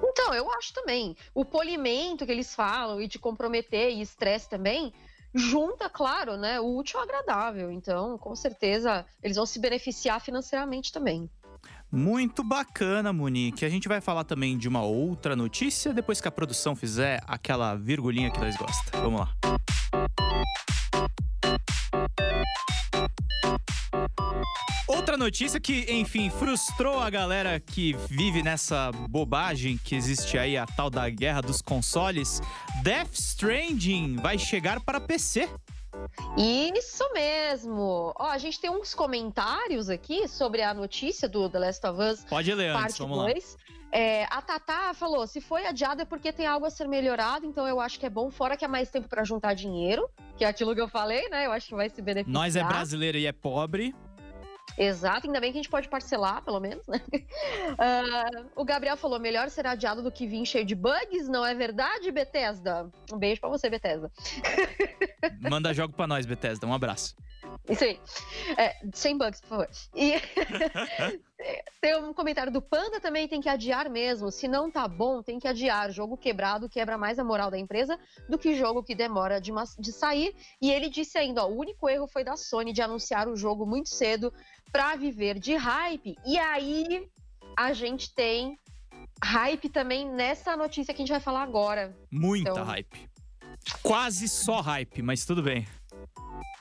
Então, 0.03 0.35
eu 0.35 0.51
acho 0.53 0.75
também. 0.75 1.17
O 1.33 1.45
polimento 1.45 2.27
que 2.27 2.33
eles 2.33 2.55
falam 2.55 3.01
e 3.01 3.07
de 3.07 3.19
comprometer 3.19 3.93
e 3.93 4.01
estresse 4.01 4.49
também, 4.49 4.93
junta, 5.35 5.89
claro, 5.89 6.37
né, 6.37 6.61
o 6.61 6.77
útil 6.77 6.99
ao 6.99 7.05
agradável. 7.05 7.71
Então, 7.71 8.19
com 8.19 8.35
certeza, 8.35 9.07
eles 9.23 9.37
vão 9.37 9.47
se 9.47 9.59
beneficiar 9.59 10.21
financeiramente 10.21 10.93
também. 10.93 11.31
Muito 11.91 12.45
bacana, 12.45 13.13
Monique. 13.13 13.65
A 13.65 13.69
gente 13.71 13.89
vai 13.89 14.01
falar 14.01 14.25
também 14.25 14.59
de 14.59 14.69
uma 14.69 14.83
outra 14.83 15.35
notícia 15.35 15.93
depois 15.95 16.21
que 16.21 16.29
a 16.29 16.31
produção 16.31 16.77
fizer 16.77 17.23
aquela 17.27 17.75
virgulinha 17.75 18.31
que 18.31 18.39
nós 18.39 18.57
gostamos. 18.57 19.01
Vamos 19.01 19.21
lá. 19.21 19.35
Outra 24.87 25.17
notícia 25.17 25.59
que, 25.59 25.87
enfim, 25.91 26.29
frustrou 26.29 27.01
a 27.01 27.09
galera 27.09 27.59
que 27.59 27.97
vive 28.11 28.43
nessa 28.43 28.91
bobagem 29.09 29.79
que 29.79 29.95
existe 29.95 30.37
aí, 30.37 30.57
a 30.57 30.67
tal 30.67 30.91
da 30.91 31.09
guerra 31.09 31.41
dos 31.41 31.63
consoles. 31.63 32.43
Death 32.83 33.15
Stranding 33.15 34.17
vai 34.17 34.39
chegar 34.39 34.81
para 34.81 35.01
PC. 35.01 35.49
Isso 36.37 37.05
mesmo! 37.13 38.13
Ó, 38.17 38.27
a 38.27 38.39
gente 38.39 38.61
tem 38.61 38.71
uns 38.71 38.95
comentários 38.95 39.89
aqui 39.89 40.29
sobre 40.29 40.63
a 40.63 40.73
notícia 40.73 41.29
do 41.29 41.49
The 41.49 41.59
Last 41.59 41.87
of 41.87 42.01
Us 42.01 42.25
Pode 42.25 42.53
ler 42.55 42.71
antes, 42.71 42.81
parte 42.81 42.99
vamos 42.99 43.19
lá. 43.19 43.25
2. 43.25 43.57
É, 43.91 44.25
a 44.25 44.43
Tatá 44.43 44.93
falou: 44.95 45.27
se 45.27 45.41
foi 45.41 45.67
adiado 45.67 46.03
é 46.03 46.05
porque 46.05 46.33
tem 46.33 46.47
algo 46.47 46.67
a 46.67 46.71
ser 46.71 46.87
melhorado, 46.87 47.47
então 47.47 47.67
eu 47.67 47.81
acho 47.81 47.99
que 47.99 48.07
é 48.07 48.11
bom, 48.11 48.31
fora 48.31 48.57
que 48.57 48.65
é 48.65 48.69
mais 48.69 48.91
tempo 48.91 49.09
pra 49.09 49.25
juntar 49.25 49.55
dinheiro, 49.55 50.09
que 50.37 50.45
é 50.45 50.49
aquilo 50.49 50.75
que 50.75 50.81
eu 50.81 50.89
falei, 50.89 51.29
né? 51.31 51.47
Eu 51.47 51.53
acho 51.53 51.69
que 51.69 51.75
vai 51.75 51.89
se 51.89 52.03
beneficiar. 52.03 52.33
Nós 52.33 52.55
é 52.55 52.63
brasileiro 52.63 53.17
e 53.17 53.27
é 53.27 53.33
pobre. 53.33 53.95
Exato, 54.77 55.27
ainda 55.27 55.41
bem 55.41 55.53
que 55.53 55.59
a 55.59 55.63
gente 55.63 55.71
pode 55.71 55.89
parcelar, 55.89 56.43
pelo 56.43 56.61
menos, 56.61 56.87
né? 56.87 57.01
Ah, 57.79 58.45
o 58.57 58.65
Gabriel 58.65 58.97
falou: 58.97 59.21
melhor 59.21 59.51
ser 59.51 59.67
adiado 59.67 60.03
do 60.03 60.11
que 60.11 60.27
vir 60.27 60.45
cheio 60.45 60.65
de 60.65 60.75
bugs, 60.75 61.29
não 61.29 61.45
é 61.45 61.55
verdade, 61.55 62.11
Bethesda? 62.11 62.91
Um 63.13 63.19
beijo 63.19 63.41
pra 63.41 63.49
você, 63.49 63.71
Bethesda. 63.71 64.11
Manda 65.41 65.73
jogo 65.73 65.95
pra 65.95 66.07
nós, 66.07 66.27
Bethesda. 66.27 66.67
Um 66.67 66.73
abraço. 66.73 67.15
Isso 67.69 67.85
aí. 67.85 68.01
É, 68.57 68.77
sem 68.93 69.17
bugs, 69.17 69.41
por 69.41 69.49
favor. 69.49 69.69
E 69.95 70.15
tem 71.81 71.97
um 71.97 72.13
comentário 72.13 72.53
do 72.53 72.61
Panda 72.61 73.01
também, 73.01 73.29
tem 73.29 73.41
que 73.41 73.49
adiar 73.49 73.89
mesmo. 73.89 74.31
Se 74.31 74.49
não 74.49 74.71
tá 74.71 74.89
bom, 74.89 75.23
tem 75.23 75.39
que 75.39 75.47
adiar. 75.47 75.91
Jogo 75.91 76.17
quebrado 76.17 76.69
quebra 76.69 76.97
mais 76.99 77.19
a 77.19 77.25
moral 77.25 77.51
da 77.51 77.59
empresa 77.59 77.99
do 78.29 78.39
que 78.39 78.55
jogo 78.55 78.83
que 78.83 78.95
demora 78.95 79.41
de, 79.41 79.53
de 79.79 79.93
sair. 79.93 80.35
E 80.61 80.71
ele 80.71 80.89
disse 80.89 81.19
ainda, 81.19 81.45
ó, 81.45 81.49
o 81.49 81.57
único 81.59 81.89
erro 81.89 82.07
foi 82.09 82.25
da 82.25 82.37
Sony 82.37 82.73
de 82.73 82.83
anunciar 82.83 83.29
o 83.29 83.37
jogo 83.37 83.67
muito 83.67 83.89
cedo 83.89 84.33
pra 84.73 84.97
viver 84.97 85.39
de 85.39 85.55
hype. 85.55 86.17
E 86.27 86.39
aí 86.39 87.09
a 87.57 87.73
gente 87.73 88.15
tem 88.15 88.59
hype 89.23 89.69
também 89.69 90.09
nessa 90.09 90.57
notícia 90.57 90.95
que 90.95 91.03
a 91.03 91.05
gente 91.05 91.13
vai 91.13 91.21
falar 91.21 91.43
agora. 91.43 91.97
Muita 92.11 92.51
Então- 92.51 92.65
hype. 92.65 93.09
Quase 93.83 94.29
só 94.29 94.61
hype, 94.61 95.03
mas 95.03 95.27
tudo 95.27 95.43
bem. 95.43 95.67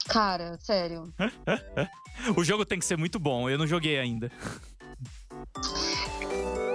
Cara, 0.07 0.57
sério. 0.59 1.13
O 2.35 2.43
jogo 2.43 2.65
tem 2.65 2.79
que 2.79 2.85
ser 2.85 2.97
muito 2.97 3.19
bom, 3.19 3.47
eu 3.47 3.59
não 3.59 3.67
joguei 3.67 3.99
ainda. 3.99 4.31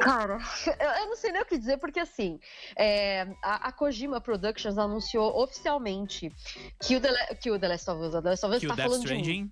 Cara, 0.00 0.38
eu, 1.00 1.06
não 1.06 1.16
sei 1.16 1.32
nem 1.32 1.42
o 1.42 1.44
que 1.44 1.58
dizer, 1.58 1.78
porque 1.78 2.00
assim, 2.00 2.38
é, 2.76 3.22
a, 3.42 3.68
a 3.68 3.72
Kojima 3.72 4.20
Productions 4.20 4.78
anunciou 4.78 5.40
oficialmente 5.42 6.32
que 6.80 6.96
o 6.96 7.00
The, 7.00 7.34
que 7.36 7.50
o 7.50 7.58
The 7.58 7.68
Last 7.68 7.90
of 7.90 8.02
Us, 8.02 8.12
The 8.12 8.30
Last 8.30 8.46
of 8.46 8.54
Us 8.54 8.60
Que 8.60 8.66
tá 8.68 8.74
o 8.74 8.76
Death 8.76 9.00
de 9.00 9.32
um. 9.32 9.50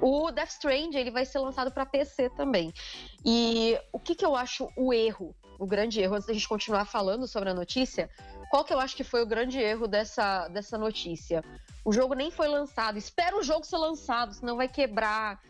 O 0.00 0.30
Death 0.30 0.50
Stranding, 0.50 0.98
ele 0.98 1.10
vai 1.10 1.24
ser 1.24 1.38
lançado 1.38 1.70
pra 1.70 1.86
PC 1.86 2.30
também. 2.30 2.72
E 3.24 3.78
o 3.92 3.98
que 3.98 4.14
que 4.14 4.24
eu 4.24 4.34
acho 4.34 4.68
o 4.76 4.92
erro, 4.92 5.34
o 5.58 5.66
grande 5.66 6.00
erro, 6.00 6.14
antes 6.14 6.26
da 6.26 6.32
gente 6.32 6.48
continuar 6.48 6.84
falando 6.84 7.26
sobre 7.26 7.50
a 7.50 7.54
notícia, 7.54 8.10
qual 8.50 8.64
que 8.64 8.74
eu 8.74 8.80
acho 8.80 8.96
que 8.96 9.04
foi 9.04 9.22
o 9.22 9.26
grande 9.26 9.58
erro 9.58 9.86
dessa, 9.86 10.48
dessa 10.48 10.76
notícia? 10.76 11.42
O 11.84 11.92
jogo 11.92 12.14
nem 12.14 12.32
foi 12.32 12.48
lançado. 12.48 12.98
Espera 12.98 13.38
o 13.38 13.44
jogo 13.44 13.64
ser 13.64 13.78
lançado, 13.78 14.34
senão 14.34 14.56
vai 14.56 14.66
quebrar. 14.66 15.40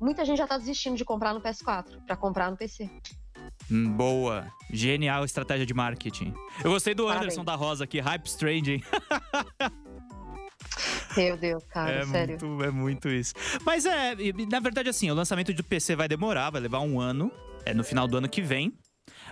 Muita 0.00 0.24
gente 0.24 0.38
já 0.38 0.46
tá 0.46 0.58
desistindo 0.58 0.96
de 0.96 1.04
comprar 1.04 1.32
no 1.32 1.40
PS4 1.40 2.04
pra 2.04 2.16
comprar 2.16 2.50
no 2.50 2.56
PC. 2.56 2.90
Hum, 3.70 3.92
Boa. 3.92 4.52
Genial 4.72 5.24
estratégia 5.24 5.64
de 5.64 5.72
marketing. 5.72 6.34
Eu 6.64 6.72
gostei 6.72 6.94
do 6.94 7.04
Parabéns. 7.04 7.26
Anderson 7.26 7.44
da 7.44 7.54
Rosa 7.54 7.84
aqui, 7.84 8.00
Hype 8.00 8.26
Stranding. 8.26 8.82
Meu 11.16 11.36
Deus, 11.36 11.64
cara, 11.66 11.92
é, 11.92 12.06
sério. 12.06 12.38
muito, 12.40 12.64
é 12.64 12.70
muito 12.70 13.08
isso. 13.08 13.34
Mas 13.64 13.86
é, 13.86 14.16
na 14.50 14.58
verdade, 14.58 14.88
assim, 14.88 15.10
o 15.10 15.14
lançamento 15.14 15.52
do 15.52 15.62
PC 15.62 15.94
vai 15.94 16.08
demorar, 16.08 16.50
vai 16.50 16.60
levar 16.60 16.80
um 16.80 16.98
ano. 16.98 17.30
É 17.64 17.72
no 17.72 17.84
final 17.84 18.08
do 18.08 18.16
ano 18.16 18.28
que 18.28 18.42
vem. 18.42 18.72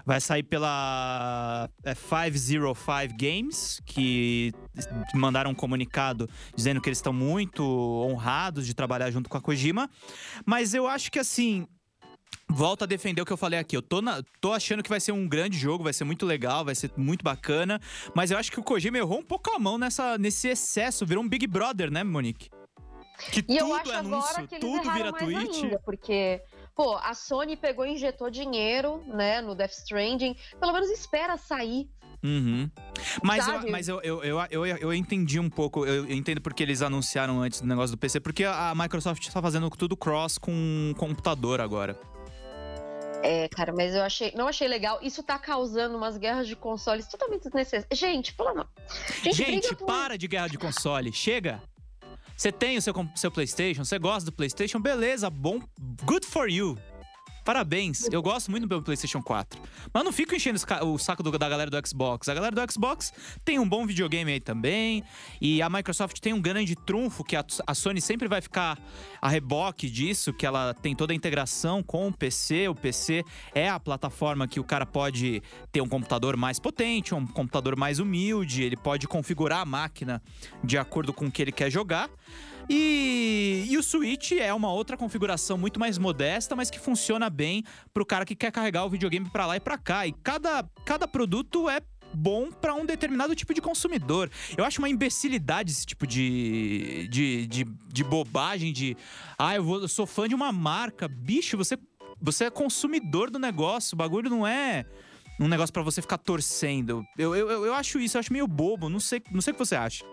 Vai 0.05 0.21
sair 0.21 0.43
pela 0.43 1.69
é, 1.85 1.95
505 1.95 2.75
Games, 3.19 3.81
que 3.85 4.53
mandaram 5.15 5.51
um 5.51 5.55
comunicado 5.55 6.29
dizendo 6.55 6.81
que 6.81 6.89
eles 6.89 6.99
estão 6.99 7.13
muito 7.13 7.63
honrados 7.63 8.67
de 8.67 8.75
trabalhar 8.75 9.11
junto 9.11 9.29
com 9.29 9.37
a 9.37 9.41
Kojima. 9.41 9.89
Mas 10.47 10.75
eu 10.75 10.87
acho 10.87 11.11
que 11.11 11.19
assim. 11.19 11.67
Volto 12.53 12.83
a 12.83 12.87
defender 12.87 13.23
o 13.23 13.25
que 13.25 13.33
eu 13.33 13.37
falei 13.37 13.59
aqui. 13.61 13.77
Eu 13.77 13.83
tô, 13.83 14.03
na- 14.03 14.23
tô 14.41 14.53
achando 14.53 14.83
que 14.83 14.89
vai 14.91 14.99
ser 14.99 15.13
um 15.13 15.29
grande 15.29 15.57
jogo, 15.57 15.85
vai 15.85 15.93
ser 15.93 16.03
muito 16.03 16.27
legal, 16.27 16.65
vai 16.65 16.75
ser 16.75 16.91
muito 16.97 17.23
bacana. 17.23 17.81
Mas 18.13 18.33
eu 18.33 18.39
acho 18.39 18.51
que 18.51 18.59
o 18.59 18.63
Kojima 18.63 18.99
errou 18.99 19.21
um 19.21 19.25
pouco 19.25 19.55
a 19.55 19.59
mão 19.59 19.79
nessa, 19.79 20.19
nesse 20.19 20.49
excesso. 20.49 21.07
Virou 21.07 21.23
um 21.23 21.29
Big 21.29 21.47
Brother, 21.47 21.93
né, 21.93 22.03
Monique? 22.03 22.49
Que 23.31 23.45
E 23.49 23.57
eu 23.57 23.67
tudo 23.67 23.75
acho 23.77 23.93
é 23.93 23.97
anúncio, 23.97 24.31
agora 24.31 24.47
que 24.49 24.55
eles 24.57 24.61
tudo 24.69 24.93
vira 24.93 25.13
mais 25.13 25.25
tweet. 25.25 25.65
ainda, 25.65 25.79
porque, 25.85 26.43
pô, 26.75 26.97
a 26.97 27.15
Sony 27.15 27.57
pegou 27.57 27.87
e 27.87 27.93
injetou 27.93 28.31
dinheiro, 28.31 29.03
né, 29.07 29.41
no 29.41 29.55
Death 29.55 29.73
Stranding. 29.73 30.37
Pelo 30.59 30.73
menos 30.73 30.91
espera 30.91 31.37
sair. 31.37 31.89
Uhum. 32.23 32.71
Mas, 33.23 33.49
eu, 33.49 33.71
mas 33.71 33.89
eu, 33.89 34.01
eu, 34.03 34.23
eu, 34.23 34.41
eu, 34.51 34.67
eu 34.67 34.95
entendi 34.95 35.41
um 35.41 35.49
pouco, 35.49 35.87
eu, 35.87 36.07
eu 36.07 36.13
entendo 36.15 36.41
porque 36.41 36.63
eles 36.63 36.83
anunciaram 36.83 37.41
antes 37.41 37.63
do 37.63 37.67
negócio 37.67 37.97
do 37.97 37.99
PC, 37.99 38.21
porque 38.21 38.45
a 38.45 38.75
Microsoft 38.77 39.27
está 39.27 39.41
fazendo 39.41 39.71
tudo 39.71 39.97
cross 39.97 40.37
com 40.37 40.93
computador 40.99 41.61
agora. 41.63 41.99
É, 43.23 43.49
cara, 43.49 43.73
mas 43.73 43.95
eu 43.95 44.03
achei, 44.03 44.33
não 44.35 44.49
achei 44.49 44.67
legal. 44.67 44.99
Isso 45.03 45.23
tá 45.23 45.39
causando 45.39 45.97
umas 45.97 46.17
guerras 46.17 46.47
de 46.49 46.57
consoles 46.57 47.07
totalmente 47.07 47.45
desnecessárias. 47.45 47.99
Gente, 47.99 48.33
pelo 48.35 48.49
amor. 48.49 48.69
Gente, 49.23 49.37
Gente, 49.37 49.77
por- 49.77 49.87
para 49.87 50.17
de 50.17 50.27
guerra 50.27 50.49
de 50.49 50.57
console. 50.59 51.13
Chega. 51.13 51.63
Você 52.41 52.51
tem 52.51 52.79
o 52.79 52.81
seu, 52.81 52.95
seu 53.15 53.31
PlayStation, 53.31 53.85
você 53.85 53.99
gosta 53.99 54.31
do 54.31 54.35
PlayStation, 54.35 54.81
beleza, 54.81 55.29
bom. 55.29 55.61
Good 56.07 56.27
for 56.27 56.49
you. 56.49 56.75
Parabéns. 57.45 58.07
Eu 58.13 58.23
gosto 58.23 58.51
muito 58.51 58.67
do 58.67 58.69
meu 58.69 58.83
PlayStation 58.83 59.23
4. 59.23 59.61
Mas 59.93 60.05
não 60.05 60.13
fico 60.13 60.35
enchendo 60.35 60.59
o 60.85 60.99
saco 60.99 61.23
do- 61.23 61.37
da 61.39 61.49
galera 61.49 61.71
do 61.71 61.89
Xbox. 61.89 62.29
A 62.29 62.35
galera 62.35 62.55
do 62.55 62.73
Xbox 62.73 63.13
tem 63.45 63.59
um 63.59 63.69
bom 63.69 63.87
videogame 63.87 64.33
aí 64.33 64.41
também. 64.41 65.03
E 65.41 65.63
a 65.63 65.69
Microsoft 65.71 66.19
tem 66.21 66.33
um 66.33 66.41
grande 66.41 66.77
trunfo 66.77 67.25
que 67.25 67.35
a, 67.37 67.45
a 67.67 67.75
Sony 67.75 68.01
sempre 68.01 68.29
vai 68.29 68.41
ficar 68.41 68.79
a 69.21 69.29
reboque 69.29 69.89
disso, 69.91 70.33
que 70.33 70.45
ela 70.47 70.75
tem 70.75 70.95
toda 70.95 71.13
a 71.13 71.17
integração 71.17 71.83
com 71.83 72.09
o 72.09 72.13
PC. 72.13 72.69
O 72.69 72.75
PC 72.75 73.25
é 73.55 73.69
a 73.69 73.81
plataforma 73.81 74.47
que 74.47 74.61
o 74.61 74.65
cara 74.65 74.85
pode 74.87 75.43
ter 75.73 75.81
um 75.81 75.89
computador 75.89 76.37
mais 76.37 76.59
potente, 76.59 77.15
um 77.15 77.27
computador 77.27 77.77
mais 77.77 77.99
humilde, 77.99 78.63
ele 78.63 78.77
pode 78.77 79.09
configurar 79.09 79.61
a 79.61 79.65
máquina 79.65 80.23
de 80.63 80.77
acordo 80.79 81.13
com 81.13 81.27
o 81.27 81.31
que 81.31 81.41
ele 81.43 81.53
quer 81.53 81.71
jogar. 81.71 82.09
E, 82.73 83.67
e 83.69 83.77
o 83.77 83.83
Switch 83.83 84.31
é 84.31 84.55
uma 84.55 84.73
outra 84.73 84.97
configuração 84.97 85.59
muito 85.59 85.81
mais 85.81 85.99
modesta, 85.99 86.55
mas 86.55 86.71
que 86.71 86.79
funciona 86.79 87.29
bem 87.29 87.65
pro 87.93 88.07
cara 88.07 88.25
que 88.25 88.37
quer 88.37 88.53
carregar 88.53 88.85
o 88.85 88.89
videogame 88.89 89.29
pra 89.29 89.45
lá 89.45 89.57
e 89.57 89.61
pra 89.61 89.77
cá. 89.77 90.07
E 90.07 90.13
cada, 90.13 90.63
cada 90.85 91.09
produto 91.09 91.69
é 91.69 91.81
bom 92.15 92.49
para 92.53 92.73
um 92.73 92.87
determinado 92.87 93.35
tipo 93.35 93.53
de 93.53 93.61
consumidor. 93.61 94.31
Eu 94.57 94.65
acho 94.65 94.81
uma 94.81 94.89
imbecilidade 94.89 95.73
esse 95.73 95.85
tipo 95.85 96.07
de, 96.07 97.09
de, 97.11 97.47
de, 97.49 97.65
de 97.65 98.05
bobagem 98.05 98.73
de. 98.73 98.97
Ah, 99.37 99.57
eu, 99.57 99.65
vou, 99.65 99.81
eu 99.81 99.89
sou 99.89 100.07
fã 100.07 100.29
de 100.29 100.37
uma 100.37 100.53
marca. 100.53 101.09
Bicho, 101.09 101.57
você, 101.57 101.77
você 102.23 102.45
é 102.45 102.51
consumidor 102.51 103.33
do 103.33 103.39
negócio. 103.41 103.97
O 103.97 103.99
bagulho 103.99 104.31
não 104.31 104.47
é 104.47 104.87
um 105.41 105.49
negócio 105.49 105.73
para 105.73 105.83
você 105.83 106.01
ficar 106.01 106.19
torcendo. 106.19 107.05
Eu, 107.19 107.35
eu, 107.35 107.67
eu 107.67 107.75
acho 107.75 107.99
isso, 107.99 108.17
eu 108.17 108.21
acho 108.21 108.33
meio 108.33 108.47
bobo. 108.47 108.89
Não 108.89 109.01
sei, 109.01 109.21
não 109.33 109.41
sei 109.41 109.51
o 109.51 109.55
que 109.55 109.65
você 109.65 109.75
acha. 109.75 110.05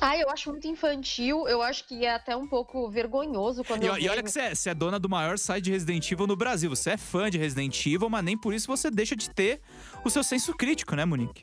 Ah, 0.00 0.16
eu 0.16 0.30
acho 0.30 0.50
muito 0.50 0.66
infantil. 0.66 1.46
Eu 1.48 1.62
acho 1.62 1.86
que 1.86 2.04
é 2.04 2.14
até 2.14 2.36
um 2.36 2.46
pouco 2.46 2.88
vergonhoso 2.90 3.64
quando 3.64 3.82
E, 3.82 3.86
eu 3.86 3.98
e 3.98 4.08
olha 4.08 4.22
que 4.22 4.30
você 4.30 4.40
é, 4.40 4.54
você 4.54 4.70
é 4.70 4.74
dona 4.74 4.98
do 4.98 5.08
maior 5.08 5.38
site 5.38 5.64
de 5.64 5.70
Resident 5.70 6.10
Evil 6.10 6.26
no 6.26 6.36
Brasil. 6.36 6.70
Você 6.70 6.90
é 6.90 6.96
fã 6.96 7.30
de 7.30 7.38
Resident 7.38 7.86
Evil, 7.86 8.08
mas 8.08 8.24
nem 8.24 8.38
por 8.38 8.54
isso 8.54 8.66
você 8.66 8.90
deixa 8.90 9.16
de 9.16 9.30
ter 9.30 9.60
o 10.04 10.10
seu 10.10 10.22
senso 10.22 10.54
crítico, 10.54 10.94
né, 10.94 11.04
Monique? 11.04 11.42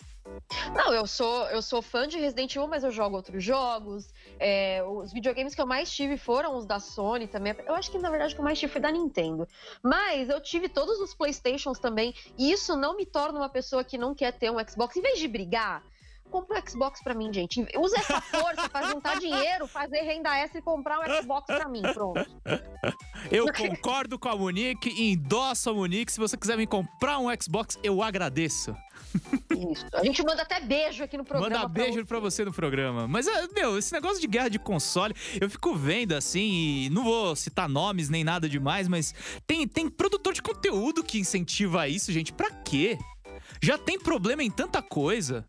Não, 0.74 0.94
eu 0.94 1.08
sou, 1.08 1.48
eu 1.50 1.62
sou 1.62 1.82
fã 1.82 2.08
de 2.08 2.18
Resident 2.18 2.56
Evil, 2.56 2.68
mas 2.68 2.84
eu 2.84 2.92
jogo 2.92 3.16
outros 3.16 3.44
jogos. 3.44 4.08
É, 4.40 4.84
os 4.84 5.14
videogames 5.14 5.56
que 5.56 5.62
eu 5.62 5.68
mais 5.68 5.92
tive 5.92 6.18
foram 6.18 6.58
os 6.58 6.66
da 6.66 6.80
Sony 6.80 7.28
também. 7.28 7.56
Eu 7.66 7.76
acho 7.76 7.92
que, 7.92 7.98
na 7.98 8.10
verdade, 8.10 8.34
o 8.34 8.36
que 8.36 8.42
eu 8.42 8.46
mais 8.46 8.60
tive 8.60 8.72
foi 8.72 8.82
da 8.82 8.92
Nintendo. 8.92 9.48
Mas 9.84 10.30
eu 10.30 10.42
tive 10.42 10.68
todos 10.68 11.00
os 11.00 11.14
Playstations 11.14 11.80
também. 11.80 12.14
E 12.38 12.52
isso 12.52 12.76
não 12.76 12.96
me 12.96 13.06
torna 13.06 13.40
uma 13.40 13.50
pessoa 13.50 13.84
que 13.84 13.98
não 13.98 14.14
quer 14.14 14.34
ter 14.34 14.52
um 14.52 14.58
Xbox. 14.68 14.96
Em 14.98 15.02
vez 15.02 15.20
de 15.20 15.28
brigar, 15.28 15.84
compra 16.36 16.60
um 16.60 16.68
Xbox 16.68 17.02
pra 17.02 17.14
mim, 17.14 17.32
gente. 17.32 17.66
Usa 17.78 17.98
essa 17.98 18.20
força 18.20 18.68
pra 18.68 18.90
juntar 18.90 19.20
dinheiro, 19.20 19.68
fazer 19.68 20.02
renda 20.02 20.36
extra 20.38 20.60
e 20.60 20.62
comprar 20.62 21.00
um 21.00 21.22
Xbox 21.22 21.46
pra 21.46 21.70
mim. 21.70 21.82
Pronto. 21.94 22.26
Eu 23.32 23.46
concordo 23.54 24.20
com 24.20 24.28
a 24.28 24.36
Monique 24.36 24.90
e 24.90 25.14
endosso 25.14 25.70
a 25.70 25.74
Monique. 25.74 26.12
Se 26.12 26.20
você 26.20 26.36
quiser 26.36 26.58
me 26.58 26.68
comprar 26.68 27.20
um 27.20 27.28
Xbox, 27.42 27.80
eu 27.82 28.02
agradeço. 28.02 28.76
Isso. 29.72 29.86
A 29.94 30.04
gente 30.04 30.22
manda 30.24 30.42
até 30.42 30.60
beijo 30.60 31.04
aqui 31.04 31.16
no 31.16 31.24
programa. 31.24 31.56
Manda 31.56 31.70
pra 31.70 31.84
beijo 31.84 32.06
pra 32.06 32.20
você 32.20 32.44
no 32.44 32.52
programa. 32.52 33.08
Mas, 33.08 33.28
ah, 33.30 33.48
meu, 33.56 33.78
esse 33.78 33.94
negócio 33.94 34.20
de 34.20 34.28
guerra 34.28 34.50
de 34.50 34.60
console, 34.60 35.16
eu 35.40 35.50
fico 35.50 35.74
vendo 35.74 36.14
assim, 36.14 36.86
e 36.86 36.90
não 36.90 37.04
vou 37.04 37.34
citar 37.36 37.70
nomes 37.70 38.10
nem 38.10 38.26
nada 38.26 38.50
demais, 38.50 38.90
mas 38.90 39.16
tem, 39.48 39.66
tem 39.66 39.90
produtor 39.90 40.34
de 40.34 40.42
conteúdo 40.42 41.02
que 41.02 41.18
incentiva 41.18 41.88
isso, 41.88 42.12
gente. 42.12 42.34
Pra 42.34 42.52
quê? 42.52 42.98
Já 43.62 43.78
tem 43.78 43.98
problema 43.98 44.44
em 44.44 44.52
tanta 44.52 44.82
coisa. 44.82 45.46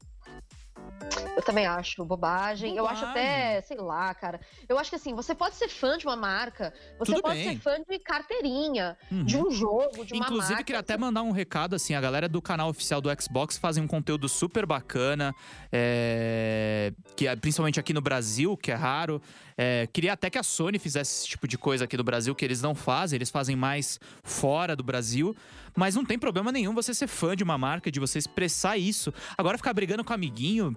Eu 1.36 1.42
também 1.42 1.66
acho 1.66 2.02
bobagem. 2.04 2.76
Eu 2.76 2.86
acho 2.88 3.04
até, 3.04 3.60
sei 3.60 3.76
lá, 3.76 4.14
cara. 4.14 4.40
Eu 4.68 4.78
acho 4.78 4.88
que 4.90 4.96
assim, 4.96 5.14
você 5.14 5.34
pode 5.34 5.54
ser 5.54 5.68
fã 5.68 5.98
de 5.98 6.06
uma 6.06 6.16
marca, 6.16 6.72
você 6.98 7.12
Tudo 7.12 7.22
pode 7.22 7.34
bem. 7.38 7.52
ser 7.56 7.60
fã 7.60 7.76
de 7.88 7.98
carteirinha, 7.98 8.96
Uhum. 9.12 9.24
de 9.24 9.36
um 9.36 9.50
jogo, 9.50 10.04
de 10.04 10.14
uma 10.14 10.24
Inclusive, 10.24 10.52
marca. 10.54 10.64
queria 10.64 10.80
até 10.80 10.96
mandar 10.96 11.22
um 11.22 11.30
recado, 11.32 11.76
assim, 11.76 11.94
a 11.94 12.00
galera 12.00 12.26
do 12.28 12.40
canal 12.40 12.70
oficial 12.70 13.00
do 13.02 13.10
Xbox 13.22 13.58
fazem 13.58 13.84
um 13.84 13.86
conteúdo 13.86 14.28
super 14.28 14.64
bacana, 14.64 15.34
é, 15.70 16.92
que 17.14 17.26
é- 17.28 17.36
principalmente 17.36 17.78
aqui 17.78 17.92
no 17.92 18.00
Brasil, 18.00 18.56
que 18.56 18.70
é 18.72 18.74
raro. 18.74 19.20
É, 19.58 19.86
queria 19.92 20.12
até 20.14 20.28
que 20.30 20.38
a 20.38 20.42
Sony 20.42 20.78
fizesse 20.78 21.20
esse 21.20 21.28
tipo 21.28 21.46
de 21.46 21.56
coisa 21.58 21.84
aqui 21.84 21.96
no 21.96 22.04
Brasil, 22.04 22.34
que 22.34 22.44
eles 22.44 22.60
não 22.62 22.74
fazem, 22.74 23.16
eles 23.16 23.30
fazem 23.30 23.54
mais 23.56 23.98
fora 24.22 24.74
do 24.74 24.82
Brasil. 24.82 25.36
Mas 25.76 25.94
não 25.94 26.04
tem 26.04 26.18
problema 26.18 26.50
nenhum 26.50 26.74
você 26.74 26.94
ser 26.94 27.06
fã 27.06 27.36
de 27.36 27.44
uma 27.44 27.58
marca, 27.58 27.90
de 27.90 28.00
você 28.00 28.18
expressar 28.18 28.78
isso. 28.78 29.12
Agora, 29.36 29.58
ficar 29.58 29.74
brigando 29.74 30.02
com 30.02 30.12
amiguinho, 30.14 30.74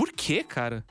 por 0.00 0.12
quê, 0.12 0.42
cara? 0.42 0.82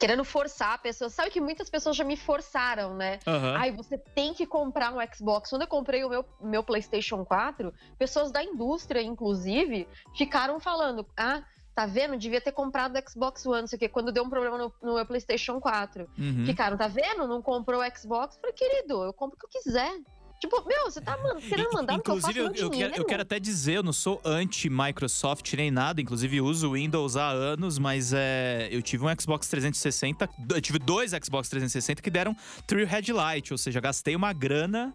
Querendo 0.00 0.24
forçar 0.24 0.72
a 0.74 0.78
pessoa. 0.78 1.08
Sabe 1.08 1.30
que 1.30 1.40
muitas 1.40 1.70
pessoas 1.70 1.94
já 1.94 2.02
me 2.02 2.16
forçaram, 2.16 2.92
né? 2.92 3.20
Aham. 3.24 3.54
Ai, 3.56 3.70
você 3.70 3.96
tem 3.96 4.34
que 4.34 4.44
comprar 4.44 4.92
um 4.92 4.98
Xbox. 5.14 5.48
Quando 5.48 5.62
eu 5.62 5.68
comprei 5.68 6.02
o 6.02 6.08
meu, 6.08 6.24
meu 6.40 6.64
PlayStation 6.64 7.24
4, 7.24 7.72
pessoas 7.96 8.32
da 8.32 8.42
indústria, 8.42 9.00
inclusive, 9.00 9.86
ficaram 10.16 10.58
falando: 10.58 11.06
ah, 11.16 11.44
tá 11.72 11.86
vendo? 11.86 12.16
Devia 12.16 12.40
ter 12.40 12.50
comprado 12.50 12.96
o 12.96 13.08
Xbox 13.08 13.46
One, 13.46 13.60
não 13.60 13.68
sei 13.68 13.76
o 13.76 13.78
quê, 13.78 13.88
quando 13.88 14.10
deu 14.10 14.24
um 14.24 14.28
problema 14.28 14.58
no, 14.58 14.74
no 14.82 14.94
meu 14.94 15.06
PlayStation 15.06 15.60
4. 15.60 16.10
Uhum. 16.18 16.44
Ficaram, 16.44 16.76
tá 16.76 16.88
vendo? 16.88 17.28
Não 17.28 17.40
comprou 17.40 17.80
o 17.80 17.96
Xbox? 17.96 18.34
Eu 18.34 18.40
falei, 18.40 18.56
querido, 18.56 19.04
eu 19.04 19.12
compro 19.12 19.36
o 19.36 19.38
que 19.38 19.46
eu 19.46 19.62
quiser. 19.62 20.00
Tipo, 20.42 20.60
meu, 20.66 20.90
você 20.90 21.00
tá 21.00 21.16
querendo 21.48 21.72
mandar 21.72 21.96
no 21.96 22.02
que 22.02 22.10
eu 22.10 22.20
faço 22.20 22.36
Inclusive, 22.36 22.40
eu, 22.40 22.52
meu 22.52 22.62
eu 22.64 22.70
quero, 22.70 22.96
eu 22.96 23.04
quero 23.04 23.22
até 23.22 23.38
dizer, 23.38 23.74
eu 23.74 23.82
não 23.84 23.92
sou 23.92 24.20
anti-Microsoft 24.24 25.52
nem 25.54 25.70
nada. 25.70 26.00
Inclusive, 26.00 26.40
uso 26.40 26.72
Windows 26.72 27.16
há 27.16 27.28
anos, 27.28 27.78
mas 27.78 28.12
é, 28.12 28.68
eu 28.68 28.82
tive 28.82 29.04
um 29.04 29.20
Xbox 29.20 29.46
360. 29.46 30.28
Eu 30.52 30.60
tive 30.60 30.80
dois 30.80 31.12
Xbox 31.12 31.48
360 31.48 32.02
que 32.02 32.10
deram 32.10 32.36
True 32.66 32.84
Headlight, 32.84 33.52
ou 33.52 33.58
seja, 33.58 33.80
gastei 33.80 34.16
uma 34.16 34.32
grana 34.32 34.92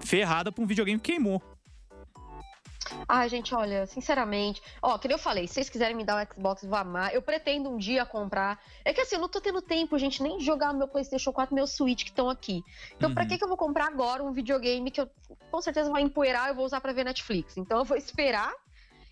ferrada 0.00 0.52
pra 0.52 0.62
um 0.62 0.66
videogame 0.66 1.00
que 1.00 1.12
queimou. 1.12 1.42
Ai, 3.08 3.28
gente, 3.28 3.54
olha, 3.54 3.86
sinceramente. 3.86 4.62
Ó, 4.80 4.98
que 4.98 5.08
nem 5.08 5.14
eu 5.14 5.18
falei, 5.18 5.46
se 5.46 5.54
vocês 5.54 5.68
quiserem 5.68 5.96
me 5.96 6.04
dar 6.04 6.22
um 6.22 6.32
Xbox, 6.32 6.64
vou 6.64 6.78
amar. 6.78 7.14
Eu 7.14 7.22
pretendo 7.22 7.70
um 7.70 7.76
dia 7.76 8.04
comprar. 8.06 8.60
É 8.84 8.92
que 8.92 9.00
assim, 9.00 9.16
eu 9.16 9.20
não 9.20 9.28
tô 9.28 9.40
tendo 9.40 9.60
tempo, 9.62 9.98
gente, 9.98 10.22
nem 10.22 10.40
jogar 10.40 10.72
meu 10.72 10.88
PlayStation 10.88 11.32
4 11.32 11.54
e 11.54 11.56
meu 11.56 11.66
Switch 11.66 12.04
que 12.04 12.10
estão 12.10 12.28
aqui. 12.28 12.64
Então, 12.96 13.12
pra 13.12 13.22
Uhum. 13.22 13.28
que, 13.28 13.38
que 13.38 13.44
eu 13.44 13.48
vou 13.48 13.56
comprar 13.56 13.86
agora 13.86 14.22
um 14.22 14.32
videogame 14.32 14.90
que 14.90 15.00
eu 15.00 15.08
com 15.50 15.60
certeza 15.60 15.90
vai 15.90 16.02
empoeirar 16.02 16.46
e 16.46 16.50
eu 16.50 16.54
vou 16.54 16.64
usar 16.64 16.80
pra 16.80 16.92
ver 16.92 17.04
Netflix? 17.04 17.56
Então, 17.56 17.78
eu 17.78 17.84
vou 17.84 17.96
esperar 17.96 18.52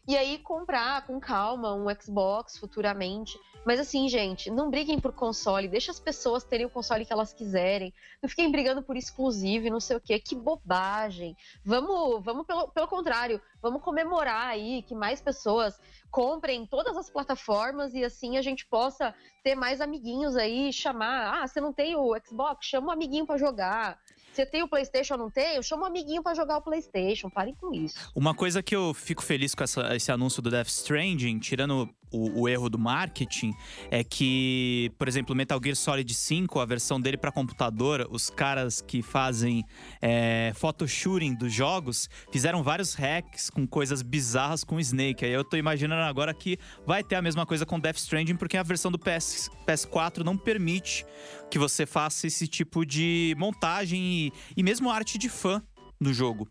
e 0.07 0.17
aí 0.17 0.39
comprar 0.39 1.07
com 1.07 1.21
calma 1.21 1.75
um 1.75 1.87
Xbox 2.01 2.59
futuramente. 2.59 3.39
Mas 3.65 3.79
assim, 3.79 4.09
gente, 4.09 4.51
não 4.51 4.71
briguem 4.71 4.99
por 4.99 5.13
console, 5.13 5.69
deixa 5.69 5.91
as 5.91 6.01
pessoas 6.01 6.43
terem 6.43 6.65
o 6.65 6.71
console 6.71 7.05
que 7.05 7.13
elas 7.13 7.33
quiserem. 7.33 7.93
Não 8.23 8.29
fiquem 8.29 8.51
brigando 8.51 8.83
por 8.83 8.97
exclusivo 8.97 9.67
e 9.67 9.71
não 9.71 9.81
sei 9.81 9.97
o 9.97 10.01
quê. 10.01 10.19
Que 10.19 10.35
bobagem. 10.35 11.37
Vamos, 11.63 12.25
vamos 12.25 12.47
pelo, 12.47 12.69
pelo 12.69 12.89
contrário, 12.89 13.41
vamos 13.61 13.83
comemorar 13.83 14.49
aí 14.49 14.83
que 14.83 14.95
mais 14.95 15.21
pessoas 15.21 15.79
comprem 16.11 16.67
todas 16.67 16.97
as 16.97 17.11
plataformas 17.11 17.95
e 17.95 18.03
assim 18.03 18.39
a 18.39 18.43
gente 18.43 18.67
possa 18.67 19.15
ter 19.45 19.55
mais 19.55 19.81
amiguinhos 19.81 20.37
aí, 20.37 20.73
chamar, 20.73 21.43
ah, 21.43 21.47
você 21.47 21.61
não 21.61 21.73
tem 21.73 21.95
o 21.95 22.17
Xbox, 22.25 22.67
chama 22.67 22.89
um 22.89 22.91
amiguinho 22.91 23.27
pra 23.27 23.37
jogar. 23.37 23.99
Você 24.33 24.47
tem 24.47 24.63
o 24.63 24.69
PlayStation, 24.69 25.17
não 25.17 25.31
tem? 25.31 25.57
Eu 25.57 25.63
chamo 25.63 25.83
um 25.83 25.87
amiguinho 25.87 26.23
pra 26.23 26.35
jogar 26.35 26.57
o 26.59 26.63
PlayStation. 26.63 27.29
Parem 27.29 27.55
com 27.55 27.75
isso. 27.75 27.97
Uma 28.15 28.35
coisa 28.35 28.63
que 28.63 28.75
eu 28.75 28.95
fico 28.95 29.23
feliz 29.23 29.55
com 29.55 29.65
essa- 29.65 29.95
esse 29.97 30.11
anúncio 30.13 30.41
do 30.41 30.51
Death 30.51 30.69
Stranding, 30.69 31.39
tirando 31.39 31.89
o, 32.11 32.43
o 32.43 32.49
erro 32.49 32.69
do 32.69 32.79
marketing, 32.79 33.53
é 33.91 34.03
que, 34.03 34.91
por 34.99 35.09
exemplo, 35.09 35.35
Metal 35.35 35.61
Gear 35.63 35.77
Solid 35.77 36.13
5, 36.13 36.59
a 36.61 36.65
versão 36.65 37.01
dele 37.01 37.17
para 37.17 37.33
computador, 37.33 38.07
os 38.11 38.31
caras 38.31 38.81
que 38.81 39.03
fazem 39.03 39.65
é, 40.01 40.53
photoshooting 40.55 41.35
dos 41.35 41.53
jogos 41.53 42.09
fizeram 42.33 42.63
vários 42.63 42.95
hacks 42.95 43.51
com 43.51 43.67
coisas 43.67 44.03
bizarras 44.03 44.65
com 44.65 44.79
Snake. 44.81 45.25
Aí 45.25 45.33
eu 45.33 45.45
tô 45.45 45.57
imaginando 45.57 46.03
agora 46.03 46.33
que 46.35 46.59
vai 46.87 47.03
ter 47.03 47.17
a 47.17 47.23
mesma 47.23 47.47
coisa 47.47 47.65
com 47.65 47.79
Death 47.79 47.97
Stranding, 47.97 48.37
porque 48.37 48.57
a 48.57 48.63
versão 48.63 48.91
do 48.91 48.99
PS, 48.99 49.51
PS4 49.67 50.19
não 50.19 50.37
permite 50.37 51.05
que 51.51 51.59
você 51.59 51.87
faça 51.87 52.27
esse 52.27 52.47
tipo 52.47 52.85
de 52.85 53.35
montagem 53.39 54.01
e, 54.01 54.33
e 54.57 54.63
mesmo 54.63 54.91
arte 54.91 55.19
de 55.19 55.29
fã 55.29 55.63
no 56.01 56.13
jogo. 56.13 56.49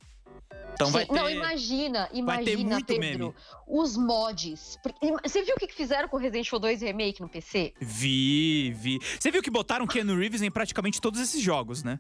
Então 0.79 0.91
vai 0.91 1.05
Sim, 1.05 1.11
Não, 1.11 1.25
ter- 1.25 1.35
imagina, 1.35 1.99
vai 2.23 2.41
ter 2.45 2.51
imagina, 2.53 2.69
muito 2.69 2.85
Pedro, 2.85 3.01
meme. 3.27 3.33
os 3.67 3.97
mods. 3.97 4.79
Você 5.21 5.41
viu 5.43 5.55
o 5.55 5.59
que 5.59 5.67
fizeram 5.73 6.07
com 6.07 6.15
Resident 6.15 6.47
Evil 6.47 6.57
2 6.59 6.81
Remake 6.81 7.19
no 7.21 7.27
PC? 7.27 7.73
Vi, 7.81 8.71
vi. 8.71 8.97
Você 9.19 9.29
viu 9.29 9.41
que 9.41 9.51
botaram 9.51 9.85
Keanu 9.85 10.17
Reeves 10.17 10.41
em 10.41 10.49
praticamente 10.49 11.01
todos 11.01 11.19
esses 11.19 11.41
jogos, 11.41 11.83
né? 11.83 11.99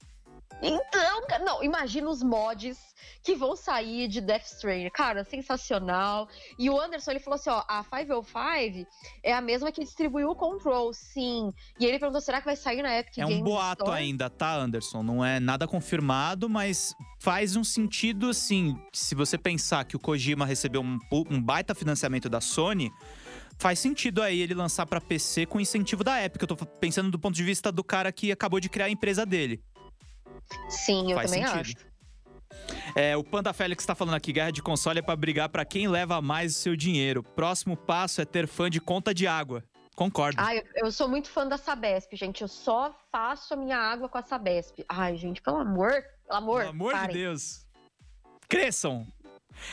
Então, 0.61 1.21
não, 1.45 1.63
imagina 1.63 2.09
os 2.09 2.21
mods 2.21 2.77
que 3.23 3.35
vão 3.35 3.55
sair 3.55 4.07
de 4.07 4.21
Death 4.21 4.45
Stranding. 4.45 4.89
Cara, 4.89 5.23
sensacional. 5.23 6.27
E 6.57 6.69
o 6.69 6.79
Anderson, 6.79 7.11
ele 7.11 7.19
falou 7.19 7.35
assim, 7.35 7.49
ó, 7.49 7.63
a 7.67 7.83
505 7.83 8.87
é 9.23 9.33
a 9.33 9.41
mesma 9.41 9.71
que 9.71 9.83
distribuiu 9.83 10.29
o 10.29 10.35
Control, 10.35 10.93
sim. 10.93 11.53
E 11.79 11.85
ele 11.85 11.99
perguntou, 11.99 12.21
será 12.21 12.39
que 12.39 12.45
vai 12.45 12.55
sair 12.55 12.81
na 12.81 12.97
Epic 12.97 13.17
é 13.17 13.25
um 13.25 13.29
Games 13.29 13.43
boato 13.43 13.83
Store? 13.83 14.01
ainda, 14.01 14.29
tá, 14.29 14.55
Anderson? 14.55 15.03
Não 15.03 15.23
é 15.23 15.39
nada 15.39 15.67
confirmado, 15.67 16.49
mas 16.49 16.93
faz 17.19 17.55
um 17.55 17.63
sentido 17.63 18.29
assim. 18.29 18.77
Se 18.93 19.15
você 19.15 19.37
pensar 19.37 19.85
que 19.85 19.95
o 19.95 19.99
Kojima 19.99 20.45
recebeu 20.45 20.81
um, 20.81 20.99
um 21.29 21.41
baita 21.41 21.75
financiamento 21.75 22.29
da 22.29 22.41
Sony. 22.41 22.91
Faz 23.61 23.77
sentido 23.77 24.21
aí 24.21 24.39
ele 24.39 24.53
lançar 24.53 24.85
pra 24.85 25.01
PC 25.01 25.45
com 25.45 25.59
incentivo 25.59 26.01
da 26.01 26.23
Epic. 26.23 26.41
Eu 26.41 26.47
tô 26.47 26.55
pensando 26.55 27.11
do 27.11 27.19
ponto 27.19 27.35
de 27.35 27.43
vista 27.43 27.69
do 27.69 27.83
cara 27.83 28.09
que 28.09 28.31
acabou 28.31 28.57
de 28.57 28.69
criar 28.69 28.85
a 28.85 28.89
empresa 28.89 29.25
dele. 29.25 29.61
Sim, 30.69 31.11
eu 31.11 31.15
Faz 31.17 31.31
também 31.31 31.45
sentido. 31.47 31.77
acho. 31.79 31.89
É, 32.95 33.15
o 33.15 33.23
Panda 33.23 33.53
Félix 33.53 33.85
tá 33.85 33.95
falando 33.95 34.15
aqui, 34.15 34.31
guerra 34.33 34.51
de 34.51 34.61
console 34.61 34.99
é 34.99 35.01
pra 35.01 35.15
brigar 35.15 35.49
pra 35.49 35.63
quem 35.63 35.87
leva 35.87 36.21
mais 36.21 36.55
o 36.55 36.59
seu 36.59 36.75
dinheiro. 36.75 37.23
Próximo 37.23 37.77
passo 37.77 38.21
é 38.21 38.25
ter 38.25 38.47
fã 38.47 38.69
de 38.69 38.81
conta 38.81 39.13
de 39.13 39.27
água. 39.27 39.63
Concordo. 39.95 40.39
Ai, 40.39 40.63
eu, 40.75 40.91
sou 40.91 41.09
muito 41.09 41.29
fã 41.29 41.45
da 41.45 41.57
Sabesp, 41.57 42.15
gente. 42.15 42.41
Eu 42.41 42.47
só 42.47 42.95
faço 43.11 43.53
a 43.53 43.57
minha 43.57 43.77
água 43.77 44.07
com 44.07 44.17
a 44.17 44.21
Sabesp. 44.21 44.79
Ai, 44.87 45.17
gente, 45.17 45.41
pelo 45.41 45.57
amor, 45.57 45.91
pelo 46.25 46.37
amor. 46.37 46.59
Pelo 46.59 46.69
amor 46.69 46.93
de 46.93 46.99
parem. 46.99 47.15
Deus. 47.15 47.67
Cresçam. 48.47 49.05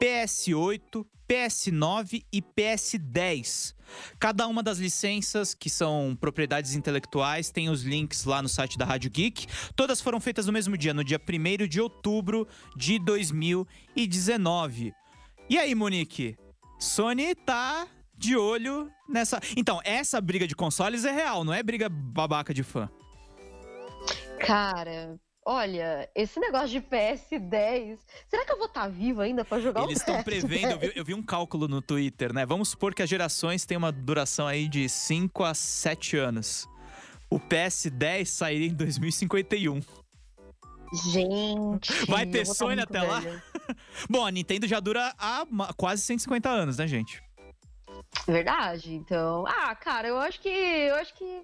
PS8, 0.00 1.04
PS9 1.34 2.24
e 2.32 2.40
PS10. 2.40 3.74
Cada 4.20 4.46
uma 4.46 4.62
das 4.62 4.78
licenças, 4.78 5.52
que 5.52 5.68
são 5.68 6.16
propriedades 6.18 6.74
intelectuais, 6.74 7.50
tem 7.50 7.68
os 7.68 7.82
links 7.82 8.24
lá 8.24 8.40
no 8.40 8.48
site 8.48 8.78
da 8.78 8.84
Rádio 8.84 9.10
Geek. 9.10 9.48
Todas 9.74 10.00
foram 10.00 10.20
feitas 10.20 10.46
no 10.46 10.52
mesmo 10.52 10.78
dia, 10.78 10.94
no 10.94 11.02
dia 11.02 11.20
1 11.20 11.66
de 11.66 11.80
outubro 11.80 12.46
de 12.76 13.00
2019. 13.00 14.94
E 15.50 15.58
aí, 15.58 15.74
Monique? 15.74 16.36
Sony 16.78 17.34
tá 17.34 17.88
de 18.16 18.36
olho 18.36 18.88
nessa. 19.08 19.40
Então, 19.56 19.80
essa 19.84 20.20
briga 20.20 20.46
de 20.46 20.54
consoles 20.54 21.04
é 21.04 21.10
real, 21.10 21.42
não 21.42 21.52
é 21.52 21.64
briga 21.64 21.88
babaca 21.88 22.54
de 22.54 22.62
fã. 22.62 22.88
Cara, 24.38 25.18
olha, 25.44 26.08
esse 26.14 26.40
negócio 26.40 26.68
de 26.68 26.80
PS10. 26.80 27.98
Será 28.28 28.44
que 28.44 28.52
eu 28.52 28.58
vou 28.58 28.66
estar 28.66 28.88
viva 28.88 29.24
ainda 29.24 29.44
pra 29.44 29.60
jogar 29.60 29.84
Eles 29.84 29.98
estão 29.98 30.16
PS10? 30.16 30.24
prevendo, 30.24 30.70
eu 30.72 30.78
vi, 30.78 30.92
eu 30.96 31.04
vi 31.04 31.14
um 31.14 31.22
cálculo 31.22 31.68
no 31.68 31.82
Twitter, 31.82 32.32
né? 32.32 32.46
Vamos 32.46 32.70
supor 32.70 32.94
que 32.94 33.02
as 33.02 33.08
gerações 33.08 33.64
têm 33.64 33.76
uma 33.76 33.92
duração 33.92 34.46
aí 34.46 34.68
de 34.68 34.88
5 34.88 35.44
a 35.44 35.54
7 35.54 36.16
anos. 36.16 36.68
O 37.30 37.38
PS10 37.38 38.26
sairia 38.26 38.68
em 38.68 38.74
2051. 38.74 39.80
Gente. 41.12 42.06
Vai 42.06 42.24
ter 42.24 42.46
tá 42.46 42.54
Sony 42.54 42.80
até 42.80 43.02
lá? 43.02 43.20
Bom, 44.08 44.24
a 44.24 44.30
Nintendo 44.30 44.66
já 44.66 44.78
dura 44.78 45.12
há 45.18 45.44
quase 45.76 46.02
150 46.02 46.48
anos, 46.48 46.78
né, 46.78 46.86
gente? 46.86 47.22
Verdade, 48.26 48.94
então. 48.94 49.44
Ah, 49.46 49.74
cara, 49.74 50.08
eu 50.08 50.18
acho 50.18 50.40
que. 50.40 50.48
Eu 50.48 50.94
acho 50.96 51.14
que. 51.14 51.42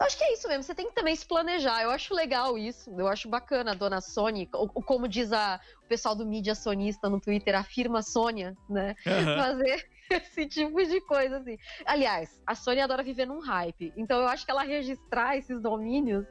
Eu 0.00 0.06
Acho 0.06 0.18
que 0.18 0.24
é 0.24 0.32
isso 0.32 0.48
mesmo. 0.48 0.62
Você 0.62 0.74
tem 0.74 0.88
que 0.88 0.94
também 0.94 1.14
se 1.14 1.26
planejar. 1.26 1.82
Eu 1.82 1.90
acho 1.90 2.14
legal 2.14 2.56
isso. 2.56 2.90
Eu 2.98 3.08
acho 3.08 3.28
bacana 3.28 3.72
a 3.72 3.74
dona 3.74 4.00
Sony, 4.00 4.48
ou, 4.52 4.70
ou 4.74 4.82
como 4.82 5.08
diz 5.08 5.32
a, 5.32 5.60
o 5.84 5.88
pessoal 5.88 6.14
do 6.14 6.26
mídia 6.26 6.54
sonista 6.54 7.08
no 7.08 7.20
Twitter, 7.20 7.54
a 7.54 7.64
firma 7.64 8.02
Sônia, 8.02 8.56
né? 8.68 8.94
Aham. 9.06 9.36
Fazer 9.36 9.88
esse 10.10 10.46
tipo 10.46 10.82
de 10.84 11.00
coisa, 11.02 11.38
assim. 11.38 11.56
Aliás, 11.84 12.40
a 12.46 12.54
Sony 12.54 12.80
adora 12.80 13.02
viver 13.02 13.26
num 13.26 13.40
hype. 13.40 13.92
Então 13.96 14.20
eu 14.20 14.28
acho 14.28 14.44
que 14.44 14.50
ela 14.50 14.62
registrar 14.62 15.36
esses 15.36 15.60
domínios, 15.60 16.24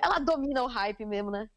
ela 0.00 0.18
domina 0.18 0.62
o 0.62 0.66
hype 0.66 1.04
mesmo, 1.04 1.30
né? 1.30 1.48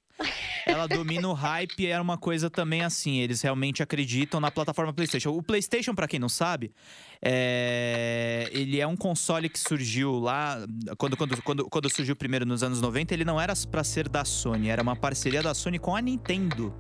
Ela 0.66 0.88
domina 0.88 1.28
o 1.28 1.34
hype 1.34 1.80
e 1.80 1.88
era 1.88 2.02
uma 2.02 2.18
coisa 2.18 2.50
também 2.50 2.82
assim, 2.82 3.20
eles 3.20 3.42
realmente 3.42 3.84
acreditam 3.84 4.40
na 4.40 4.50
plataforma 4.50 4.92
PlayStation. 4.94 5.32
O 5.32 5.44
PlayStation, 5.44 5.94
pra 5.94 6.08
quem 6.08 6.20
não 6.20 6.30
sabe, 6.30 6.72
é... 7.22 8.50
ele 8.52 8.80
é 8.80 8.88
um 8.88 8.96
console 8.96 9.48
que 9.48 9.60
surgiu 9.60 10.18
lá 10.20 10.58
quando, 10.98 11.16
quando, 11.16 11.42
quando, 11.44 11.70
quando 11.70 11.90
surgiu 11.90 12.16
primeiro 12.16 12.46
nos 12.46 12.64
anos 12.64 12.82
90, 12.82 13.14
ele 13.14 13.26
não 13.26 13.40
era 13.40 13.54
pra 13.70 13.84
ser 13.84 14.10
da 14.10 14.26
Sony, 14.26 14.70
era 14.70 14.82
uma 14.82 14.96
parceria 14.96 15.44
da 15.44 15.54
Sony 15.54 15.78
com 15.78 15.96
a 15.96 16.02
Nintendo, 16.02 16.74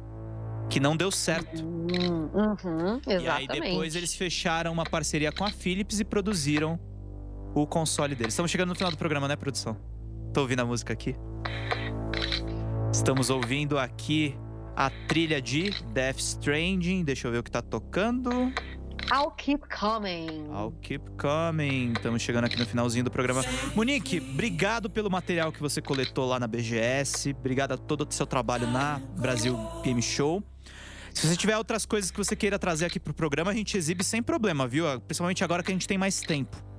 que 0.69 0.79
não 0.79 0.97
deu 0.97 1.11
certo. 1.11 1.63
Hum, 1.63 2.29
uhum, 2.33 3.01
E 3.21 3.27
aí 3.27 3.47
depois 3.47 3.95
eles 3.95 4.15
fecharam 4.15 4.71
uma 4.71 4.85
parceria 4.85 5.31
com 5.31 5.43
a 5.43 5.51
Philips 5.51 5.99
e 5.99 6.05
produziram 6.05 6.79
o 7.53 7.67
console 7.67 8.15
deles. 8.15 8.33
Estamos 8.33 8.51
chegando 8.51 8.69
no 8.69 8.75
final 8.75 8.91
do 8.91 8.97
programa, 8.97 9.27
né, 9.27 9.35
produção? 9.35 9.77
Tô 10.33 10.41
ouvindo 10.41 10.61
a 10.61 10.65
música 10.65 10.91
aqui. 10.91 11.15
Estamos 12.95 13.29
ouvindo 13.29 13.77
aqui 13.77 14.33
a 14.73 14.89
trilha 14.89 15.41
de 15.41 15.69
Death 15.91 16.17
Stranding. 16.17 17.03
Deixa 17.03 17.27
eu 17.27 17.31
ver 17.33 17.39
o 17.39 17.43
que 17.43 17.51
tá 17.51 17.61
tocando. 17.61 18.31
I'll 19.11 19.31
keep 19.37 19.65
coming. 19.67 20.47
I'll 20.49 20.73
keep 20.81 21.03
coming. 21.17 21.91
Estamos 21.91 22.21
chegando 22.21 22.45
aqui 22.45 22.57
no 22.57 22.65
finalzinho 22.65 23.03
do 23.03 23.11
programa. 23.11 23.43
Monique, 23.75 24.19
obrigado 24.19 24.89
pelo 24.89 25.11
material 25.11 25.51
que 25.51 25.59
você 25.59 25.81
coletou 25.81 26.25
lá 26.25 26.39
na 26.39 26.47
BGS. 26.47 27.31
Obrigado 27.37 27.73
a 27.73 27.77
todo 27.77 28.07
o 28.09 28.13
seu 28.13 28.25
trabalho 28.25 28.65
na 28.65 29.01
Brasil 29.19 29.59
Game 29.83 30.01
Show. 30.01 30.41
Se 31.13 31.27
você 31.27 31.35
tiver 31.35 31.57
outras 31.57 31.85
coisas 31.85 32.09
que 32.09 32.17
você 32.17 32.33
queira 32.33 32.57
trazer 32.57 32.85
aqui 32.85 32.99
pro 32.99 33.13
programa, 33.13 33.51
a 33.51 33.53
gente 33.53 33.77
exibe 33.77 34.05
sem 34.05 34.23
problema, 34.23 34.69
viu? 34.69 34.85
Principalmente 35.01 35.43
agora 35.43 35.61
que 35.61 35.69
a 35.69 35.75
gente 35.75 35.85
tem 35.87 35.97
mais 35.97 36.21
tempo. 36.21 36.74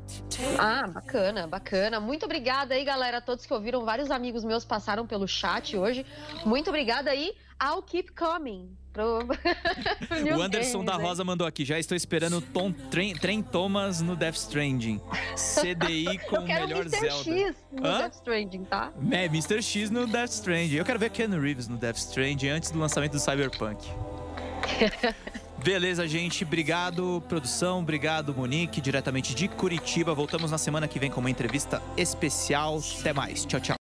Ah, 0.58 0.86
bacana, 0.86 1.46
bacana. 1.46 2.00
Muito 2.00 2.24
obrigada 2.24 2.74
aí, 2.74 2.84
galera, 2.84 3.18
a 3.18 3.20
todos 3.20 3.46
que 3.46 3.52
ouviram. 3.52 3.84
Vários 3.84 4.10
amigos 4.10 4.44
meus 4.44 4.64
passaram 4.64 5.06
pelo 5.06 5.26
chat 5.26 5.76
hoje. 5.76 6.04
Muito 6.44 6.68
obrigada 6.68 7.10
aí. 7.10 7.34
I'll 7.62 7.82
keep 7.82 8.12
coming. 8.12 8.76
Pro... 8.92 9.20
o 10.36 10.42
Anderson 10.42 10.78
Games, 10.78 10.86
da? 10.86 10.96
Rosa 10.96 11.24
mandou 11.24 11.46
aqui. 11.46 11.64
Já 11.64 11.78
estou 11.78 11.96
esperando 11.96 12.38
o 12.38 12.40
Tom 12.40 12.72
Trem, 12.72 13.14
Trem 13.14 13.42
Thomas 13.42 14.00
no 14.00 14.16
Death 14.16 14.36
Stranding. 14.36 15.00
CDI 15.34 16.18
com 16.28 16.36
o 16.36 16.46
melhor 16.46 16.82
Mr. 16.82 17.00
Zelda. 17.00 17.30
X 17.30 17.56
no 17.72 17.86
Hã? 17.86 17.98
Death 17.98 18.14
Stranding, 18.14 18.64
tá? 18.64 18.92
É, 19.10 19.24
Mr. 19.26 19.62
X 19.62 19.90
no 19.90 20.06
Death 20.06 20.30
Stranding. 20.30 20.76
Eu 20.76 20.84
quero 20.84 20.98
ver 20.98 21.10
Keanu 21.10 21.40
Reeves 21.40 21.68
no 21.68 21.76
Death 21.76 21.96
Stranding 21.96 22.48
antes 22.48 22.70
do 22.70 22.78
lançamento 22.78 23.12
do 23.12 23.20
Cyberpunk. 23.20 23.86
Beleza, 25.62 26.06
gente. 26.06 26.44
Obrigado, 26.44 27.22
produção. 27.28 27.80
Obrigado, 27.80 28.34
Monique, 28.34 28.80
diretamente 28.80 29.34
de 29.34 29.48
Curitiba. 29.48 30.14
Voltamos 30.14 30.50
na 30.50 30.58
semana 30.58 30.86
que 30.86 30.98
vem 30.98 31.10
com 31.10 31.20
uma 31.20 31.30
entrevista 31.30 31.82
especial. 31.96 32.80
Até 33.00 33.12
mais. 33.12 33.44
Tchau, 33.44 33.60
tchau. 33.60 33.74